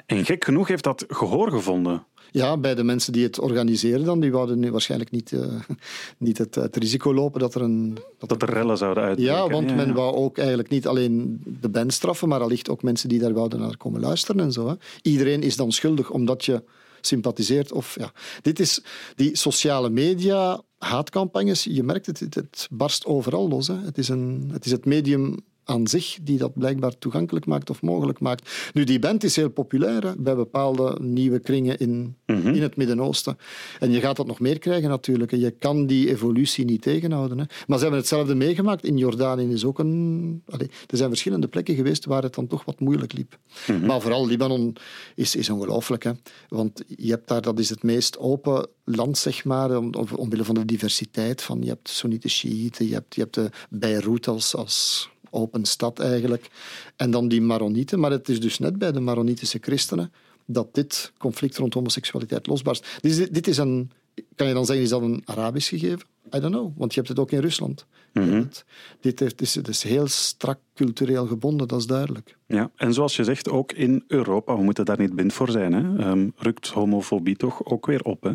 En 0.05 0.25
gek 0.25 0.43
genoeg 0.43 0.67
heeft 0.67 0.83
dat 0.83 1.05
gehoor 1.07 1.51
gevonden. 1.51 2.05
Ja, 2.31 2.57
bij 2.57 2.75
de 2.75 2.83
mensen 2.83 3.13
die 3.13 3.23
het 3.23 3.39
organiseren 3.39 4.05
dan, 4.05 4.19
die 4.19 4.31
wouden 4.31 4.59
nu 4.59 4.71
waarschijnlijk 4.71 5.11
niet, 5.11 5.31
eh, 5.31 5.41
niet 6.17 6.37
het, 6.37 6.55
het 6.55 6.75
risico 6.75 7.13
lopen 7.13 7.39
dat 7.39 7.55
er 7.55 7.61
een... 7.61 7.97
Dat 8.17 8.41
er 8.41 8.49
rellen 8.49 8.77
zouden 8.77 9.03
uitbreken. 9.03 9.33
Ja, 9.33 9.47
want 9.47 9.75
men 9.75 9.93
wou 9.93 10.15
ook 10.15 10.37
eigenlijk 10.37 10.69
niet 10.69 10.87
alleen 10.87 11.41
de 11.61 11.69
band 11.69 11.93
straffen, 11.93 12.27
maar 12.27 12.41
allicht 12.41 12.69
ook 12.69 12.83
mensen 12.83 13.09
die 13.09 13.19
daar 13.19 13.33
wouden 13.33 13.59
naar 13.59 13.77
komen 13.77 14.01
luisteren 14.01 14.41
en 14.41 14.51
zo. 14.51 14.67
Hè. 14.67 14.75
Iedereen 15.01 15.43
is 15.43 15.55
dan 15.55 15.71
schuldig 15.71 16.09
omdat 16.09 16.45
je 16.45 16.63
sympathiseert. 17.01 17.71
Of, 17.71 17.95
ja. 17.99 18.11
Dit 18.41 18.59
is 18.59 18.83
die 19.15 19.37
sociale 19.37 19.89
media, 19.89 20.61
haatcampagnes, 20.77 21.63
je 21.63 21.83
merkt 21.83 22.05
het, 22.05 22.19
het, 22.19 22.35
het 22.35 22.67
barst 22.71 23.05
overal 23.05 23.47
los. 23.47 23.67
Hè. 23.67 23.75
Het, 23.75 23.97
is 23.97 24.09
een, 24.09 24.49
het 24.53 24.65
is 24.65 24.71
het 24.71 24.85
medium 24.85 25.39
aan 25.71 25.87
zich 25.87 26.17
die 26.21 26.37
dat 26.37 26.53
blijkbaar 26.53 26.97
toegankelijk 26.97 27.45
maakt 27.45 27.69
of 27.69 27.81
mogelijk 27.81 28.19
maakt. 28.19 28.69
Nu, 28.73 28.83
die 28.83 28.99
band 28.99 29.23
is 29.23 29.35
heel 29.35 29.49
populair 29.49 30.03
hè, 30.03 30.11
bij 30.17 30.35
bepaalde 30.35 30.97
nieuwe 31.01 31.39
kringen 31.39 31.77
in, 31.77 32.15
in 32.25 32.61
het 32.61 32.75
Midden-Oosten. 32.75 33.37
En 33.79 33.91
je 33.91 33.99
gaat 33.99 34.15
dat 34.15 34.27
nog 34.27 34.39
meer 34.39 34.59
krijgen 34.59 34.89
natuurlijk. 34.89 35.31
En 35.31 35.39
je 35.39 35.51
kan 35.51 35.85
die 35.85 36.09
evolutie 36.09 36.65
niet 36.65 36.81
tegenhouden. 36.81 37.37
Hè. 37.39 37.45
Maar 37.67 37.77
ze 37.77 37.83
hebben 37.83 37.99
hetzelfde 37.99 38.35
meegemaakt. 38.35 38.85
In 38.85 38.97
Jordanië 38.97 39.53
is 39.53 39.65
ook 39.65 39.79
een... 39.79 40.43
Allee, 40.49 40.69
er 40.87 40.97
zijn 40.97 41.09
verschillende 41.09 41.47
plekken 41.47 41.75
geweest 41.75 42.05
waar 42.05 42.23
het 42.23 42.35
dan 42.35 42.47
toch 42.47 42.65
wat 42.65 42.79
moeilijk 42.79 43.13
liep. 43.13 43.37
Maar 43.85 44.01
vooral 44.01 44.27
Libanon 44.27 44.75
is, 45.15 45.35
is 45.35 45.49
ongelooflijk. 45.49 46.03
Hè. 46.03 46.11
Want 46.49 46.83
je 46.87 47.09
hebt 47.09 47.27
daar, 47.27 47.41
dat 47.41 47.59
is 47.59 47.69
het 47.69 47.83
meest 47.83 48.17
open 48.17 48.67
land, 48.83 49.17
zeg 49.17 49.45
maar, 49.45 49.77
om, 49.77 49.93
om- 49.93 50.07
omwille 50.15 50.43
van 50.43 50.55
de 50.55 50.65
diversiteit. 50.65 51.41
Van, 51.41 51.61
je 51.61 51.67
hebt 51.69 51.89
Soenieten, 51.89 52.29
Shiiten, 52.29 52.87
je 52.87 52.93
hebt, 52.93 53.15
je 53.15 53.21
hebt 53.21 53.33
de 53.33 53.49
Beirut 53.69 54.27
als... 54.27 54.55
als 54.55 55.09
open 55.31 55.65
stad 55.65 55.99
eigenlijk. 55.99 56.49
En 56.95 57.11
dan 57.11 57.27
die 57.27 57.41
Maronieten. 57.41 57.99
Maar 57.99 58.11
het 58.11 58.29
is 58.29 58.39
dus 58.39 58.59
net 58.59 58.77
bij 58.77 58.91
de 58.91 58.99
Maronitische 58.99 59.57
christenen 59.61 60.11
dat 60.45 60.73
dit 60.73 61.11
conflict 61.17 61.57
rond 61.57 61.73
homoseksualiteit 61.73 62.47
losbarst. 62.47 62.87
Dit 63.01 63.11
is, 63.11 63.29
dit 63.29 63.47
is 63.47 63.57
een... 63.57 63.91
Kan 64.35 64.47
je 64.47 64.53
dan 64.53 64.65
zeggen, 64.65 64.83
is 64.83 64.89
dat 64.89 65.01
een 65.01 65.21
Arabisch 65.25 65.69
gegeven? 65.69 66.07
I 66.35 66.39
don't 66.39 66.53
know, 66.53 66.77
want 66.77 66.93
je 66.93 66.99
hebt 66.99 67.11
het 67.11 67.19
ook 67.19 67.31
in 67.31 67.39
Rusland. 67.39 67.85
Het- 68.13 68.65
dit 69.01 69.19
heeft, 69.19 69.41
is, 69.67 69.83
heel 69.83 70.07
strak 70.07 70.59
cultureel 70.75 71.27
gebonden, 71.27 71.67
dat 71.67 71.79
is 71.79 71.85
duidelijk. 71.85 72.37
Ja, 72.47 72.69
en 72.75 72.93
zoals 72.93 73.15
je 73.15 73.23
zegt, 73.23 73.49
ook 73.49 73.71
in 73.71 74.03
Europa. 74.07 74.55
We 74.57 74.63
moeten 74.63 74.85
daar 74.85 74.99
niet 74.99 75.15
blind 75.15 75.33
voor 75.33 75.49
zijn. 75.49 75.73
Hè. 75.73 76.03
Ehm, 76.03 76.29
rukt 76.37 76.67
homofobie 76.67 77.35
toch 77.35 77.65
ook 77.65 77.85
weer 77.85 78.01
op. 78.01 78.23
Hè. 78.23 78.29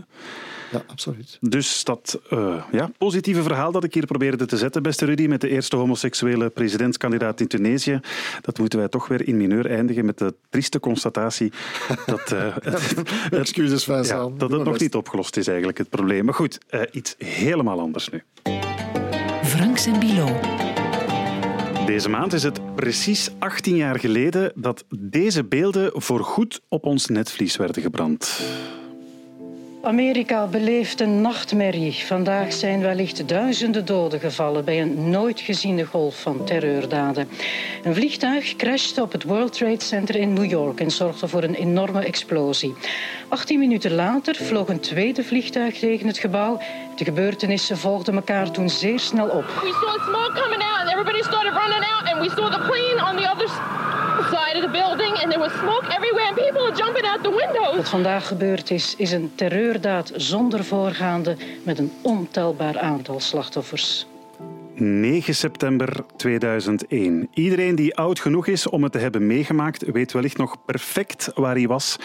Ja, 0.73 0.85
absoluut. 0.87 1.39
Dus 1.41 1.85
dat 1.85 2.21
eh, 2.31 2.65
ja, 2.73 2.91
positieve 2.99 3.43
verhaal 3.43 3.73
dat 3.73 3.85
ik 3.85 3.95
hier 3.95 4.07
probeerde 4.07 4.47
te 4.47 4.57
zetten, 4.57 4.83
beste 4.83 5.05
Rudy, 5.05 5.27
met 5.27 5.41
de 5.41 5.49
eerste 5.49 5.77
homoseksuele 5.77 6.49
presidentskandidaat 6.51 7.41
in 7.41 7.47
Tunesië, 7.47 8.01
dat 8.41 8.59
moeten 8.59 8.79
wij 8.79 8.89
toch 8.89 9.09
weer 9.09 9.29
in 9.29 9.37
mineur 9.37 9.67
eindigen 9.71 10.05
met 10.05 10.19
de 10.19 10.35
trieste 10.51 10.81
constatatie 10.81 11.53
dat, 12.07 12.33
eh, 12.33 12.57
het, 12.61 13.03
Excuses, 13.31 13.85
ja, 13.85 14.29
dat 14.37 14.51
het 14.51 14.65
nog 14.65 14.79
niet 14.79 14.95
opgelost 14.95 15.37
is, 15.37 15.47
eigenlijk, 15.47 15.79
het 15.79 15.91
probleem. 15.91 16.25
Maar 16.25 16.35
goed, 16.35 16.59
eh, 16.69 16.81
iets 16.93 17.15
helemaal 17.19 17.81
anders 17.81 18.09
nu. 18.09 18.23
Franks 19.77 20.01
en 20.01 20.17
Bilo. 20.17 20.41
Deze 21.87 22.09
maand 22.09 22.33
is 22.33 22.43
het 22.43 22.75
precies 22.75 23.31
18 23.39 23.77
jaar 23.77 23.99
geleden 23.99 24.53
dat 24.55 24.85
deze 24.99 25.45
beelden 25.45 25.91
voorgoed 25.95 26.61
op 26.69 26.85
ons 26.85 27.07
netvlies 27.07 27.57
werden 27.57 27.83
gebrand. 27.83 28.41
Amerika 29.83 30.47
beleeft 30.47 31.01
een 31.01 31.21
nachtmerrie. 31.21 31.93
Vandaag 31.93 32.53
zijn 32.53 32.81
wellicht 32.81 33.29
duizenden 33.29 33.85
doden 33.85 34.21
gevallen 34.21 34.65
bij 34.65 34.81
een 34.81 35.11
nooit 35.11 35.41
geziene 35.41 35.85
golf 35.85 36.21
van 36.21 36.45
terreurdaden. 36.45 37.29
Een 37.83 37.95
vliegtuig 37.95 38.57
crashte 38.57 39.03
op 39.03 39.13
het 39.13 39.23
World 39.23 39.53
Trade 39.53 39.83
Center 39.83 40.17
in 40.17 40.33
New 40.33 40.51
York 40.51 40.81
en 40.81 40.91
zorgde 40.91 41.29
voor 41.29 41.43
een 41.43 41.55
enorme 41.55 42.05
explosie. 42.05 42.75
18 43.29 43.59
minuten 43.59 43.95
later 43.95 44.35
vloog 44.35 44.69
een 44.69 44.81
tweede 44.81 45.25
vliegtuig 45.25 45.79
tegen 45.79 46.07
het 46.07 46.19
gebouw. 46.19 46.61
De 46.97 47.05
gebeurtenissen 47.05 47.79
volgden 47.79 48.15
elkaar 48.15 48.51
toen 48.51 48.71
zeer 48.71 49.01
snel 49.01 49.29
op. 49.29 49.45
We 49.47 49.79
saw 49.83 50.09
smoke 50.09 50.41
coming 50.41 50.63
out, 50.63 50.81
and 50.81 50.91
everybody 50.91 51.23
started 51.23 51.53
running 51.53 51.85
out, 51.93 52.13
and 52.13 52.21
we 52.21 52.29
saw 52.29 52.51
the 52.51 52.63
plane 52.69 52.99
on 53.09 53.17
the 53.17 53.31
other 53.31 53.49
side 54.31 54.57
of 54.57 54.63
the 54.63 54.71
building, 54.71 55.23
and 55.23 55.31
there 55.33 55.39
was 55.39 55.53
smoke 55.53 55.87
everywhere, 55.97 56.27
and 56.27 56.37
people 56.37 56.63
were 56.63 56.77
jumping 56.77 57.07
out 57.07 57.23
the 57.23 57.31
windows. 57.31 57.77
Wat 57.77 57.89
vandaag 57.89 58.27
gebeurd 58.27 58.71
is, 58.71 58.95
is 58.97 59.13
een 59.13 59.33
terreurdaad 59.35 60.13
zonder 60.15 60.65
voorgaande 60.65 61.37
met 61.63 61.79
een 61.79 61.93
ontelbaar 62.03 62.79
aantal 62.79 63.21
slachtoffers. 63.21 64.07
9 64.81 65.35
september 65.35 66.05
2001. 66.17 67.29
Iedereen 67.35 67.75
die 67.75 67.97
oud 67.97 68.21
genoeg 68.21 68.47
is 68.47 68.69
om 68.69 68.83
het 68.83 68.93
te 68.93 68.99
hebben 68.99 69.27
meegemaakt, 69.27 69.91
weet 69.93 70.13
wellicht 70.13 70.37
nog 70.37 70.65
perfect 70.65 71.31
waar 71.35 71.55
hij 71.55 71.67
was 71.67 71.97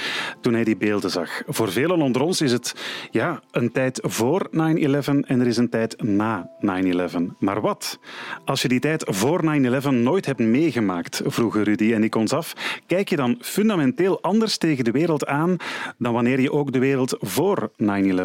toen 0.41 0.53
hij 0.53 0.63
die 0.63 0.77
beelden 0.77 1.09
zag. 1.09 1.41
Voor 1.47 1.71
velen 1.71 2.01
onder 2.01 2.21
ons 2.21 2.41
is 2.41 2.51
het 2.51 2.75
ja, 3.11 3.41
een 3.51 3.71
tijd 3.71 3.99
voor 4.03 4.49
9-11 4.51 4.53
en 4.55 5.39
er 5.39 5.47
is 5.47 5.57
een 5.57 5.69
tijd 5.69 6.03
na 6.03 6.49
9-11. 6.59 7.17
Maar 7.39 7.61
wat? 7.61 7.99
Als 8.45 8.61
je 8.61 8.67
die 8.67 8.79
tijd 8.79 9.03
voor 9.07 9.41
9-11 9.83 9.87
nooit 9.89 10.25
hebt 10.25 10.39
meegemaakt, 10.39 11.21
vroegen 11.25 11.63
Rudy 11.63 11.93
en 11.93 12.03
ik 12.03 12.15
ons 12.15 12.33
af, 12.33 12.53
kijk 12.87 13.09
je 13.09 13.15
dan 13.15 13.37
fundamenteel 13.39 14.21
anders 14.21 14.57
tegen 14.57 14.83
de 14.83 14.91
wereld 14.91 15.25
aan 15.25 15.55
dan 15.97 16.13
wanneer 16.13 16.39
je 16.39 16.51
ook 16.51 16.71
de 16.71 16.79
wereld 16.79 17.15
voor 17.19 17.71
9-11 17.71 17.75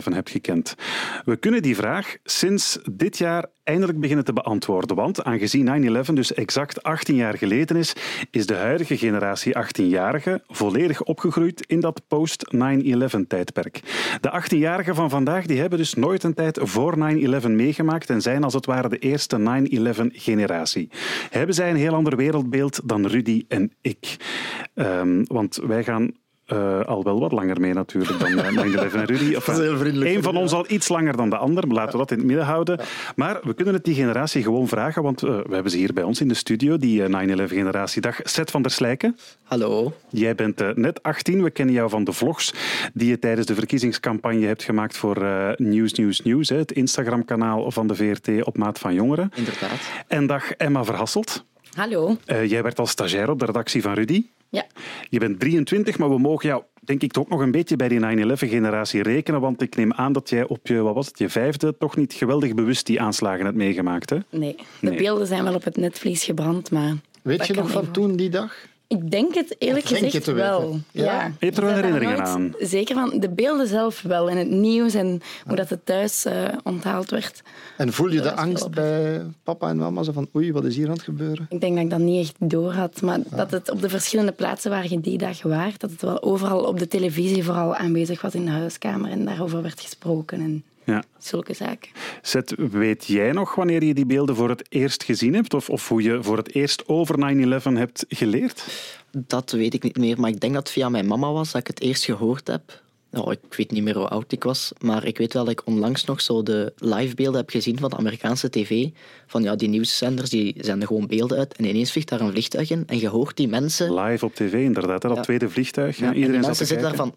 hebt 0.04 0.30
gekend? 0.30 0.74
We 1.24 1.37
kunnen 1.37 1.62
die 1.62 1.76
vraag 1.76 2.16
sinds 2.24 2.78
dit 2.92 3.18
jaar 3.18 3.44
eindelijk 3.66 4.00
beginnen 4.00 4.24
te 4.24 4.33
beantwoorden. 4.33 4.96
Want 4.96 5.24
aangezien 5.24 6.05
9-11 6.07 6.12
dus 6.12 6.35
exact 6.35 6.83
18 6.83 7.14
jaar 7.14 7.38
geleden 7.38 7.76
is, 7.76 7.92
is 8.31 8.46
de 8.46 8.55
huidige 8.55 8.96
generatie 8.96 9.55
18-jarigen 9.55 10.46
volledig 10.46 11.02
opgegroeid 11.02 11.64
in 11.66 11.81
dat 11.81 12.02
post-9-11-tijdperk. 12.09 13.81
De 14.20 14.42
18-jarigen 14.42 14.94
van 14.94 15.11
vandaag 15.11 15.46
die 15.46 15.61
hebben 15.61 15.79
dus 15.79 15.94
nooit 15.94 16.22
een 16.22 16.35
tijd 16.35 16.59
voor 16.62 16.94
9-11 17.42 17.46
meegemaakt 17.48 18.11
en 18.11 18.22
zijn 18.22 18.44
als 18.44 18.55
het 18.55 18.66
ware 18.66 18.88
de 18.88 18.98
eerste 18.98 19.38
9-11-generatie. 19.38 20.88
Hebben 21.31 21.55
zij 21.55 21.70
een 21.70 21.76
heel 21.76 21.94
ander 21.94 22.16
wereldbeeld 22.16 22.81
dan 22.85 23.07
Rudy 23.07 23.44
en 23.48 23.72
ik? 23.81 24.16
Ehm, 24.74 25.24
want 25.24 25.61
wij 25.66 25.85
gaan 25.85 26.12
eh, 26.46 26.80
al 26.80 27.04
wel 27.04 27.20
wat 27.20 27.32
langer 27.32 27.61
mee 27.61 27.72
natuurlijk 27.72 28.18
dan 28.18 28.38
eh, 28.38 28.90
9-11 28.90 28.94
en 28.94 29.04
Rudy. 29.04 29.35
Enfin, 29.35 29.54
Dat 29.54 29.59
is 29.59 29.68
heel 29.68 29.78
vriendelijk 29.78 30.11
Eén 30.11 30.22
van 30.22 30.37
ons 30.37 30.52
al 30.52 30.64
iets 30.68 30.88
langer 30.88 31.16
dan 31.16 31.30
de 31.30 31.37
ander, 31.37 31.66
maar 31.66 31.76
laten 31.76 31.92
we 31.92 31.98
dat 31.98 32.11
in 32.11 32.18
het 32.18 32.26
midden 32.26 32.44
houden. 32.44 32.80
Maar 33.16 33.40
we 33.42 33.54
kunnen 33.54 33.74
het 33.74 33.85
die 33.85 33.94
generatie 33.94 34.42
gewoon 34.42 34.68
vragen, 34.68 35.02
want 35.02 35.22
eh, 35.22 35.30
we 35.30 35.54
hebben 35.54 35.70
ze 35.70 35.78
hier 35.78 35.92
bij 35.92 36.02
ons 36.02 36.20
in 36.20 36.28
de 36.28 36.35
studio, 36.35 36.76
die 36.76 37.04
eh, 37.04 37.38
9-11-generatie. 37.38 38.00
Dag, 38.00 38.20
Seth 38.22 38.50
van 38.50 38.62
der 38.62 38.70
Slijken. 38.70 39.16
Hallo. 39.42 39.92
Jij 40.09 40.35
bent 40.35 40.76
net 40.76 41.02
18. 41.02 41.42
We 41.42 41.50
kennen 41.50 41.74
jou 41.74 41.90
van 41.90 42.04
de 42.04 42.12
vlogs 42.12 42.54
die 42.94 43.09
je 43.09 43.18
tijdens 43.18 43.46
de 43.46 43.54
verkiezingscampagne 43.54 44.46
hebt 44.46 44.62
gemaakt 44.62 44.96
voor 44.96 45.16
eh 45.16 45.50
Nieuws, 45.56 45.92
Nieuws, 45.92 46.22
Nieuws, 46.22 46.48
hè, 46.48 46.56
het 46.56 46.72
Instagram-kanaal 46.72 47.70
van 47.70 47.87
de 47.87 47.94
VRT 47.94 48.44
op 48.44 48.56
maat 48.56 48.78
van 48.78 48.94
jongeren. 48.94 49.30
Inderdaad. 49.35 49.80
En 50.06 50.26
dag 50.26 50.50
Emma 50.50 50.85
Verhasselt. 50.85 51.44
Hallo. 51.76 52.16
Eh, 52.24 52.44
jij 52.50 52.62
werd 52.62 52.78
als 52.78 52.90
stagiair 52.90 53.30
op 53.30 53.38
de 53.38 53.44
redactie 53.44 53.82
van 53.82 53.94
Rudy. 53.94 54.24
Ja. 54.57 54.66
Je 55.11 55.19
bent 55.19 55.40
23, 55.40 55.99
maar 55.99 56.11
we 56.11 56.19
mogen 56.19 56.49
jou, 56.49 56.62
denk 56.81 57.03
ik, 57.03 57.12
toch 57.12 57.29
nog 57.29 57.40
een 57.40 57.51
beetje 57.51 57.77
bij 57.77 57.88
die 57.88 58.01
9-11-generatie 58.01 59.03
rekenen. 59.03 59.40
Want 59.40 59.62
ik 59.62 59.77
neem 59.77 59.92
aan 59.92 60.12
dat 60.12 60.29
jij 60.31 60.47
op 60.47 60.66
je, 60.66 60.83
wat 60.83 60.95
was 60.95 61.07
het, 61.07 61.19
je 61.19 61.29
vijfde 61.29 61.77
toch 61.79 61.97
niet 61.97 62.12
geweldig 62.12 62.55
bewust 62.55 62.87
die 62.87 63.01
aanslagen 63.01 63.45
hebt 63.45 63.57
meegemaakt. 63.57 64.11
Hè? 64.11 64.19
Nee, 64.31 64.57
de 64.57 64.64
Nee. 64.88 64.97
beelden 64.97 65.27
zijn 65.27 65.45
wel 65.45 65.55
op 65.55 65.64
het 65.64 65.77
netvlies 65.77 66.25
gebrand, 66.25 66.71
maar... 66.71 66.95
Weet 67.23 67.47
je 67.47 67.55
nog 67.55 67.71
van 67.71 67.90
toen, 67.90 68.16
die 68.16 68.31
dag? 68.31 68.55
Ik 68.88 69.11
denk 69.11 69.35
het 69.35 69.57
eerlijk 69.59 69.88
denk 69.88 70.05
gezegd 70.05 70.27
wel. 70.27 70.81
Ja? 70.90 71.05
Ja. 71.05 71.25
Je 71.27 71.46
hebt 71.46 71.57
er 71.57 71.64
wel 71.64 71.75
herinneringen 71.75 72.25
aan. 72.25 72.55
Zeker 72.59 72.94
van 72.94 73.20
de 73.20 73.29
beelden 73.29 73.66
zelf 73.66 74.03
wel 74.03 74.31
en 74.31 74.37
het 74.37 74.51
nieuws 74.51 74.94
en 74.94 75.20
hoe 75.46 75.57
dat 75.57 75.68
het 75.68 75.87
thuis 75.87 76.25
eh, 76.25 76.44
onthaald 76.62 77.11
werd. 77.11 77.42
En 77.77 77.92
voel 77.92 78.09
je 78.09 78.16
de 78.16 78.22
Dat 78.22 78.37
angst 78.37 78.70
bij 78.70 79.22
papa 79.42 79.68
en 79.68 79.77
mama? 79.77 80.03
Zo 80.03 80.12
van, 80.12 80.29
oei, 80.37 80.53
wat 80.53 80.64
is 80.64 80.77
hier 80.77 80.87
aan 80.87 80.92
het 80.92 81.03
gebeuren? 81.03 81.46
Ik 81.49 81.61
denk 81.61 81.75
dat 81.75 81.85
ik 81.85 81.90
dat 81.90 81.99
niet 81.99 82.27
echt 82.27 82.51
door 82.51 82.72
had, 82.72 83.03
maar 83.03 83.18
dat 83.31 83.51
het 83.51 83.70
op 83.70 83.81
de 83.81 83.88
verschillende 83.88 84.33
plaatsen 84.33 84.70
waar 84.70 84.88
je 84.88 85.01
die 85.01 85.18
dag 85.18 85.42
waart, 85.42 85.81
dat 85.81 85.90
het 85.90 86.03
wel 86.03 86.22
overal 86.22 86.64
op 86.64 86.79
de 86.79 86.88
televisie 86.88 87.44
vooral 87.44 87.75
aanwezig 87.75 88.20
was 88.22 88.35
in 88.35 88.44
de 88.44 88.51
huiskamer 88.51 89.11
en 89.11 89.25
daarover 89.25 89.62
werd 89.62 89.81
gesproken 89.81 90.40
en 90.40 90.64
Ja. 90.87 91.03
zulke 91.18 91.55
zaken. 91.55 91.90
Zet, 92.22 92.55
weet 92.70 93.05
jij 93.05 93.33
nog 93.33 93.55
wanneer 93.55 93.85
je 93.85 93.94
die 93.94 94.07
beelden 94.07 94.37
voor 94.37 94.49
het 94.49 94.64
eerst 94.68 95.05
gezien 95.05 95.35
hebt? 95.35 95.55
Of, 95.55 95.70
of 95.70 95.88
hoe 95.88 96.03
je 96.03 96.22
voor 96.22 96.37
het 96.37 96.55
eerst 96.55 96.88
over 96.88 97.16
9-11 97.37 97.62
hebt 97.62 98.05
geleerd? 98.09 98.64
Dat 99.11 99.51
weet 99.51 99.75
ik 99.75 99.83
niet 99.83 99.96
meer, 99.99 100.20
maar 100.20 100.31
ik 100.31 100.40
denk 100.40 100.53
dat 100.55 100.62
het 100.62 100.72
via 100.72 100.88
mijn 100.88 101.07
mama 101.07 101.33
was 101.33 101.53
dat 101.53 101.61
ik 101.61 101.66
het 101.66 101.81
eerst 101.81 102.05
gehoord 102.05 102.46
heb. 102.46 102.85
Oh, 103.12 103.33
ik 103.33 103.55
weet 103.55 103.70
niet 103.70 103.83
meer 103.83 103.96
hoe 103.96 104.09
oud 104.09 104.33
ik 104.33 104.42
was, 104.44 104.72
maar 104.79 105.05
ik 105.05 105.18
weet 105.18 105.33
wel 105.33 105.44
dat 105.44 105.53
ik 105.53 105.66
onlangs 105.66 106.05
nog 106.05 106.20
zo 106.20 106.42
de 106.42 106.72
livebeelden 106.77 107.40
heb 107.40 107.51
gezien 107.51 107.79
van 107.79 107.90
de 107.90 107.96
Amerikaanse 107.96 108.51
tv. 108.51 108.88
Van 109.27 109.42
ja, 109.42 109.57
die 109.57 109.68
nieuwszenders 109.68 110.31
die 110.31 110.55
zenden 110.59 110.88
gewoon 110.88 111.07
beelden 111.07 111.38
uit 111.38 111.57
en 111.57 111.64
ineens 111.64 111.92
vliegt 111.92 112.09
daar 112.09 112.20
een 112.20 112.31
vliegtuig 112.31 112.70
in 112.70 112.83
en 112.87 112.99
je 112.99 113.09
hoort 113.09 113.37
die 113.37 113.49
mensen... 113.49 113.94
Live 113.94 114.25
op 114.25 114.35
tv, 114.35 114.53
inderdaad. 114.53 115.03
hè, 115.03 115.09
Dat 115.09 115.18
Ja. 115.18 115.22
tweede 115.25 115.49
vliegtuig. 115.51 115.96
Ja, 115.96 116.05
Ja, 116.05 116.11
en 116.11 116.16
iedereen 116.16 116.33
die 116.33 116.40
te 116.40 116.46
mensen 116.46 116.66
zitten 116.66 116.87
daarvan... 116.87 117.14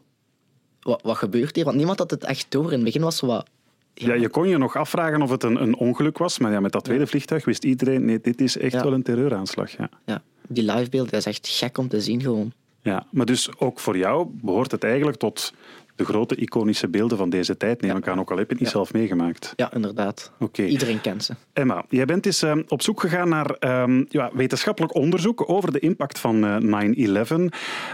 Wat, 0.80 1.02
wat 1.02 1.18
gebeurt 1.18 1.56
hier? 1.56 1.66
Want 1.66 1.78
niemand 1.78 2.00
had 2.00 2.12
het 2.12 2.24
echt 2.24 2.46
door. 2.50 2.66
In 2.66 2.72
het 2.74 2.84
begin 2.84 3.02
was 3.02 3.18
zo 3.18 3.28
wat... 3.28 3.48
Ja, 3.94 4.14
je 4.14 4.30
kon 4.30 4.48
je 4.48 4.58
nog 4.58 4.76
afvragen 4.76 5.22
of 5.22 5.30
het 5.30 5.44
een, 5.44 5.62
een 5.62 5.76
ongeluk 5.76 6.18
was, 6.18 6.40
maar 6.40 6.52
ja, 6.52 6.60
met 6.60 6.72
dat 6.72 6.84
tweede 6.84 7.08
vliegtuig 7.08 7.46
wist 7.46 7.64
iedereen, 7.64 8.06
nee, 8.06 8.20
dit 8.22 8.42
is 8.42 8.58
echt 8.58 8.82
wel 8.82 8.94
een 8.94 9.04
terreuraanslag. 9.04 9.78
Ja. 9.78 9.90
Ja, 10.06 10.22
die 10.48 10.64
livebeelden, 10.64 11.12
dat 11.12 11.20
is 11.20 11.26
echt 11.26 11.48
gek 11.48 11.78
om 11.78 11.88
te 11.88 12.02
zien 12.02 12.22
gewoon. 12.22 12.52
Ja, 12.82 13.06
maar 13.12 13.26
dus 13.26 13.58
ook 13.58 13.80
voor 13.80 13.98
jou 13.98 14.28
behoort 14.32 14.72
het 14.72 14.84
eigenlijk 14.84 15.18
tot 15.18 15.54
de 16.00 16.06
grote 16.06 16.36
iconische 16.36 16.88
beelden 16.88 17.18
van 17.18 17.30
deze 17.30 17.58
tijd, 17.58 17.82
neem 17.82 17.98
ik 17.98 18.08
aan, 18.08 18.20
ook 18.20 18.32
al 18.32 18.38
heb 18.38 18.48
je 18.48 18.54
het 18.54 18.62
niet 18.62 18.72
zelf 18.72 18.94
meegemaakt. 18.94 19.54
Ja, 19.56 19.74
inderdaad. 19.74 20.32
Oké. 20.40 20.64
Iedereen 20.64 21.02
kent 21.02 21.24
ze. 21.24 21.34
Emma, 21.54 21.86
jij 21.90 22.06
bent 22.06 22.26
eens 22.26 22.42
eh, 22.42 22.56
op 22.68 22.82
zoek 22.82 23.00
gegaan 23.00 23.30
naar 23.30 23.50
ehm, 23.50 24.04
ja, 24.10 24.30
wetenschappelijk 24.34 24.96
onderzoek 24.96 25.50
over 25.50 25.72
de 25.72 25.80
impact 25.80 26.20
van 26.20 26.46
eh, 26.46 27.26
9-11. 27.30 27.34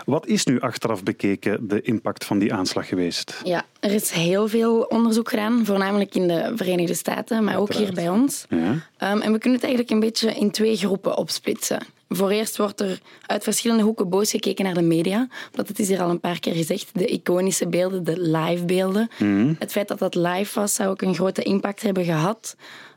Wat 0.06 0.28
is 0.28 0.46
nu 0.46 0.60
achteraf 0.60 1.04
bekeken 1.04 1.68
de 1.68 1.82
impact 1.82 2.26
van 2.26 2.40
die 2.40 2.54
aanslag 2.54 2.88
geweest? 2.88 3.42
Ja, 3.44 3.66
er 3.80 3.92
is 3.92 4.12
heel 4.12 4.48
veel 4.48 4.82
onderzoek 4.82 5.30
gedaan, 5.30 5.66
voornamelijk 5.66 6.16
in 6.16 6.28
de 6.28 6.52
Verenigde 6.56 6.94
Staten, 6.94 7.44
maar 7.44 7.58
ook 7.58 7.74
hier 7.74 7.94
bij 7.94 8.10
ons. 8.10 8.46
Ja. 8.50 8.76
Ehm, 8.98 9.22
en 9.22 9.32
we 9.32 9.40
kunnen 9.40 9.60
het 9.60 9.64
eigenlijk 9.64 9.90
een 9.90 10.00
beetje 10.00 10.34
in 10.34 10.52
twee 10.52 10.76
groepen 10.76 11.18
opsplitsen. 11.18 11.80
Voor 12.10 12.30
eerst 12.30 12.58
wordt 12.58 12.82
er 12.82 13.00
uit 13.26 13.44
verschillende 13.44 13.84
hoeken 13.84 14.10
boos 14.10 14.32
gekeken 14.32 14.66
naar 14.66 14.74
de 14.74 14.82
media. 14.82 15.28
Omdat 15.52 15.68
het 15.68 15.80
is 15.80 15.88
hier 15.88 16.02
al 16.02 16.10
een 16.10 16.20
paar 16.20 16.40
keer 16.40 16.54
gezegd, 16.54 16.90
de 16.94 17.06
iconische 17.06 17.68
beelden, 17.68 18.04
de 18.04 18.22
live 18.22 18.66
beelden. 18.66 19.10
Het 19.60 19.72
feit 19.72 19.88
dat 19.88 20.00
dat 20.00 20.16
live 20.16 20.60
was, 20.60 20.74
zou 20.74 20.90
ook 20.90 21.02
een 21.02 21.16
grote 21.16 21.44
impact 21.44 21.82
hebben 21.82 22.06
gehad. 22.06 22.56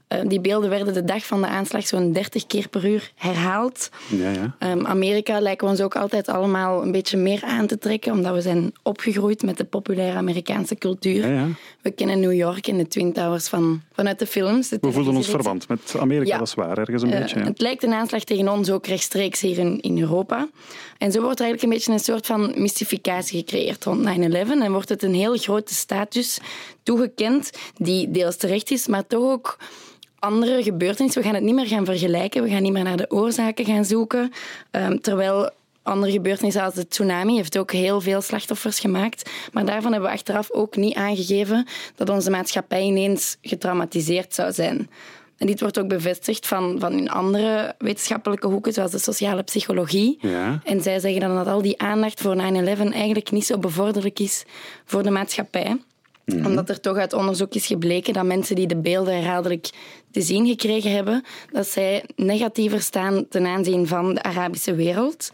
Eh, 0.08 0.20
die 0.26 0.40
beelden 0.40 0.70
werden 0.70 0.94
de 0.94 1.04
dag 1.04 1.26
van 1.26 1.40
de 1.40 1.46
aanslag 1.46 1.86
zo'n 1.86 2.12
30 2.12 2.46
keer 2.46 2.68
per 2.68 2.86
uur 2.86 3.12
herhaald. 3.14 3.88
Ja, 4.08 4.30
ja. 4.30 4.54
Ehm, 4.58 4.86
Amerika 4.86 5.40
lijken 5.40 5.66
we 5.66 5.72
ons 5.72 5.80
ook 5.80 5.96
altijd 5.96 6.28
allemaal 6.28 6.82
een 6.82 6.92
beetje 6.92 7.16
meer 7.16 7.42
aan 7.44 7.66
te 7.66 7.78
trekken, 7.78 8.12
omdat 8.12 8.34
we 8.34 8.40
zijn 8.40 8.72
opgegroeid 8.82 9.42
met 9.42 9.56
de 9.56 9.64
populaire 9.64 10.16
Amerikaanse 10.16 10.74
cultuur. 10.76 11.28
Ja, 11.28 11.40
ja. 11.40 11.46
We 11.82 11.90
kennen 11.90 12.20
New 12.20 12.32
York 12.32 12.66
en 12.66 12.76
de 12.76 12.88
Twin 12.88 13.12
Towers 13.12 13.48
van, 13.48 13.82
vanuit 13.92 14.18
de 14.18 14.26
films. 14.26 14.68
de 14.68 14.78
We 14.80 14.92
voelen 14.92 15.16
ons 15.16 15.28
verwant 15.28 15.68
met 15.68 15.94
Amerika, 15.98 16.38
dat 16.38 16.46
is 16.46 16.54
waar, 16.54 16.78
ergens 16.78 17.02
een 17.02 17.12
Eh, 17.12 17.20
beetje. 17.20 17.38
Ja. 17.38 17.44
Het 17.44 17.60
lijkt 17.60 17.82
een 17.82 17.92
aanslag 17.92 18.24
tegen 18.24 18.48
ons 18.48 18.70
ook 18.70 18.86
rechtstreeks 18.86 19.40
hier 19.40 19.58
in, 19.58 19.80
in 19.80 19.98
Europa. 20.00 20.48
En 20.98 21.12
zo 21.12 21.20
wordt 21.22 21.38
er 21.40 21.44
eigenlijk 21.44 21.62
een 21.62 21.78
beetje 21.78 21.92
een 21.92 22.12
soort 22.14 22.26
van 22.26 22.52
mystificatie 22.56 23.38
gecreëerd 23.38 23.84
rond 23.84 24.04
9-11. 24.04 24.60
En 24.62 24.72
wordt 24.72 24.88
het 24.88 25.02
een 25.02 25.14
heel 25.14 25.36
grote 25.36 25.74
status 25.74 26.38
toegekend, 26.82 27.50
die 27.76 28.10
deels 28.10 28.36
terecht 28.36 28.70
is, 28.70 28.86
maar 28.86 29.06
toch 29.06 29.30
ook 29.32 29.56
andere 30.18 30.62
gebeurtenissen. 30.62 31.20
We 31.20 31.26
gaan 31.26 31.36
het 31.36 31.44
niet 31.44 31.54
meer 31.54 31.66
gaan 31.66 31.84
vergelijken, 31.84 32.42
we 32.42 32.48
gaan 32.48 32.62
niet 32.62 32.72
meer 32.72 32.84
naar 32.84 32.96
de 32.96 33.10
oorzaken 33.10 33.64
gaan 33.64 33.84
zoeken. 33.84 34.32
Ehm, 34.70 34.98
terwijl 34.98 35.50
andere 35.82 36.12
gebeurtenissen 36.12 36.62
als 36.62 36.74
de 36.74 36.88
tsunami 36.88 37.36
heeft 37.36 37.58
ook 37.58 37.72
heel 37.72 38.00
veel 38.00 38.20
slachtoffers 38.20 38.80
gemaakt. 38.80 39.30
Maar 39.52 39.64
daarvan 39.64 39.92
hebben 39.92 40.10
we 40.10 40.16
achteraf 40.16 40.50
ook 40.50 40.76
niet 40.76 40.94
aangegeven 40.94 41.66
dat 41.94 42.08
onze 42.08 42.30
maatschappij 42.30 42.82
ineens 42.82 43.36
getraumatiseerd 43.42 44.34
zou 44.34 44.52
zijn. 44.52 44.90
En 45.36 45.46
dit 45.46 45.60
wordt 45.60 45.78
ook 45.78 45.88
bevestigd 45.88 46.46
van, 46.46 46.76
van 46.78 46.92
in 46.92 47.10
andere 47.10 47.74
wetenschappelijke 47.78 48.46
hoeken, 48.46 48.72
zoals 48.72 48.90
de 48.90 48.98
sociale 48.98 49.42
psychologie. 49.42 50.18
Ja. 50.20 50.60
En 50.64 50.82
zij 50.82 50.98
zeggen 50.98 51.20
dan 51.20 51.34
dat 51.34 51.46
al 51.46 51.62
die 51.62 51.80
aandacht 51.80 52.20
voor 52.20 52.36
9-11 52.36 52.38
eigenlijk 52.92 53.30
niet 53.30 53.46
zo 53.46 53.58
bevorderlijk 53.58 54.18
is 54.18 54.44
voor 54.84 55.02
de 55.02 55.10
maatschappij. 55.10 55.76
Omdat 56.44 56.68
er 56.68 56.80
toch 56.80 56.96
uit 56.96 57.12
onderzoek 57.12 57.54
is 57.54 57.66
gebleken 57.66 58.12
dat 58.12 58.24
mensen 58.24 58.56
die 58.56 58.66
de 58.66 58.76
beelden 58.76 59.14
herhaaldelijk 59.14 59.70
te 60.10 60.20
zien 60.20 60.46
gekregen 60.46 60.92
hebben, 60.92 61.24
dat 61.52 61.66
zij 61.66 62.04
negatiever 62.16 62.80
staan 62.80 63.26
ten 63.28 63.46
aanzien 63.46 63.86
van 63.86 64.14
de 64.14 64.22
Arabische 64.22 64.74
wereld. 64.74 65.32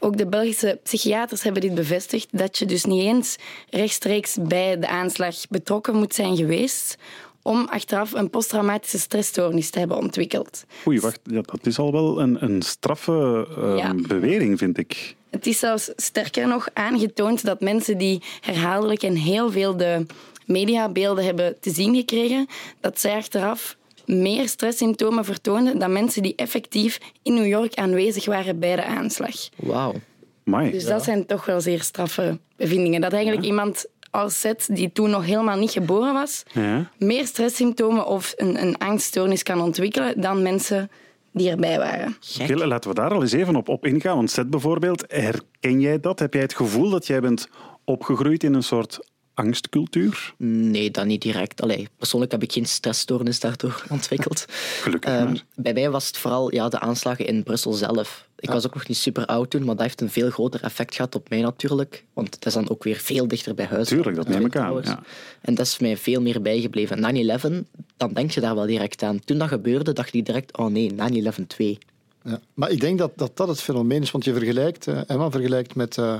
Ook 0.00 0.16
de 0.16 0.26
Belgische 0.26 0.78
psychiaters 0.82 1.42
hebben 1.42 1.62
dit 1.62 1.74
bevestigd, 1.74 2.28
dat 2.30 2.58
je 2.58 2.66
dus 2.66 2.84
niet 2.84 3.02
eens 3.02 3.36
rechtstreeks 3.70 4.36
bij 4.40 4.78
de 4.78 4.88
aanslag 4.88 5.34
betrokken 5.48 5.96
moet 5.96 6.14
zijn 6.14 6.36
geweest 6.36 6.96
om 7.42 7.66
achteraf 7.70 8.12
een 8.12 8.30
posttraumatische 8.30 8.98
stressstoornis 8.98 9.70
te 9.70 9.78
hebben 9.78 9.96
ontwikkeld. 9.96 10.64
Oei, 10.86 11.00
wacht, 11.00 11.20
ja, 11.24 11.40
dat 11.40 11.66
is 11.66 11.78
al 11.78 11.92
wel 11.92 12.20
een, 12.20 12.44
een 12.44 12.62
straffe 12.62 13.48
eh, 13.58 13.76
Ja. 13.76 13.94
bewering, 13.94 14.58
vind 14.58 14.78
ik. 14.78 15.14
Het 15.30 15.46
is 15.46 15.58
zelfs 15.58 15.90
sterker 15.96 16.48
nog 16.48 16.68
aangetoond 16.72 17.44
dat 17.44 17.60
mensen 17.60 17.98
die 17.98 18.22
herhaaldelijk 18.40 19.02
en 19.02 19.14
heel 19.16 19.50
veel 19.50 19.76
de 19.76 20.06
mediabeelden 20.46 21.24
hebben 21.24 21.56
te 21.60 21.70
zien 21.70 21.94
gekregen, 21.94 22.46
dat 22.80 23.00
zij 23.00 23.16
achteraf 23.16 23.76
meer 24.06 24.48
stresssymptomen 24.48 25.24
vertoonden 25.24 25.78
dan 25.78 25.92
mensen 25.92 26.22
die 26.22 26.34
effectief 26.36 26.98
in 27.22 27.34
New 27.34 27.46
York 27.46 27.74
aanwezig 27.74 28.24
waren 28.24 28.58
bij 28.58 28.76
de 28.76 28.84
aanslag. 28.84 29.34
Wauw. 29.56 29.94
Dus 30.70 30.84
dat 30.84 31.04
zijn 31.04 31.26
toch 31.26 31.44
wel 31.44 31.60
zeer 31.60 31.82
straffe 31.82 32.38
bevindingen. 32.56 33.00
Dat 33.00 33.12
eigenlijk 33.12 33.44
iemand 33.44 33.86
als 34.10 34.40
Seth, 34.40 34.76
die 34.76 34.92
toen 34.92 35.10
nog 35.10 35.24
helemaal 35.24 35.58
niet 35.58 35.70
geboren 35.70 36.12
was, 36.12 36.42
Ja. 36.52 36.90
meer 36.98 37.26
stresssymptomen 37.26 38.06
of 38.06 38.32
een, 38.36 38.62
een 38.62 38.78
angststoornis 38.78 39.42
kan 39.42 39.60
ontwikkelen 39.60 40.20
dan 40.20 40.42
mensen 40.42 40.90
die 41.32 41.50
erbij 41.50 41.78
waren. 41.78 42.16
Oké, 42.40 42.54
laten 42.66 42.90
we 42.90 42.96
daar 42.96 43.10
al 43.14 43.22
eens 43.22 43.32
even 43.32 43.56
op, 43.56 43.68
op 43.68 43.86
ingaan. 43.86 44.16
Want 44.16 44.30
Seth 44.30 44.50
bijvoorbeeld, 44.50 45.04
herken 45.08 45.80
jij 45.80 46.00
dat? 46.00 46.18
Heb 46.18 46.32
jij 46.32 46.42
het 46.42 46.54
gevoel 46.54 46.90
dat 46.90 47.06
jij 47.06 47.20
bent 47.20 47.48
opgegroeid 47.84 48.44
in 48.44 48.54
een 48.54 48.62
soort 48.62 48.98
angstcultuur? 49.34 50.34
Nee, 50.36 50.90
dat 50.90 51.06
niet 51.06 51.22
direct. 51.22 51.62
Allee, 51.62 51.88
persoonlijk 51.96 52.32
heb 52.32 52.42
ik 52.42 52.52
geen 52.52 52.66
stressstoornis 52.66 53.40
daardoor 53.40 53.84
ontwikkeld. 53.90 54.44
Gelukkig 54.80 55.10
maar. 55.10 55.44
bij 55.54 55.72
mij 55.72 55.90
was 55.90 56.06
het 56.06 56.16
vooral 56.16 56.54
ja, 56.54 56.68
de 56.68 56.80
aanslagen 56.80 57.26
in 57.26 57.42
Brussel 57.42 57.72
zelf. 57.72 58.28
Ik 58.38 58.50
was 58.50 58.66
ook 58.66 58.74
nog 58.74 58.88
niet 58.88 58.96
super 58.96 59.26
oud 59.26 59.50
toen, 59.50 59.64
maar 59.64 59.74
dat 59.74 59.84
heeft 59.84 60.00
een 60.00 60.10
veel 60.10 60.30
groter 60.30 60.62
effect 60.62 60.94
gehad 60.94 61.14
op 61.14 61.28
mij 61.28 61.40
natuurlijk. 61.40 62.04
Want 62.12 62.34
het 62.34 62.46
is 62.46 62.52
dan 62.52 62.70
ook 62.70 62.84
weer 62.84 62.96
veel 62.96 63.28
dichter 63.28 63.54
bij 63.54 63.66
huis. 63.66 63.88
Tuurlijk, 63.88 64.16
dat 64.16 64.28
neem 64.28 64.46
ik 64.46 64.56
aan, 64.56 64.80
ja. 64.82 65.02
En 65.40 65.54
dat 65.54 65.66
is 65.66 65.78
mij 65.78 65.96
veel 65.96 66.20
meer 66.20 66.42
bijgebleven. 66.42 66.98
9-11, 67.64 67.68
dan 67.96 68.12
denk 68.12 68.30
je 68.30 68.40
daar 68.40 68.54
wel 68.54 68.66
direct 68.66 69.02
aan. 69.02 69.20
Toen 69.24 69.38
dat 69.38 69.48
gebeurde, 69.48 69.92
dacht 69.92 70.14
ik 70.14 70.26
direct, 70.26 70.56
oh 70.56 70.66
nee, 70.66 70.92
9-11 71.22 71.46
2. 71.46 71.78
Ja. 72.24 72.40
Maar 72.54 72.70
ik 72.70 72.80
denk 72.80 72.98
dat, 72.98 73.12
dat 73.16 73.36
dat 73.36 73.48
het 73.48 73.60
fenomeen 73.60 74.02
is, 74.02 74.10
want 74.10 74.24
je 74.24 74.32
vergelijkt, 74.32 74.86
eh, 74.86 75.00
Emma 75.06 75.30
vergelijkt 75.30 75.74
met, 75.74 75.98
eh, 75.98 76.16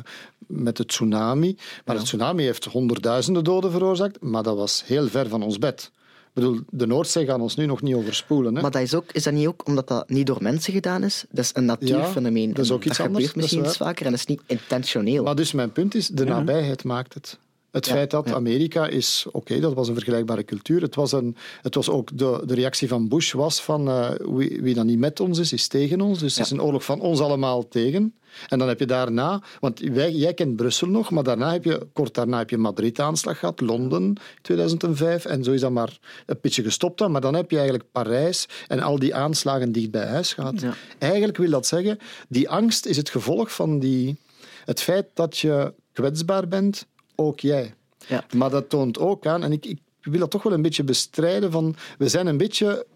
met 0.47 0.77
de 0.77 0.87
tsunami. 0.87 1.57
Maar 1.85 1.97
de 1.97 2.03
tsunami 2.03 2.43
heeft 2.45 2.65
honderdduizenden 2.65 3.45
doden 3.45 3.71
veroorzaakt, 3.71 4.21
maar 4.21 4.43
dat 4.43 4.57
was 4.57 4.83
heel 4.87 5.09
ver 5.09 5.29
van 5.29 5.43
ons 5.43 5.59
bed. 5.59 5.91
Ik 6.27 6.43
bedoel, 6.43 6.61
de 6.71 6.87
Noordzee 6.87 7.27
gaan 7.27 7.41
ons 7.41 7.57
nu 7.57 7.67
nog 7.67 7.83
niet 7.83 7.95
overspoelen. 7.95 8.55
Hè? 8.55 8.63
Maar 8.63 8.71
dat 8.71 8.83
is, 8.83 8.95
ook, 8.95 9.13
is 9.13 9.23
dat 9.23 9.33
niet 9.33 9.47
ook 9.47 9.67
omdat 9.67 9.89
dat 9.89 10.09
niet 10.09 10.27
door 10.27 10.39
mensen 10.43 10.73
gedaan 10.73 11.03
is? 11.03 11.25
Dat 11.31 11.45
is 11.45 11.51
een 11.55 11.65
natuurfenomeen. 11.65 12.53
dat 12.55 12.65
is 12.65 12.71
ook 12.71 12.85
iets 12.85 12.97
dat 12.97 13.07
anders, 13.07 13.25
gebeurt 13.27 13.43
misschien 13.43 13.65
iets 13.65 13.77
vaker 13.77 14.05
en 14.05 14.11
dat 14.11 14.21
is 14.21 14.27
niet 14.27 14.41
intentioneel. 14.47 15.23
Maar 15.23 15.35
dus 15.35 15.53
mijn 15.53 15.73
punt 15.73 15.95
is, 15.95 16.09
de 16.09 16.25
Ja. 16.25 16.31
nabijheid 16.31 16.85
maakt 16.85 17.15
het. 17.15 17.39
Het 17.75 17.87
Ja, 17.87 17.93
feit 17.93 18.11
dat 18.11 18.29
ja. 18.29 18.35
Amerika 18.35 18.87
is, 18.87 19.27
oké, 19.33 19.61
dat 19.61 19.75
was 19.75 19.89
een 19.89 19.95
vergelijkbare 19.95 20.45
cultuur. 20.45 20.83
Het 20.83 20.95
was, 20.95 21.12
een, 21.12 21.37
het 21.62 21.75
was 21.75 21.89
ook 21.89 22.18
de, 22.18 22.43
de 22.45 22.55
reactie 22.55 22.89
van 22.89 23.09
Bush 23.09 23.33
was 23.33 23.62
van 23.62 23.89
eh, 23.89 24.11
wie, 24.18 24.62
wie 24.62 24.75
dan 24.75 24.87
niet 24.87 24.99
met 24.99 25.20
ons 25.20 25.39
is, 25.39 25.53
is 25.53 25.66
tegen 25.66 26.01
ons. 26.01 26.18
Dus 26.18 26.37
het 26.37 26.45
is 26.45 26.51
een 26.51 26.62
oorlog 26.62 26.85
van 26.85 27.01
ons 27.01 27.20
allemaal 27.20 27.68
tegen. 27.68 28.14
En 28.49 28.59
dan 28.59 28.68
heb 28.68 28.79
je 28.79 28.87
daarna, 28.87 29.43
want 29.61 29.81
wij, 29.81 30.12
jij 30.12 30.35
kent 30.35 30.57
Brussel 30.57 30.89
nog, 30.89 31.11
maar 31.11 31.22
daarna 31.22 31.53
heb 31.53 31.64
je, 31.64 31.87
kort 31.93 32.14
daarna 32.14 32.39
heb 32.39 32.51
je 32.51 32.59
Madrid-aanslag 32.59 33.39
gehad, 33.39 33.61
Londen 33.61 34.16
2005, 34.43 35.25
en 35.25 35.45
zo 35.45 35.53
is 35.53 35.61
dat 35.61 35.70
maar 35.70 35.99
een 36.27 36.39
beetje 36.41 36.62
gestopt 36.62 36.99
dan. 36.99 37.11
Maar 37.11 37.20
dan 37.20 37.35
heb 37.35 37.51
je 37.51 37.57
eigenlijk 37.57 37.91
Parijs 37.93 38.49
en 38.68 38.81
al 38.81 38.99
die 38.99 39.14
aanslagen 39.14 39.72
dicht 39.72 39.91
bij 39.91 40.07
huis 40.07 40.33
gehad. 40.33 40.61
Ja. 40.61 40.75
Eigenlijk 40.99 41.37
wil 41.37 41.51
dat 41.51 41.66
zeggen, 41.66 41.99
die 42.29 42.49
angst 42.49 42.87
is 42.87 42.97
het 42.97 43.11
gevolg 43.11 43.55
van 43.55 43.79
die, 43.79 44.16
het 44.64 44.81
feit 44.81 45.07
dat 45.14 45.39
je 45.39 45.72
kwetsbaar 45.93 46.49
bent, 46.49 46.87
ook 47.17 47.41
jij. 47.41 47.75
Ja. 48.07 48.25
Maar 48.37 48.51
dat 48.51 48.69
toont 48.69 48.99
ook 48.99 49.27
aan, 49.27 49.43
en 49.43 49.53
ik, 49.53 49.65
ik 49.65 49.79
wil 50.01 50.21
dat 50.21 50.31
toch 50.31 50.43
wel 50.43 50.53
een 50.53 50.62
beetje 50.62 50.85
bestrijden, 50.85 51.51
van 51.51 51.77
we 51.99 52.09
zijn 52.09 52.27
een 52.27 52.37
beetje 52.37 52.87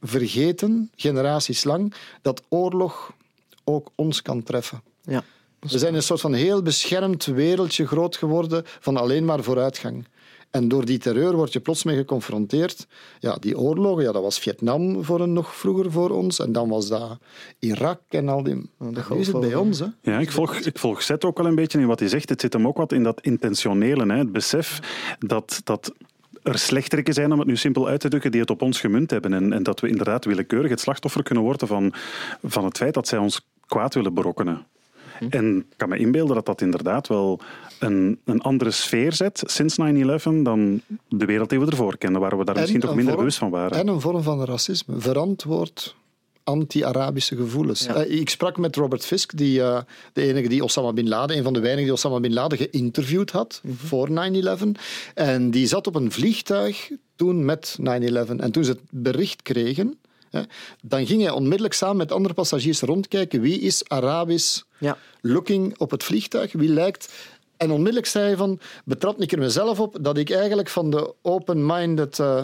vergeten, 0.00 0.90
generaties 0.96 1.64
lang, 1.64 1.94
dat 2.22 2.42
oorlog 2.48 3.12
ook 3.64 3.90
ons 3.94 4.22
kan 4.22 4.42
treffen. 4.42 4.82
Ja. 5.02 5.24
We 5.60 5.78
zijn 5.78 5.94
een 5.94 6.02
soort 6.02 6.20
van 6.20 6.32
heel 6.32 6.62
beschermd 6.62 7.24
wereldje 7.24 7.86
groot 7.86 8.16
geworden 8.16 8.62
van 8.64 8.96
alleen 8.96 9.24
maar 9.24 9.42
vooruitgang. 9.42 10.06
En 10.50 10.68
door 10.68 10.84
die 10.84 10.98
terreur 10.98 11.36
word 11.36 11.52
je 11.52 11.60
plots 11.60 11.84
mee 11.84 11.96
geconfronteerd. 11.96 12.86
Ja, 13.18 13.36
die 13.36 13.58
oorlogen, 13.58 14.02
ja, 14.02 14.12
dat 14.12 14.22
was 14.22 14.38
Vietnam 14.38 15.04
voor 15.04 15.20
een 15.20 15.32
nog 15.32 15.54
vroeger 15.56 15.90
voor 15.90 16.10
ons. 16.10 16.38
En 16.38 16.52
dan 16.52 16.68
was 16.68 16.88
dat 16.88 17.18
Irak 17.58 18.00
en 18.08 18.28
al 18.28 18.42
die... 18.42 18.70
Nu 18.78 18.90
is 19.18 19.26
het 19.26 19.40
bij 19.40 19.54
ons, 19.54 19.78
hè. 19.78 19.86
Ja, 20.02 20.18
ik 20.18 20.32
volg, 20.32 20.56
ik 20.56 20.78
volg 20.78 21.02
Seth 21.02 21.24
ook 21.24 21.38
wel 21.38 21.46
een 21.46 21.54
beetje 21.54 21.80
in 21.80 21.86
wat 21.86 21.98
hij 21.98 22.08
zegt. 22.08 22.28
Het 22.28 22.40
zit 22.40 22.52
hem 22.52 22.66
ook 22.66 22.76
wat 22.76 22.92
in 22.92 23.02
dat 23.02 23.20
intentionele. 23.20 24.06
Hè. 24.06 24.18
Het 24.18 24.32
besef 24.32 24.80
dat, 25.18 25.60
dat 25.64 25.92
er 26.42 26.58
slechteriken 26.58 27.14
zijn, 27.14 27.32
om 27.32 27.38
het 27.38 27.48
nu 27.48 27.56
simpel 27.56 27.88
uit 27.88 28.00
te 28.00 28.08
drukken, 28.08 28.30
die 28.30 28.40
het 28.40 28.50
op 28.50 28.62
ons 28.62 28.80
gemunt 28.80 29.10
hebben. 29.10 29.32
En, 29.32 29.52
en 29.52 29.62
dat 29.62 29.80
we 29.80 29.88
inderdaad 29.88 30.24
willekeurig 30.24 30.70
het 30.70 30.80
slachtoffer 30.80 31.22
kunnen 31.22 31.44
worden 31.44 31.68
van, 31.68 31.92
van 32.42 32.64
het 32.64 32.76
feit 32.76 32.94
dat 32.94 33.08
zij 33.08 33.18
ons 33.18 33.46
kwaad 33.66 33.94
willen 33.94 34.14
berokkenen. 34.14 34.66
En 35.28 35.56
ik 35.56 35.76
kan 35.76 35.88
me 35.88 35.98
inbeelden 35.98 36.34
dat 36.34 36.46
dat 36.46 36.60
inderdaad 36.60 37.08
wel 37.08 37.40
een, 37.78 38.18
een 38.24 38.40
andere 38.40 38.70
sfeer 38.70 39.12
zet 39.12 39.42
sinds 39.46 39.76
9-11 39.80 40.42
dan 40.42 40.80
de 41.08 41.24
wereld 41.24 41.48
die 41.50 41.60
we 41.60 41.66
ervoor 41.66 41.98
kenden, 41.98 42.20
waar 42.20 42.38
we 42.38 42.44
daar 42.44 42.54
misschien 42.54 42.80
toch 42.80 42.94
minder 42.94 43.06
vorm- 43.06 43.18
bewust 43.18 43.38
van 43.38 43.50
waren. 43.50 43.78
En 43.78 43.88
een 43.88 44.00
vorm 44.00 44.22
van 44.22 44.44
racisme. 44.44 44.94
Verantwoord 44.98 45.94
anti-Arabische 46.44 47.36
gevoelens. 47.36 47.84
Ja. 47.84 47.94
Eh, 47.94 48.20
ik 48.20 48.30
sprak 48.30 48.56
met 48.56 48.76
Robert 48.76 49.06
Fisk, 49.06 49.36
die, 49.36 49.62
eh, 49.62 49.80
de 50.12 50.22
enige 50.22 50.48
die 50.48 50.64
Osama 50.64 50.92
Bin 50.92 51.08
Laden, 51.08 51.36
een 51.36 51.42
van 51.42 51.52
de 51.52 51.60
weinigen 51.60 51.84
die 51.84 51.92
Osama 51.92 52.20
Bin 52.20 52.32
Laden 52.32 52.58
geïnterviewd 52.58 53.30
had 53.30 53.62
voor 53.76 54.10
9-11. 54.10 54.76
En 55.14 55.50
die 55.50 55.66
zat 55.66 55.86
op 55.86 55.94
een 55.94 56.12
vliegtuig 56.12 56.90
toen 57.16 57.44
met 57.44 57.76
9-11. 57.80 58.38
En 58.40 58.52
toen 58.52 58.64
ze 58.64 58.70
het 58.70 58.80
bericht 58.90 59.42
kregen, 59.42 59.98
dan 60.82 61.06
ging 61.06 61.22
hij 61.22 61.30
onmiddellijk 61.30 61.74
samen 61.74 61.96
met 61.96 62.12
andere 62.12 62.34
passagiers 62.34 62.80
rondkijken 62.80 63.40
wie 63.40 63.60
is 63.60 63.88
Arabisch 63.88 64.62
Ja. 64.78 64.98
looking 65.20 65.78
op 65.78 65.90
het 65.90 66.04
vliegtuig, 66.04 66.52
wie 66.52 66.68
lijkt... 66.68 67.12
En 67.56 67.70
onmiddellijk 67.70 68.06
zei 68.06 68.24
hij 68.24 68.36
van, 68.36 68.60
betrap 68.84 69.20
ik 69.20 69.32
er 69.32 69.38
mezelf 69.38 69.80
op 69.80 69.96
dat 70.00 70.18
ik 70.18 70.30
eigenlijk 70.30 70.68
van 70.68 70.90
de 70.90 71.14
open-minded 71.22 72.18
eh, 72.18 72.42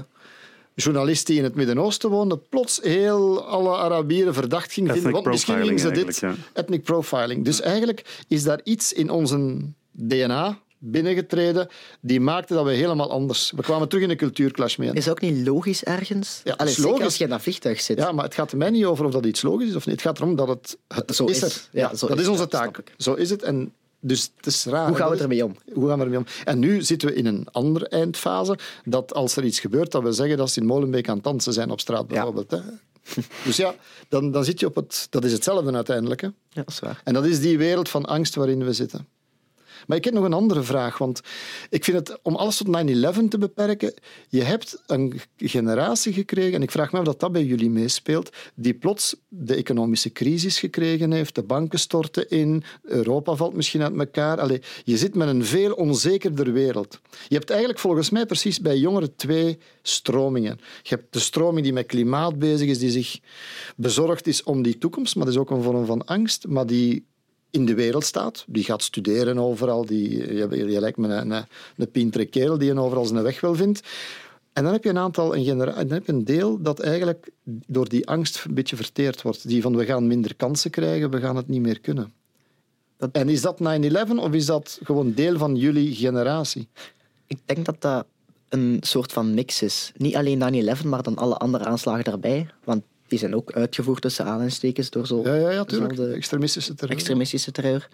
journalist 0.74 1.26
die 1.26 1.39
in 1.39 1.45
het 1.45 1.55
Midden-Oosten 1.55 2.11
woonde, 2.11 2.37
plots 2.37 2.80
heel 2.82 3.45
alle 3.45 3.76
Arabieren 3.76 4.34
verdacht 4.34 4.72
ging 4.72 4.93
vinden. 4.93 5.12
Want 5.12 5.26
misschien 5.26 5.57
gingen 5.62 5.78
ze 5.78 5.91
dit, 5.91 6.22
ethnic 6.53 6.82
profiling. 6.82 7.45
Dus 7.45 7.61
eigenlijk 7.61 8.24
is 8.28 8.43
daar 8.43 8.61
iets 8.64 8.93
in 8.93 9.11
onze 9.11 9.59
DNA 9.91 10.59
binnengetreden 10.79 11.68
die 12.01 12.20
maakte 12.20 12.55
dat 12.55 12.64
we 12.64 12.72
helemaal 12.72 13.11
anders... 13.11 13.53
We 13.57 13.62
kwamen 13.62 13.89
terug 13.89 14.05
in 14.05 14.11
een 14.11 14.16
cultuurclash 14.16 14.77
mee. 14.77 14.93
Is 14.93 15.05
dat 15.05 15.12
ook 15.12 15.31
niet 15.31 15.47
logisch 15.47 15.85
ergens? 15.85 16.41
Ja, 16.45 16.55
Allee, 16.57 16.81
logisch. 16.81 17.05
als 17.05 17.16
je 17.16 17.24
in 17.24 17.31
dat 17.31 17.43
vliegtuig 17.43 17.81
zit. 17.81 17.99
Ja, 17.99 18.12
maar 18.12 18.24
het 18.24 18.35
gaat 18.35 18.51
er 18.53 18.57
mij 18.59 18.70
niet 18.70 18.85
over 18.85 19.05
of 19.05 19.12
dat 19.12 19.27
iets 19.27 19.43
logisch 19.43 19.68
is 19.68 19.74
of 19.74 19.87
niet. 19.87 19.95
Het 19.95 20.05
gaat 20.05 20.18
erom 20.18 20.37
dat 20.37 20.49
het, 20.49 20.77
het 20.89 21.14
Zo 21.16 21.24
is 21.24 21.43
is. 21.43 21.55
er. 21.55 21.68
Ja, 21.72 21.89
Ja, 21.91 21.97
zo 21.97 22.07
dat 22.07 22.16
is 22.16 22.22
is 22.22 22.29
onze 22.29 22.49
taak. 22.49 22.83
Zo 22.97 23.14
is 23.14 23.31
het. 23.31 23.43
En 23.43 23.72
dus 24.01 24.31
het 24.37 24.47
is 24.47 24.64
raar. 24.64 24.89
Hoe 24.89 24.97
gaan 24.97 25.11
we 25.11 25.16
ermee 25.16 25.45
om? 25.45 25.57
Hoe 25.72 25.89
gaan 25.89 25.99
we 25.99 26.05
ermee 26.05 26.18
om? 26.18 26.27
En 26.45 26.59
nu 26.59 26.83
zitten 26.83 27.09
we 27.09 27.14
in 27.14 27.27
een 27.27 27.47
andere 27.51 27.89
eindfase. 27.89 28.59
Dat 28.85 29.14
als 29.14 29.37
er 29.37 29.45
iets 29.45 29.61
gebeurt, 29.61 29.93
dat 29.93 30.03
we 30.03 30.12
zeggen 30.12 30.37
dat 30.37 30.51
ze 30.51 30.61
in 30.61 30.66
Molenbeek 30.66 31.09
aan 31.09 31.14
het 31.14 31.24
dansen 31.24 31.53
zijn 31.53 31.70
op 31.70 31.81
straat 31.81 32.07
bijvoorbeeld. 32.07 32.51
Hè? 32.51 32.59
Dus 33.45 33.57
ja, 33.57 33.74
dan, 34.09 34.31
dan 34.31 34.45
zit 34.45 34.61
je 34.61 34.66
op 34.66 34.74
het... 34.74 35.07
Dat 35.11 35.24
is 35.24 35.33
hetzelfde 35.33 35.72
uiteindelijk. 35.72 36.20
Hè? 36.20 36.27
Ja, 36.27 36.33
dat 36.62 36.68
is 36.68 36.79
waar. 36.79 37.01
En 37.05 37.14
dat 37.14 37.24
is 37.24 37.41
die 37.41 37.59
wereld 37.59 37.89
van 37.89 38.05
angst 38.05 38.35
waarin 38.35 38.64
we 38.64 38.72
zitten. 38.72 39.07
Maar 39.87 39.97
ik 39.97 40.05
heb 40.05 40.14
nog 40.14 40.24
een 40.24 40.33
andere 40.33 40.62
vraag, 40.62 40.99
want 40.99 41.20
ik 41.70 41.85
vind 41.85 41.97
het, 41.97 42.18
om 42.22 42.35
alles 42.35 42.57
tot 42.57 42.66
9-11 42.66 43.29
te 43.29 43.39
beperken, 43.39 43.95
je 44.29 44.43
hebt 44.43 44.83
een 44.87 45.20
generatie 45.37 46.12
gekregen, 46.12 46.55
en 46.55 46.62
ik 46.62 46.70
vraag 46.70 46.93
me 46.93 46.99
af 46.99 47.05
dat 47.05 47.20
dat 47.20 47.33
bij 47.33 47.45
jullie 47.45 47.70
meespeelt, 47.70 48.31
die 48.55 48.74
plots 48.74 49.16
de 49.29 49.55
economische 49.55 50.12
crisis 50.12 50.59
gekregen 50.59 51.12
heeft, 51.12 51.35
de 51.35 51.43
banken 51.43 51.79
storten 51.79 52.29
in, 52.29 52.62
Europa 52.83 53.35
valt 53.35 53.55
misschien 53.55 53.83
uit 53.83 53.99
elkaar. 53.99 54.41
Allee, 54.41 54.62
je 54.85 54.97
zit 54.97 55.14
met 55.14 55.29
een 55.29 55.45
veel 55.45 55.72
onzekerder 55.72 56.53
wereld. 56.53 57.01
Je 57.29 57.35
hebt 57.35 57.51
eigenlijk 57.51 57.81
volgens 57.81 58.11
mij 58.11 58.27
precies 58.27 58.61
bij 58.61 58.79
jongeren 58.79 59.16
twee 59.16 59.59
stromingen. 59.83 60.59
Je 60.83 60.95
hebt 60.95 61.12
de 61.12 61.18
stroming 61.18 61.62
die 61.62 61.72
met 61.72 61.87
klimaat 61.87 62.39
bezig 62.39 62.68
is, 62.68 62.79
die 62.79 62.91
zich 62.91 63.20
bezorgd 63.77 64.27
is 64.27 64.43
om 64.43 64.62
die 64.62 64.79
toekomst, 64.79 65.16
maar 65.16 65.24
dat 65.24 65.35
is 65.35 65.41
ook 65.41 65.51
een 65.51 65.62
vorm 65.62 65.87
van 65.87 66.05
angst, 66.05 66.47
maar 66.47 66.66
die 66.66 67.07
in 67.51 67.66
de 67.66 67.74
wereld 67.74 68.05
staat. 68.05 68.44
Die 68.49 68.64
gaat 68.64 68.82
studeren 68.82 69.38
overal. 69.38 69.86
Die, 69.86 70.34
je, 70.34 70.49
je 70.70 70.80
lijkt 70.80 70.97
me 70.97 71.09
een, 71.09 71.30
een, 71.30 71.47
een 71.76 71.90
pintere 71.90 72.26
kerel 72.26 72.59
die 72.59 72.72
je 72.72 72.80
overal 72.80 73.05
zijn 73.05 73.22
weg 73.22 73.40
wel 73.40 73.55
vindt. 73.55 73.80
En 74.53 74.64
dan 74.64 74.72
heb 74.72 74.84
je 74.84 74.90
een 74.90 74.99
aantal, 74.99 75.36
een 75.36 75.44
genera- 75.44 75.84
dan 75.84 75.90
heb 75.90 76.07
je 76.07 76.12
een 76.12 76.24
deel 76.24 76.62
dat 76.62 76.80
eigenlijk 76.80 77.30
door 77.66 77.88
die 77.88 78.07
angst 78.07 78.44
een 78.44 78.55
beetje 78.55 78.76
verteerd 78.76 79.22
wordt. 79.22 79.49
Die 79.49 79.62
van 79.62 79.76
we 79.76 79.84
gaan 79.84 80.07
minder 80.07 80.34
kansen 80.34 80.70
krijgen, 80.70 81.11
we 81.11 81.20
gaan 81.20 81.36
het 81.36 81.49
niet 81.49 81.61
meer 81.61 81.80
kunnen. 81.80 82.12
En 83.12 83.28
is 83.28 83.40
dat 83.40 83.61
9-11 83.61 83.62
of 84.16 84.32
is 84.32 84.47
dat 84.47 84.78
gewoon 84.82 85.12
deel 85.12 85.38
van 85.38 85.57
jullie 85.57 85.94
generatie? 85.94 86.68
Ik 87.26 87.38
denk 87.44 87.64
dat 87.64 87.80
dat 87.80 88.07
een 88.49 88.78
soort 88.80 89.12
van 89.12 89.34
mix 89.34 89.62
is. 89.62 89.92
Niet 89.97 90.16
alleen 90.16 90.66
9-11, 90.76 90.84
maar 90.84 91.03
dan 91.03 91.16
alle 91.16 91.36
andere 91.36 91.64
aanslagen 91.64 92.05
daarbij. 92.05 92.49
Want 92.64 92.82
die 93.09 93.18
zijn 93.18 93.34
ook 93.34 93.52
uitgevoerd 93.52 94.02
tussen 94.02 94.24
aanhalingstekens 94.24 94.90
door 94.90 95.07
zo 95.07 95.22
Ja, 95.24 95.34
ja, 95.34 95.50
ja 95.50 95.64
tuurlijk. 95.64 95.98
Extremistische 95.98 96.74
terreur. 96.74 96.96
extremistische 96.96 97.52
terreur. 97.52 97.88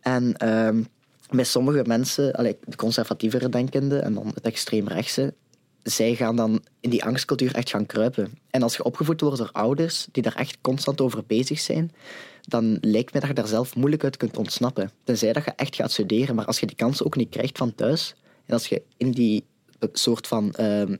En 0.00 0.36
ehm, 0.36 0.82
bij 1.30 1.44
sommige 1.44 1.82
mensen, 1.86 2.32
allee, 2.32 2.56
de 2.64 2.76
conservatievere 2.76 3.48
denkende 3.48 3.98
en 3.98 4.14
dan 4.14 4.26
het 4.34 4.44
extreemrechtse, 4.44 5.34
zij 5.82 6.14
gaan 6.14 6.36
dan 6.36 6.62
in 6.80 6.90
die 6.90 7.04
angstcultuur 7.04 7.54
echt 7.54 7.70
gaan 7.70 7.86
kruipen. 7.86 8.38
En 8.50 8.62
als 8.62 8.76
je 8.76 8.84
opgevoed 8.84 9.20
wordt 9.20 9.38
door 9.38 9.50
ouders 9.52 10.08
die 10.12 10.22
daar 10.22 10.34
echt 10.34 10.58
constant 10.60 11.00
over 11.00 11.22
bezig 11.26 11.58
zijn, 11.58 11.92
dan 12.40 12.78
lijkt 12.80 13.12
me 13.14 13.20
dat 13.20 13.28
je 13.28 13.34
daar 13.34 13.46
zelf 13.46 13.76
moeilijk 13.76 14.04
uit 14.04 14.16
kunt 14.16 14.36
ontsnappen. 14.36 14.90
Tenzij 15.04 15.32
dat 15.32 15.44
je 15.44 15.52
echt 15.56 15.76
gaat 15.76 15.92
studeren. 15.92 16.34
Maar 16.34 16.44
als 16.44 16.60
je 16.60 16.66
die 16.66 16.76
kans 16.76 17.02
ook 17.02 17.16
niet 17.16 17.28
krijgt 17.28 17.58
van 17.58 17.74
thuis, 17.74 18.14
en 18.46 18.54
als 18.54 18.66
je 18.66 18.82
in 18.96 19.10
die 19.10 19.44
soort 19.92 20.26
van 20.26 20.52
ehm, 20.52 20.96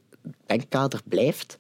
denkkader 0.47 1.01
blijft, 1.05 1.59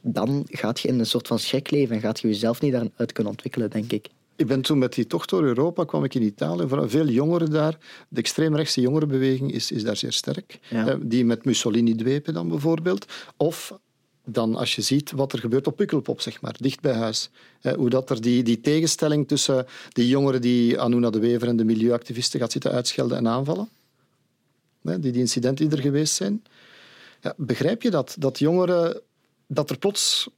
dan 0.00 0.46
gaat 0.50 0.80
je 0.80 0.88
in 0.88 0.98
een 0.98 1.06
soort 1.06 1.26
van 1.26 1.38
schrik 1.38 1.70
leven 1.70 1.94
en 1.94 2.00
gaat 2.00 2.20
je 2.20 2.28
jezelf 2.28 2.60
niet 2.60 2.72
daaruit 2.72 3.12
kunnen 3.12 3.32
ontwikkelen, 3.32 3.70
denk 3.70 3.92
ik. 3.92 4.08
Ik 4.36 4.46
ben 4.46 4.60
toen 4.62 4.78
met 4.78 4.92
die 4.94 5.06
tocht 5.06 5.28
door 5.28 5.42
Europa, 5.42 5.84
kwam 5.84 6.04
ik 6.04 6.14
in 6.14 6.22
Italië. 6.22 6.68
Vooral 6.68 6.88
veel 6.88 7.08
jongeren 7.08 7.50
daar. 7.50 7.78
De 8.08 8.20
extreemrechtse 8.20 8.80
jongerenbeweging 8.80 9.52
is, 9.52 9.70
is 9.72 9.82
daar 9.82 9.96
zeer 9.96 10.12
sterk. 10.12 10.58
Ja. 10.70 10.88
Eh, 10.88 10.96
Die 11.02 11.24
met 11.24 11.44
Mussolini 11.44 11.94
dwepen 11.94 12.34
dan 12.34 12.48
bijvoorbeeld. 12.48 13.06
Of 13.36 13.78
dan 14.24 14.56
als 14.56 14.74
je 14.74 14.82
ziet 14.82 15.10
wat 15.10 15.32
er 15.32 15.38
gebeurt 15.38 15.66
op 15.66 15.76
Pukkelpop, 15.76 16.20
zeg 16.20 16.40
maar, 16.40 16.54
dicht 16.60 16.80
bij 16.80 16.92
huis. 16.94 17.30
Eh, 17.60 17.72
Hoe 17.72 17.90
dat 17.90 18.10
er 18.10 18.20
die, 18.20 18.42
die 18.42 18.60
tegenstelling 18.60 19.28
tussen 19.28 19.66
die 19.92 20.08
jongeren 20.08 20.40
die 20.40 20.80
Anuna 20.80 21.10
de 21.10 21.18
Wever 21.18 21.48
en 21.48 21.56
de 21.56 21.64
milieuactivisten 21.64 22.40
gaat 22.40 22.52
zitten 22.52 22.70
uitschelden 22.70 23.16
en 23.16 23.28
aanvallen. 23.28 23.68
Hè, 24.82 25.00
Die, 25.00 25.12
die 25.12 25.20
incidenten 25.20 25.68
die 25.68 25.76
er 25.76 25.82
geweest 25.82 26.14
zijn. 26.14 26.42
Ja, 27.20 27.34
begrijp 27.36 27.82
je 27.82 27.90
dat? 27.90 28.16
Dat 28.18 28.38
jongeren, 28.38 29.00
dat 29.52 29.70
er 29.70 29.78
plots 29.78 30.28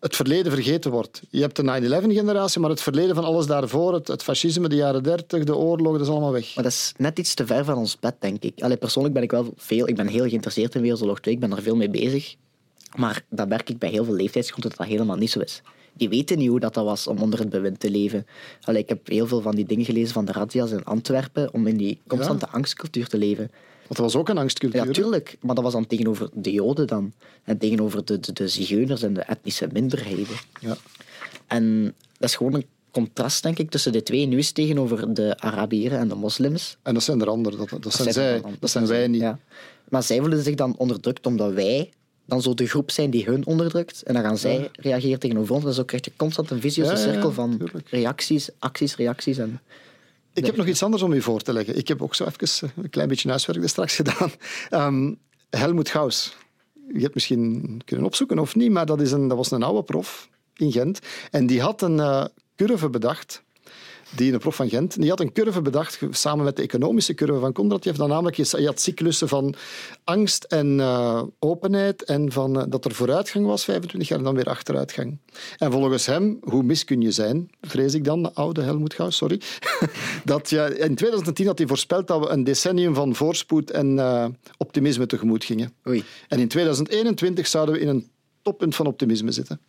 het 0.00 0.16
verleden 0.16 0.52
vergeten 0.52 0.90
wordt. 0.90 1.22
Je 1.30 1.40
hebt 1.40 1.56
de 1.56 1.62
9-11-generatie, 2.02 2.60
maar 2.60 2.70
het 2.70 2.82
verleden 2.82 3.14
van 3.14 3.24
alles 3.24 3.46
daarvoor, 3.46 3.94
het, 3.94 4.08
het 4.08 4.22
fascisme, 4.22 4.68
de 4.68 4.76
jaren 4.76 5.02
30, 5.02 5.44
de 5.44 5.56
oorlog, 5.56 5.92
dat 5.92 6.00
is 6.00 6.08
allemaal 6.08 6.32
weg. 6.32 6.54
Maar 6.54 6.64
dat 6.64 6.72
is 6.72 6.92
net 6.96 7.18
iets 7.18 7.34
te 7.34 7.46
ver 7.46 7.64
van 7.64 7.76
ons 7.76 7.98
bed, 7.98 8.14
denk 8.18 8.42
ik. 8.42 8.62
Allee, 8.62 8.76
persoonlijk 8.76 9.14
ben 9.14 9.22
ik 9.22 9.30
wel 9.30 9.52
veel... 9.56 9.88
Ik 9.88 9.96
ben 9.96 10.06
heel 10.06 10.28
geïnteresseerd 10.28 10.74
in 10.74 10.80
Wereldoorlog 10.80 11.20
2. 11.20 11.34
Ik 11.34 11.40
ben 11.40 11.52
er 11.52 11.62
veel 11.62 11.76
mee 11.76 11.90
bezig. 11.90 12.34
Maar 12.96 13.22
dat 13.28 13.48
merk 13.48 13.70
ik 13.70 13.78
bij 13.78 13.90
heel 13.90 14.04
veel 14.04 14.14
leeftijdsgroepen 14.14 14.70
dat 14.70 14.78
dat 14.78 14.88
helemaal 14.88 15.16
niet 15.16 15.30
zo 15.30 15.40
is. 15.40 15.62
Die 15.92 16.08
weten 16.08 16.38
niet 16.38 16.48
hoe 16.48 16.60
dat, 16.60 16.74
dat 16.74 16.84
was 16.84 17.06
om 17.06 17.18
onder 17.18 17.38
het 17.38 17.48
bewind 17.48 17.80
te 17.80 17.90
leven. 17.90 18.26
Allee, 18.62 18.82
ik 18.82 18.88
heb 18.88 19.08
heel 19.08 19.26
veel 19.26 19.40
van 19.40 19.54
die 19.54 19.66
dingen 19.66 19.84
gelezen 19.84 20.12
van 20.12 20.24
de 20.24 20.32
razzia's 20.32 20.70
in 20.70 20.84
Antwerpen 20.84 21.52
om 21.52 21.66
in 21.66 21.76
die 21.76 22.00
constante 22.06 22.48
angstcultuur 22.48 23.06
te 23.06 23.18
leven. 23.18 23.50
Want 23.90 24.02
dat 24.02 24.12
was 24.12 24.22
ook 24.22 24.28
een 24.28 24.38
angstcultuur. 24.38 24.80
Ja, 24.80 24.86
natuurlijk. 24.86 25.36
Maar 25.40 25.54
dat 25.54 25.64
was 25.64 25.72
dan 25.72 25.86
tegenover 25.86 26.28
de 26.32 26.52
Joden 26.52 26.86
dan. 26.86 27.12
En 27.44 27.58
tegenover 27.58 28.04
de, 28.04 28.20
de, 28.20 28.32
de 28.32 28.48
zigeuners 28.48 29.02
en 29.02 29.14
de 29.14 29.20
etnische 29.20 29.68
minderheden. 29.72 30.36
Ja. 30.60 30.76
En 31.46 31.94
dat 32.18 32.28
is 32.28 32.36
gewoon 32.36 32.54
een 32.54 32.66
contrast, 32.90 33.42
denk 33.42 33.58
ik, 33.58 33.70
tussen 33.70 33.92
de 33.92 34.02
twee. 34.02 34.26
Nu 34.26 34.38
is 34.38 34.52
tegenover 34.52 35.14
de 35.14 35.38
Arabieren 35.38 35.98
en 35.98 36.08
de 36.08 36.14
moslims. 36.14 36.76
En 36.82 36.94
dat 36.94 37.02
zijn 37.02 37.20
er 37.20 37.28
anderen, 37.28 37.58
dat, 37.58 37.82
dat, 37.82 37.94
zijn 37.94 38.12
zij, 38.12 38.42
dat 38.60 38.70
zijn 38.70 38.86
wij 38.86 39.06
niet. 39.08 39.20
Ja. 39.20 39.38
Maar 39.88 40.02
zij 40.02 40.18
voelen 40.18 40.42
zich 40.42 40.54
dan 40.54 40.76
onderdrukt 40.76 41.26
omdat 41.26 41.52
wij 41.52 41.90
dan 42.24 42.42
zo 42.42 42.54
de 42.54 42.66
groep 42.66 42.90
zijn 42.90 43.10
die 43.10 43.24
hun 43.24 43.46
onderdrukt. 43.46 44.02
En 44.02 44.14
dan 44.14 44.22
gaan 44.22 44.38
zij 44.38 44.70
reageren 44.72 45.18
tegenover 45.18 45.54
ons. 45.54 45.64
En 45.64 45.74
zo 45.74 45.84
krijg 45.84 46.04
je 46.04 46.12
constant 46.16 46.50
een 46.50 46.60
Ja, 46.62 46.84
ja, 46.84 46.96
cirkel 46.96 47.32
van 47.32 47.70
reacties, 47.84 48.48
acties, 48.58 48.96
reacties. 48.96 49.38
En... 49.38 49.60
Ik 50.32 50.46
heb 50.46 50.56
nog 50.56 50.66
iets 50.66 50.82
anders 50.82 51.02
om 51.02 51.12
u 51.12 51.22
voor 51.22 51.40
te 51.40 51.52
leggen. 51.52 51.76
Ik 51.76 51.88
heb 51.88 52.02
ook 52.02 52.14
zo 52.14 52.24
even 52.24 52.68
eh, 52.68 52.84
een 52.84 52.90
klein 52.90 53.08
beetje 53.08 53.28
huiswerk 53.28 53.62
er 53.62 53.68
straks 53.68 53.96
gedaan. 54.02 54.30
Ehm 54.70 55.12
Helmoet 55.50 55.88
Gauss. 55.88 56.36
Je 56.92 57.00
hebt 57.00 57.14
misschien 57.14 57.80
kunnen 57.84 58.06
opzoeken 58.06 58.38
of 58.38 58.54
niet, 58.54 58.70
maar 58.70 58.86
dat, 58.86 59.00
is 59.00 59.12
een, 59.12 59.28
dat 59.28 59.36
was 59.36 59.50
een 59.50 59.62
oude 59.62 59.82
prof 59.82 60.28
in 60.56 60.72
Gent. 60.72 60.98
En 61.30 61.46
die 61.46 61.60
had 61.60 61.82
een 61.82 62.00
eh, 62.00 62.24
curve 62.56 62.90
bedacht. 62.90 63.42
Die, 64.16 64.32
een 64.32 64.38
prof 64.38 64.56
van 64.56 64.68
Gent, 64.68 65.00
die 65.00 65.08
had 65.08 65.20
een 65.20 65.32
curve 65.32 65.62
bedacht 65.62 65.98
samen 66.10 66.44
met 66.44 66.56
de 66.56 66.62
economische 66.62 67.14
curve 67.14 67.38
van 67.38 67.52
Kondratjev. 67.52 67.96
Dan 67.96 68.08
namelijk, 68.08 68.36
je 68.36 68.66
had 68.66 68.80
cyclussen 68.80 69.28
van 69.28 69.54
angst 70.04 70.44
en 70.44 70.80
eh, 70.80 71.22
openheid 71.38 72.04
en 72.04 72.32
van, 72.32 72.60
eh, 72.60 72.64
dat 72.68 72.84
er 72.84 72.94
vooruitgang 72.94 73.46
was, 73.46 73.64
25 73.64 74.08
jaar, 74.08 74.18
en 74.18 74.24
dan 74.24 74.34
weer 74.34 74.44
achteruitgang. 74.44 75.18
En 75.58 75.72
volgens 75.72 76.06
hem, 76.06 76.38
hoe 76.42 76.62
mis 76.62 76.84
kun 76.84 77.00
je 77.00 77.10
zijn, 77.10 77.50
vrees 77.60 77.94
ik 77.94 78.04
dan, 78.04 78.22
de 78.22 78.34
oude 78.34 78.62
Helmoet 78.62 78.94
Gauss, 78.94 79.16
sorry, 79.16 79.40
dat 80.24 80.50
je, 80.50 80.78
in 80.78 80.94
2010 80.94 81.46
had 81.46 81.58
hij 81.58 81.66
voorspeld 81.66 82.06
dat 82.06 82.20
we 82.20 82.28
een 82.28 82.44
decennium 82.44 82.94
van 82.94 83.14
voorspoed 83.14 83.70
en 83.70 83.98
eh, 83.98 84.26
optimisme 84.56 85.06
tegemoet 85.06 85.44
gingen. 85.44 85.72
Oei. 85.88 86.04
En 86.28 86.38
in 86.38 86.48
2021 86.48 87.46
zouden 87.46 87.74
we 87.74 87.80
in 87.80 87.88
een 87.88 88.10
toppunt 88.42 88.74
van 88.74 88.86
optimisme 88.86 89.32
zitten. 89.32 89.60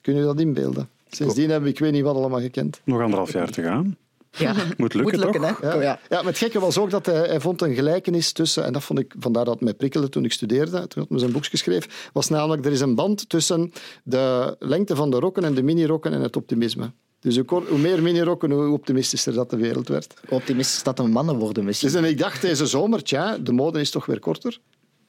Kun 0.00 0.14
je 0.14 0.22
dat 0.22 0.40
inbeelden? 0.40 0.88
Sindsdien 1.16 1.50
hebben 1.50 1.68
we 1.68 1.74
ik 1.74 1.78
weet 1.78 1.92
niet 1.92 2.02
wat 2.02 2.16
allemaal 2.16 2.40
gekend. 2.40 2.80
Nog 2.84 3.00
anderhalf 3.00 3.32
jaar 3.32 3.50
te 3.50 3.62
gaan. 3.62 3.96
Ja, 4.30 4.54
Moet 4.76 4.94
lukken, 4.94 5.20
toch? 5.20 5.36
hè? 5.36 5.66
Ja. 5.66 5.72
Kom, 5.72 5.80
ja. 5.80 5.98
Ja, 6.08 6.16
maar 6.16 6.24
het 6.24 6.38
gekke 6.38 6.60
was 6.60 6.78
ook 6.78 6.90
dat 6.90 7.06
hij, 7.06 7.14
hij 7.14 7.40
vond 7.40 7.62
een 7.62 7.74
gelijkenis 7.74 8.32
tussen, 8.32 8.64
en 8.64 8.72
dat 8.72 8.84
vond 8.84 8.98
ik, 8.98 9.14
vandaar 9.18 9.44
dat 9.44 9.54
het 9.54 9.62
mij 9.62 9.74
prikkelde 9.74 10.08
toen 10.08 10.24
ik 10.24 10.32
studeerde, 10.32 10.88
toen 10.88 11.06
ik 11.08 11.18
zijn 11.18 11.32
boekje 11.32 11.56
schreef, 11.56 12.10
was 12.12 12.28
namelijk, 12.28 12.64
er 12.64 12.72
is 12.72 12.80
een 12.80 12.94
band 12.94 13.28
tussen 13.28 13.72
de 14.04 14.56
lengte 14.58 14.96
van 14.96 15.10
de 15.10 15.18
rokken 15.18 15.44
en 15.44 15.54
de 15.54 15.62
mini-rokken 15.62 16.12
en 16.12 16.20
het 16.20 16.36
optimisme. 16.36 16.92
Dus 17.20 17.38
hoe, 17.46 17.78
meer 17.78 18.02
minirokken, 18.02 18.50
hoe 18.50 18.72
optimistischer 18.72 19.32
dat 19.32 19.50
de 19.50 19.56
wereld 19.56 19.88
werd. 19.88 20.14
Optimistisch 20.28 20.82
dat 20.82 20.98
er 20.98 21.08
mannen 21.08 21.36
worden 21.36 21.64
misschien. 21.64 21.88
Dus 21.88 21.98
en 21.98 22.04
ik 22.04 22.18
dacht 22.18 22.40
deze 22.40 22.66
zomer, 22.66 23.02
tja, 23.02 23.38
de 23.38 23.52
mode 23.52 23.80
is 23.80 23.90
toch 23.90 24.06
weer 24.06 24.18
korter. 24.18 24.58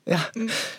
Ja, 0.04 0.30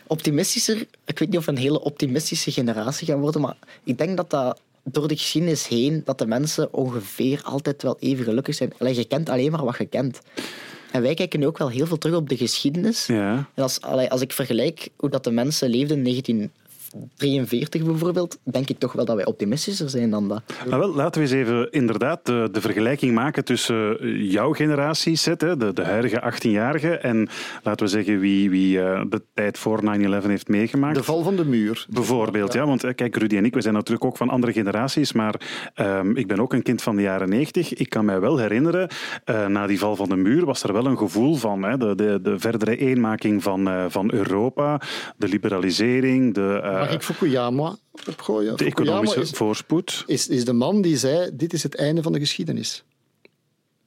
optimistischer. 0.07 0.87
Ik 1.05 1.19
weet 1.19 1.29
niet 1.29 1.39
of 1.39 1.45
we 1.45 1.51
een 1.51 1.59
hele 1.59 1.81
optimistische 1.81 2.51
generatie 2.51 3.07
gaan 3.07 3.21
worden, 3.21 3.41
maar 3.41 3.57
ik 3.85 3.99
denk 3.99 4.17
dat 4.17 4.31
dat 4.31 4.61
door 4.93 5.09
de 5.09 5.17
geschiedenis 5.17 5.69
heen, 5.69 6.03
dat 6.05 6.19
de 6.19 6.27
mensen 6.27 6.73
ongeveer 6.73 7.41
altijd 7.45 7.83
wel 7.83 7.97
even 7.99 8.25
gelukkig 8.25 8.55
zijn. 8.55 8.73
Allee, 8.79 8.95
je 8.95 9.05
kent 9.05 9.29
alleen 9.29 9.51
maar 9.51 9.65
wat 9.65 9.79
je 9.79 9.87
kent. 9.87 10.21
En 10.93 11.03
wij 11.03 11.15
kijken 11.15 11.41
nu 11.41 11.47
ook 11.47 11.59
wel 11.59 11.71
heel 11.71 11.87
veel 11.87 11.99
terug 11.99 12.17
op 12.17 12.29
de 12.29 12.37
geschiedenis. 12.37 13.07
Ja. 13.07 13.49
En 13.55 13.63
als, 13.63 13.81
allee, 13.81 14.11
als 14.11 14.21
ik 14.21 14.33
vergelijk 14.33 14.89
hoe 14.97 15.11
dat 15.11 15.25
de 15.25 15.31
mensen 15.31 15.71
leefden 15.71 16.07
in 16.07 16.53
1943 16.91 17.83
bijvoorbeeld, 17.83 18.39
denk 18.43 18.69
ik 18.69 18.79
toch 18.79 18.93
wel 18.93 19.05
dat 19.05 19.17
wij 19.17 19.27
optimistischer 19.27 19.91
zijn 19.91 20.11
dan 20.11 20.29
dat. 20.29 20.43
Nou 20.67 20.81
wel, 20.81 20.95
laten 20.95 21.23
we 21.23 21.29
eens 21.29 21.37
even 21.37 21.71
inderdaad 21.71 22.27
de, 22.27 22.49
de 22.53 22.61
vergelijking 22.61 23.15
maken 23.15 23.45
tussen 23.45 24.01
eh, 24.01 24.31
jouw 24.31 24.53
generatie, 24.53 25.37
de, 25.37 25.73
de 25.75 25.83
huidige 25.83 26.33
18-jarige, 26.33 26.97
en 26.97 27.29
laten 27.63 27.87
we 27.87 27.93
zeggen 27.93 28.21
wie, 28.21 28.51
wie 28.51 28.83
eh, 28.83 29.03
de 29.09 29.23
tijd 29.35 29.59
voor 29.59 29.81
9-11 29.83 29.87
heeft 30.27 30.49
meegemaakt. 30.49 30.97
De 30.97 31.03
val 31.03 31.23
van 31.23 31.37
de 31.37 31.45
muur. 31.45 31.87
Bijvoorbeeld, 31.89 32.53
ja. 32.53 32.67
Want 32.67 32.85
eh, 32.85 32.95
kijk, 32.95 33.17
Rudy 33.17 33.37
en 33.37 33.45
ik, 33.45 33.55
we 33.55 33.61
zijn 33.61 33.75
natuurlijk 33.75 34.05
ook 34.05 34.17
van 34.17 34.29
andere 34.29 34.53
generaties, 34.53 35.13
maar 35.13 35.35
ehm, 35.75 36.17
ik 36.17 36.27
ben 36.27 36.41
ook 36.41 36.53
een 36.53 36.63
kind 36.63 36.83
van 36.83 36.97
de 36.97 37.03
jaren 37.03 37.29
90. 37.29 37.75
Ik 37.75 37.91
kan 37.91 38.05
mij 38.05 38.21
wel 38.21 38.39
herinneren, 38.39 38.89
eh, 39.25 39.47
na 39.47 39.67
die 39.67 39.79
val 39.79 39.97
van 39.97 40.09
de 40.09 40.17
muur 40.17 40.45
was 40.45 40.63
er 40.63 40.73
wel 40.73 40.87
een 40.87 40.99
gevoel 40.99 41.35
van 41.35 41.63
hè, 41.63 41.77
de, 41.77 41.95
de, 41.95 42.21
de 42.23 42.39
verdere 42.39 42.77
eenmaking 42.77 43.43
van, 43.43 43.69
eh, 43.69 43.85
van 43.89 44.13
Europa, 44.13 44.81
de 45.17 45.29
liberalisering, 45.29 46.35
de, 46.35 46.61
eh, 46.63 46.88
Mag 46.89 46.97
ik 46.97 47.03
Fukuyama 47.03 47.77
opgooien? 48.09 48.57
de 48.57 48.65
economische 48.65 49.21
is, 49.21 49.31
voorspoed. 49.31 50.05
is, 50.07 50.29
is 50.29 50.45
de 50.45 50.53
man 50.53 50.83
die 50.83 50.97
zei, 50.97 51.31
dit 51.33 51.53
is 51.53 51.63
het 51.63 51.75
einde 51.75 52.03
van 52.03 52.13
de 52.13 52.19
geschiedenis. 52.19 52.85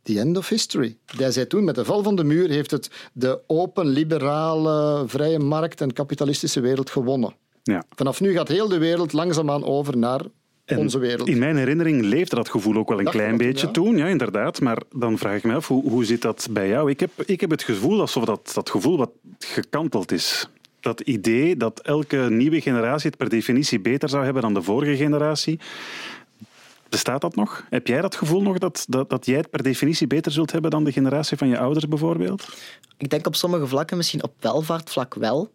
The 0.03 0.19
end 0.19 0.37
of 0.37 0.49
history. 0.49 0.97
Hij 1.17 1.31
zei 1.31 1.47
toen, 1.47 1.63
met 1.63 1.75
de 1.75 1.85
val 1.85 2.03
van 2.03 2.15
de 2.15 2.23
muur 2.23 2.49
heeft 2.49 2.71
het 2.71 2.89
de 3.13 3.39
open, 3.47 3.85
liberale, 3.87 5.03
vrije 5.07 5.39
markt 5.39 5.81
en 5.81 5.93
kapitalistische 5.93 6.59
wereld 6.59 6.89
gewonnen. 6.89 7.35
Ja. 7.63 7.83
Vanaf 7.95 8.21
nu 8.21 8.31
gaat 8.31 8.47
heel 8.47 8.67
de 8.67 8.77
wereld 8.77 9.13
langzaamaan 9.13 9.63
over 9.63 9.97
naar 9.97 10.21
En 10.65 10.77
onze 10.77 10.99
wereld. 10.99 11.27
In 11.27 11.39
mijn 11.39 11.57
herinnering 11.57 12.01
leefde 12.01 12.35
dat 12.35 12.49
gevoel 12.49 12.75
ook 12.75 12.89
wel 12.89 12.97
een 12.97 13.03
Dat 13.03 13.13
klein 13.13 13.37
beetje 13.37 13.65
ja. 13.67 13.73
toen, 13.73 13.97
ja, 13.97 14.07
inderdaad. 14.07 14.61
Maar 14.61 14.81
dan 14.95 15.17
vraag 15.17 15.37
ik 15.37 15.43
me 15.43 15.55
af, 15.55 15.67
hoe, 15.67 15.89
hoe 15.89 16.05
zit 16.05 16.21
dat 16.21 16.47
bij 16.51 16.67
jou? 16.67 16.89
Ik 16.89 16.99
heb, 16.99 17.11
ik 17.25 17.41
heb 17.41 17.49
het 17.49 17.63
gevoel 17.63 17.99
alsof 17.99 18.25
dat, 18.25 18.51
dat 18.53 18.69
gevoel 18.69 18.97
wat 18.97 19.11
gekanteld 19.39 20.11
is. 20.11 20.47
Dat 20.81 21.01
idee 21.01 21.57
dat 21.57 21.79
elke 21.79 22.17
nieuwe 22.17 22.61
generatie 22.61 23.09
het 23.09 23.17
per 23.17 23.29
definitie 23.29 23.79
beter 23.79 24.09
zou 24.09 24.23
hebben 24.23 24.41
dan 24.41 24.53
de 24.53 24.61
vorige 24.61 24.95
generatie. 24.95 25.59
Bestaat 26.89 27.21
dat 27.21 27.35
nog? 27.35 27.65
Heb 27.69 27.87
jij 27.87 28.01
dat 28.01 28.15
gevoel 28.15 28.41
nog 28.41 28.57
dat, 28.57 28.85
dat, 28.89 29.09
dat 29.09 29.25
jij 29.25 29.37
het 29.37 29.49
per 29.49 29.63
definitie 29.63 30.07
beter 30.07 30.31
zult 30.31 30.51
hebben 30.51 30.71
dan 30.71 30.83
de 30.83 30.91
generatie 30.91 31.37
van 31.37 31.47
je 31.47 31.57
ouders 31.57 31.87
bijvoorbeeld? 31.87 32.47
Ik 32.97 33.09
denk 33.09 33.27
op 33.27 33.35
sommige 33.35 33.67
vlakken 33.67 33.97
misschien 33.97 34.23
op 34.23 34.33
welvaartvlak 34.39 35.13
wel. 35.13 35.51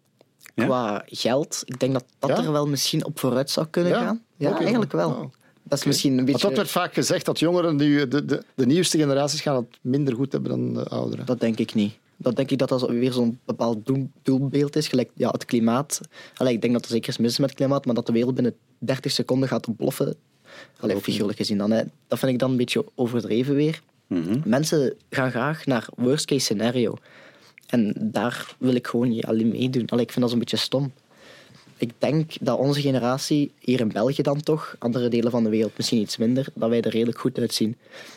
Ja? 0.55 0.65
Qua 0.65 1.03
geld. 1.05 1.61
Ik 1.65 1.79
denk 1.79 1.93
dat 1.93 2.05
dat 2.19 2.29
Ja? 2.29 2.43
er 2.43 2.51
wel 2.51 2.67
misschien 2.67 3.05
op 3.05 3.19
vooruit 3.19 3.49
zou 3.49 3.67
kunnen 3.69 3.91
Ja? 3.91 3.99
gaan. 4.05 4.21
Ja, 4.37 4.57
eigenlijk 4.59 4.91
wel. 4.91 5.09
Oh. 5.09 5.31
Dat 5.63 5.79
is 5.79 5.85
misschien 5.85 6.11
een 6.11 6.17
Want 6.17 6.31
beetje... 6.31 6.47
dat 6.47 6.57
werd 6.57 6.69
vaak 6.69 6.93
gezegd, 6.93 7.25
dat 7.25 7.39
jongeren, 7.39 7.75
nu, 7.75 8.07
de, 8.07 8.25
de, 8.25 8.43
de 8.55 8.65
nieuwste 8.65 8.97
generaties 8.97 9.41
gaan 9.41 9.55
het 9.55 9.77
minder 9.81 10.15
goed 10.15 10.31
hebben 10.31 10.49
dan 10.51 10.73
de 10.73 10.89
ouderen. 10.89 11.25
Dat 11.25 11.39
denk 11.39 11.57
ik 11.59 11.73
niet. 11.73 11.93
Dat 12.17 12.35
denk 12.35 12.51
ik 12.51 12.57
dat 12.57 12.69
dat 12.69 12.89
weer 12.89 13.11
zo'n 13.11 13.39
bepaald 13.45 13.85
doel- 13.85 14.09
doelbeeld 14.23 14.75
is. 14.75 14.87
Gelijk 14.87 15.09
ja, 15.13 15.29
het 15.29 15.45
klimaat. 15.45 16.01
Allee, 16.37 16.53
ik 16.53 16.61
denk 16.61 16.73
dat 16.73 16.83
er 16.83 16.89
zeker 16.91 17.09
is 17.09 17.17
mis 17.17 17.31
is 17.31 17.37
met 17.37 17.49
het 17.49 17.57
klimaat, 17.57 17.85
maar 17.85 17.95
dat 17.95 18.05
de 18.05 18.11
wereld 18.11 18.33
binnen 18.35 18.55
30 18.79 19.11
seconden 19.11 19.49
gaat 19.49 19.67
ontploffen. 19.67 20.15
Allee, 20.79 20.97
figuurlijk 21.01 21.37
gezien 21.37 21.57
dan. 21.57 21.71
Hè. 21.71 21.83
Dat 22.07 22.19
vind 22.19 22.31
ik 22.31 22.39
dan 22.39 22.51
een 22.51 22.57
beetje 22.57 22.85
overdreven 22.95 23.55
weer. 23.55 23.81
Mensen 24.45 24.93
gaan 25.09 25.29
graag 25.31 25.65
naar 25.65 25.87
worst 25.95 26.25
case 26.25 26.41
scenario. 26.41 26.93
En 27.67 27.93
daar 28.11 28.55
wil 28.59 28.73
ik 28.73 28.87
gewoon 28.87 29.09
niet 29.09 29.25
alleen 29.25 29.47
meedoen. 29.47 29.87
Allee, 29.87 30.03
ik 30.03 30.09
vind 30.11 30.21
dat 30.21 30.29
zo'n 30.29 30.39
beetje 30.39 30.57
stom. 30.57 30.91
Ik 31.77 31.91
denk 31.97 32.31
dat 32.41 32.57
onze 32.57 32.81
generatie, 32.81 33.51
hier 33.59 33.79
in 33.79 33.91
België 33.91 34.21
dan 34.21 34.41
toch, 34.41 34.75
andere 34.79 35.09
delen 35.09 35.31
van 35.31 35.43
de 35.43 35.49
wereld 35.49 35.77
misschien 35.77 35.99
iets 35.99 36.17
minder, 36.17 36.47
dat 36.53 36.69
wij 36.69 36.81
er 36.81 36.91
redelijk 36.91 37.19
goed 37.19 37.39
uitzien. 37.39 37.75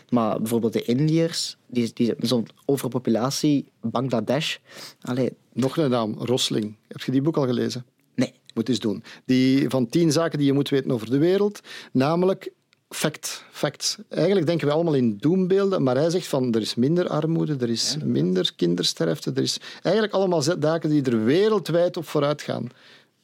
Maar 0.09 0.39
bijvoorbeeld 0.39 0.73
de 0.73 0.83
Indiërs, 0.83 1.57
die, 1.67 1.91
die 1.95 2.15
zo'n 2.21 2.47
overpopulatie, 2.65 3.65
Bangladesh. 3.81 4.57
Allee, 5.01 5.33
Nog 5.53 5.77
een 5.77 5.91
naam, 5.91 6.15
Rosling. 6.19 6.77
Heb 6.89 7.03
je 7.03 7.13
die 7.13 7.23
boek 7.23 7.37
al 7.37 7.47
gelezen? 7.47 7.85
nee. 8.15 8.33
Moet 8.55 8.69
eens 8.69 8.79
doen. 8.79 9.03
Die 9.25 9.69
van 9.69 9.87
tien 9.89 10.13
zaken 10.13 10.39
die 10.39 10.47
je 10.47 10.53
moet 10.53 10.69
weten 10.69 10.91
over 10.91 11.11
de 11.11 11.19
wereld. 11.19 11.61
Namelijk 11.93 12.53
fact, 12.89 13.45
facts. 13.51 13.97
Eigenlijk 14.09 14.47
denken 14.47 14.67
we 14.67 14.73
allemaal 14.73 14.95
in 14.95 15.17
doembeelden, 15.17 15.83
maar 15.83 15.97
hij 15.97 16.11
zegt 16.11 16.27
van 16.27 16.55
er 16.55 16.61
is 16.61 16.75
minder 16.75 17.09
armoede, 17.09 17.57
er 17.61 17.71
is 17.71 17.97
minder 18.05 18.53
kindersterfte, 18.57 19.33
er 19.35 19.43
is 19.43 19.61
eigenlijk 19.83 20.15
allemaal 20.15 20.43
zaken 20.43 20.91
die 20.91 21.03
er 21.03 21.25
wereldwijd 21.25 21.97
op 21.97 22.07
vooruit 22.07 22.43
gaan. 22.43 22.69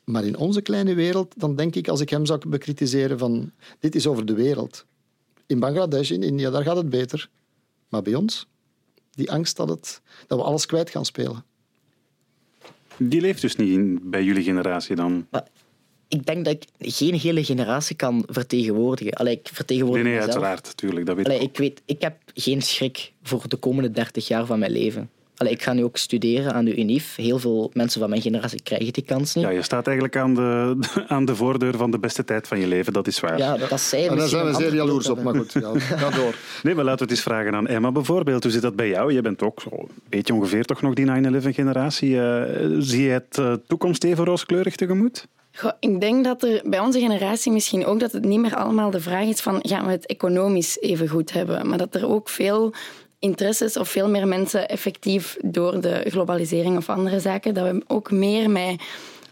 Maar 0.07 0.25
in 0.25 0.37
onze 0.37 0.61
kleine 0.61 0.95
wereld, 0.95 1.35
dan 1.37 1.57
denk 1.57 1.75
ik, 1.75 1.89
als 1.89 2.01
ik 2.01 2.11
hem 2.11 2.27
zou 2.27 2.49
bekritiseren 2.49 3.19
van 3.19 3.51
dit 3.79 3.95
is 3.95 4.07
over 4.07 4.27
de 4.27 4.35
wereld. 4.35 4.85
In 5.47 5.59
Bangladesh, 5.61 6.11
in 6.11 6.23
India, 6.23 6.51
daar 6.51 6.63
gaat 6.63 6.77
het 6.77 6.91
beter. 6.91 7.29
Maar 7.89 8.03
bij 8.03 8.15
ons, 8.15 8.47
die 9.11 9.31
angst 9.31 9.57
dat, 9.57 9.69
het, 9.69 10.01
dat 10.27 10.39
we 10.39 10.45
alles 10.45 10.67
kwijt 10.67 10.91
gaan 10.91 11.05
spelen. 11.05 11.45
Die 12.97 13.21
leeft 13.21 13.41
dus 13.41 13.57
niet 13.57 13.69
in- 13.69 14.01
bij 14.05 14.25
jullie 14.25 14.43
generatie 14.43 14.97
dan? 14.97 15.27
Maar 15.31 15.47
ik 16.09 16.27
denk 16.27 16.45
dat 16.45 16.55
ik 16.55 16.93
geen 16.93 17.15
hele 17.15 17.45
generatie 17.45 17.97
kan 17.97 18.23
vertegenwoordigen. 18.27 19.13
Allee, 19.13 19.33
ik 19.33 19.43
Nee, 19.45 19.55
vertegenwoordig 19.55 20.03
nee, 20.05 20.13
mezelf. 20.15 20.33
uiteraard. 20.35 20.77
Tuurlijk, 20.77 21.07
dat 21.07 21.17
weet 21.17 21.25
Allee, 21.27 21.39
ik. 21.41 21.49
ik, 21.51 21.57
weet, 21.57 21.83
ik 21.85 22.01
heb 22.01 22.17
geen 22.35 22.63
schrik 22.63 23.13
voor 23.23 23.49
de 23.49 23.57
komende 23.57 23.91
30 23.91 24.29
jaar 24.29 24.47
van 24.47 24.59
mijn 24.59 24.73
leven. 24.73 25.11
Allee, 25.37 25.53
ik 25.53 25.63
ga 25.63 25.73
nu 25.73 25.85
ook 25.85 25.97
studeren 25.97 26.53
aan 26.53 26.65
de 26.65 26.79
UNIF. 26.79 27.17
Heel 27.17 27.39
veel 27.39 27.71
mensen 27.73 28.01
van 28.01 28.11
mijn 28.11 28.23
generatie 28.23 28.63
krijgen 28.63 28.93
die 28.93 29.05
kans 29.05 29.35
niet. 29.35 29.45
Ja, 29.45 29.51
je 29.51 29.63
staat 29.63 29.87
eigenlijk 29.87 30.17
aan 30.17 30.35
de, 30.35 30.77
aan 31.09 31.25
de 31.25 31.37
voordeur 31.37 31.77
van 31.77 31.91
de 31.91 31.99
beste 31.99 32.25
tijd 32.25 32.49
van 32.49 32.59
je 32.59 32.67
leven, 32.67 32.93
dat 32.93 33.07
is 33.07 33.21
waar. 33.21 33.39
Ja, 33.39 33.57
dat 33.57 33.81
zij 33.81 34.01
En 34.01 34.07
daar 34.07 34.17
misschien 34.17 34.41
zijn 34.41 34.53
we 34.53 34.63
zeer 34.63 34.75
jaloers 34.75 35.09
op, 35.09 35.23
maar 35.23 35.35
goed, 35.35 35.53
ja, 35.53 35.79
ga 35.79 36.11
door. 36.11 36.35
Nee, 36.63 36.75
maar 36.75 36.85
laten 36.85 36.99
we 36.99 37.05
het 37.05 37.11
eens 37.11 37.23
vragen 37.23 37.55
aan 37.55 37.67
Emma 37.67 37.93
bijvoorbeeld. 37.93 38.43
Hoe 38.43 38.53
zit 38.53 38.63
dat 38.63 38.77
bij 38.77 38.89
jou? 38.89 39.13
Je 39.13 39.21
bent 39.21 39.43
ook 39.43 39.61
zo 39.61 39.69
een 39.73 39.89
beetje 40.09 40.35
ongeveer 40.35 40.65
toch 40.65 40.83
nog 40.83 40.95
die 40.95 41.07
9-11-generatie. 41.07 42.21
Eh, 42.21 42.67
zie 42.79 43.03
je 43.03 43.11
het 43.11 43.39
eh, 43.39 43.53
toekomst 43.67 44.05
even 44.05 44.25
rooskleurig 44.25 44.77
tegemoet? 44.77 45.27
Goh, 45.57 45.73
ik 45.81 46.01
denk 46.01 46.25
dat 46.25 46.43
er 46.43 46.63
bij 46.65 46.81
onze 46.81 47.01
generatie 47.01 47.53
misschien 47.53 47.87
ook 47.87 48.01
dat 48.01 48.13
het 48.13 48.25
niet 48.25 48.41
meer 48.41 48.55
allemaal 48.55 48.91
de 48.91 49.01
vraag 49.01 49.25
is 49.25 49.41
van 49.41 49.59
gaan 49.63 49.87
we 49.87 49.91
het 49.91 50.07
economisch 50.07 50.81
even 50.81 51.09
goed 51.09 51.33
hebben, 51.33 51.69
maar 51.69 51.79
dat 51.79 51.95
er 51.95 52.09
ook 52.09 52.29
veel 52.29 52.75
interesses 53.27 53.77
of 53.77 53.89
veel 53.89 54.09
meer 54.09 54.29
mensen 54.29 54.69
effectief 54.69 55.37
door 55.45 55.81
de 55.81 56.05
globalisering 56.09 56.77
of 56.77 56.89
andere 56.89 57.21
zaken, 57.21 57.55
dat 57.55 57.71
we 57.71 57.83
ook 57.87 58.11
meer 58.11 58.51
met 58.51 58.83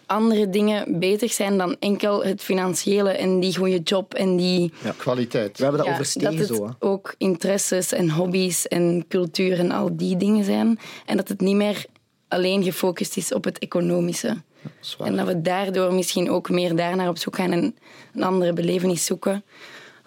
andere 0.07 0.51
dingen 0.51 0.99
bezig 0.99 1.33
zijn 1.33 1.59
dan 1.59 1.77
enkel 1.79 2.25
het 2.25 2.43
financiële 2.43 3.11
en 3.11 3.41
die 3.41 3.57
goede 3.57 3.79
job 3.79 4.15
en 4.15 4.37
die 4.37 4.73
Kwaliteit. 4.97 5.57
We 5.57 5.63
hebben 5.63 5.81
dat 5.81 5.89
ja, 5.89 5.95
overstegen 5.95 6.37
dat 6.37 6.49
het 6.49 6.57
zo. 6.57 6.67
hè. 6.67 6.73
ook 6.79 7.15
interesses 7.19 7.93
en 7.93 8.11
hobby's 8.11 8.69
en 8.69 9.05
cultuur 9.09 9.59
en 9.59 9.71
al 9.71 9.97
die 9.97 10.17
dingen 10.17 10.45
zijn. 10.45 10.79
En 11.07 11.17
dat 11.17 11.29
het 11.29 11.41
niet 11.41 11.57
meer 11.57 11.85
alleen 12.29 12.63
gefocust 12.63 13.17
is 13.17 13.33
op 13.33 13.45
het 13.45 13.59
economische. 13.59 14.37
En 14.99 15.17
dat 15.17 15.27
we 15.27 15.41
daardoor 15.41 15.95
misschien 15.95 16.31
ook 16.31 16.51
meer 16.51 16.77
daarnaar 16.77 17.09
op 17.09 17.19
zoek 17.19 17.37
gaan 17.37 17.53
en 17.53 17.75
een 18.15 18.23
andere 18.23 18.53
belevenis 18.53 19.05
zoeken. 19.05 19.45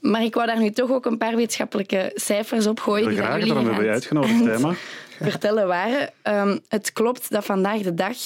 Maar 0.10 0.24
ik 0.24 0.34
wou 0.34 0.48
daar 0.48 0.60
nu 0.60 0.72
toch 0.72 0.92
ook 0.92 1.06
een 1.06 1.18
paar 1.18 1.36
wetenschappelijke 1.36 2.12
cijfers 2.16 2.68
op 2.68 2.80
gooien. 2.80 3.08
Die 3.10 3.18
graag, 3.18 3.32
jullie 3.32 3.48
daarom 3.48 3.66
hebben 3.66 3.84
we 3.84 3.92
uitgenodigd, 3.92 4.48
Emma. 4.48 4.74
vertellen 5.32 5.68
waren. 5.68 6.10
Ehm, 6.22 6.58
het 6.68 6.94
klopt 6.94 7.32
dat 7.32 7.46
vandaag 7.46 7.82
de 7.82 7.94
dag 7.94 8.18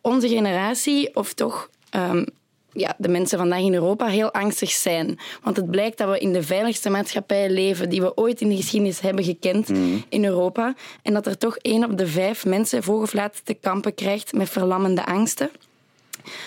onze 0.00 0.28
generatie, 0.28 1.16
of 1.16 1.32
toch 1.32 1.70
ehm, 1.90 2.24
ja, 2.72 2.94
de 2.98 3.08
mensen 3.08 3.38
vandaag 3.38 3.60
in 3.60 3.74
Europa, 3.74 4.06
heel 4.06 4.32
angstig 4.32 4.70
zijn. 4.70 5.18
Want 5.42 5.56
het 5.56 5.70
blijkt 5.70 5.98
dat 5.98 6.10
we 6.10 6.18
in 6.18 6.32
de 6.32 6.42
veiligste 6.42 6.90
maatschappij 6.90 7.50
leven 7.50 7.88
die 7.88 8.00
we 8.00 8.16
ooit 8.16 8.40
in 8.40 8.48
de 8.48 8.56
geschiedenis 8.56 9.00
hebben 9.00 9.24
gekend 9.24 9.68
in 10.08 10.24
Europa. 10.24 10.74
En 11.02 11.12
dat 11.12 11.26
er 11.26 11.38
toch 11.38 11.56
één 11.56 11.84
op 11.84 11.98
de 11.98 12.06
vijf 12.06 12.44
mensen 12.44 12.82
vroeg 12.82 13.02
of 13.02 13.12
laat 13.12 13.40
te 13.44 13.54
kampen 13.54 13.94
krijgt 13.94 14.32
met 14.32 14.50
verlammende 14.50 15.06
angsten. 15.06 15.50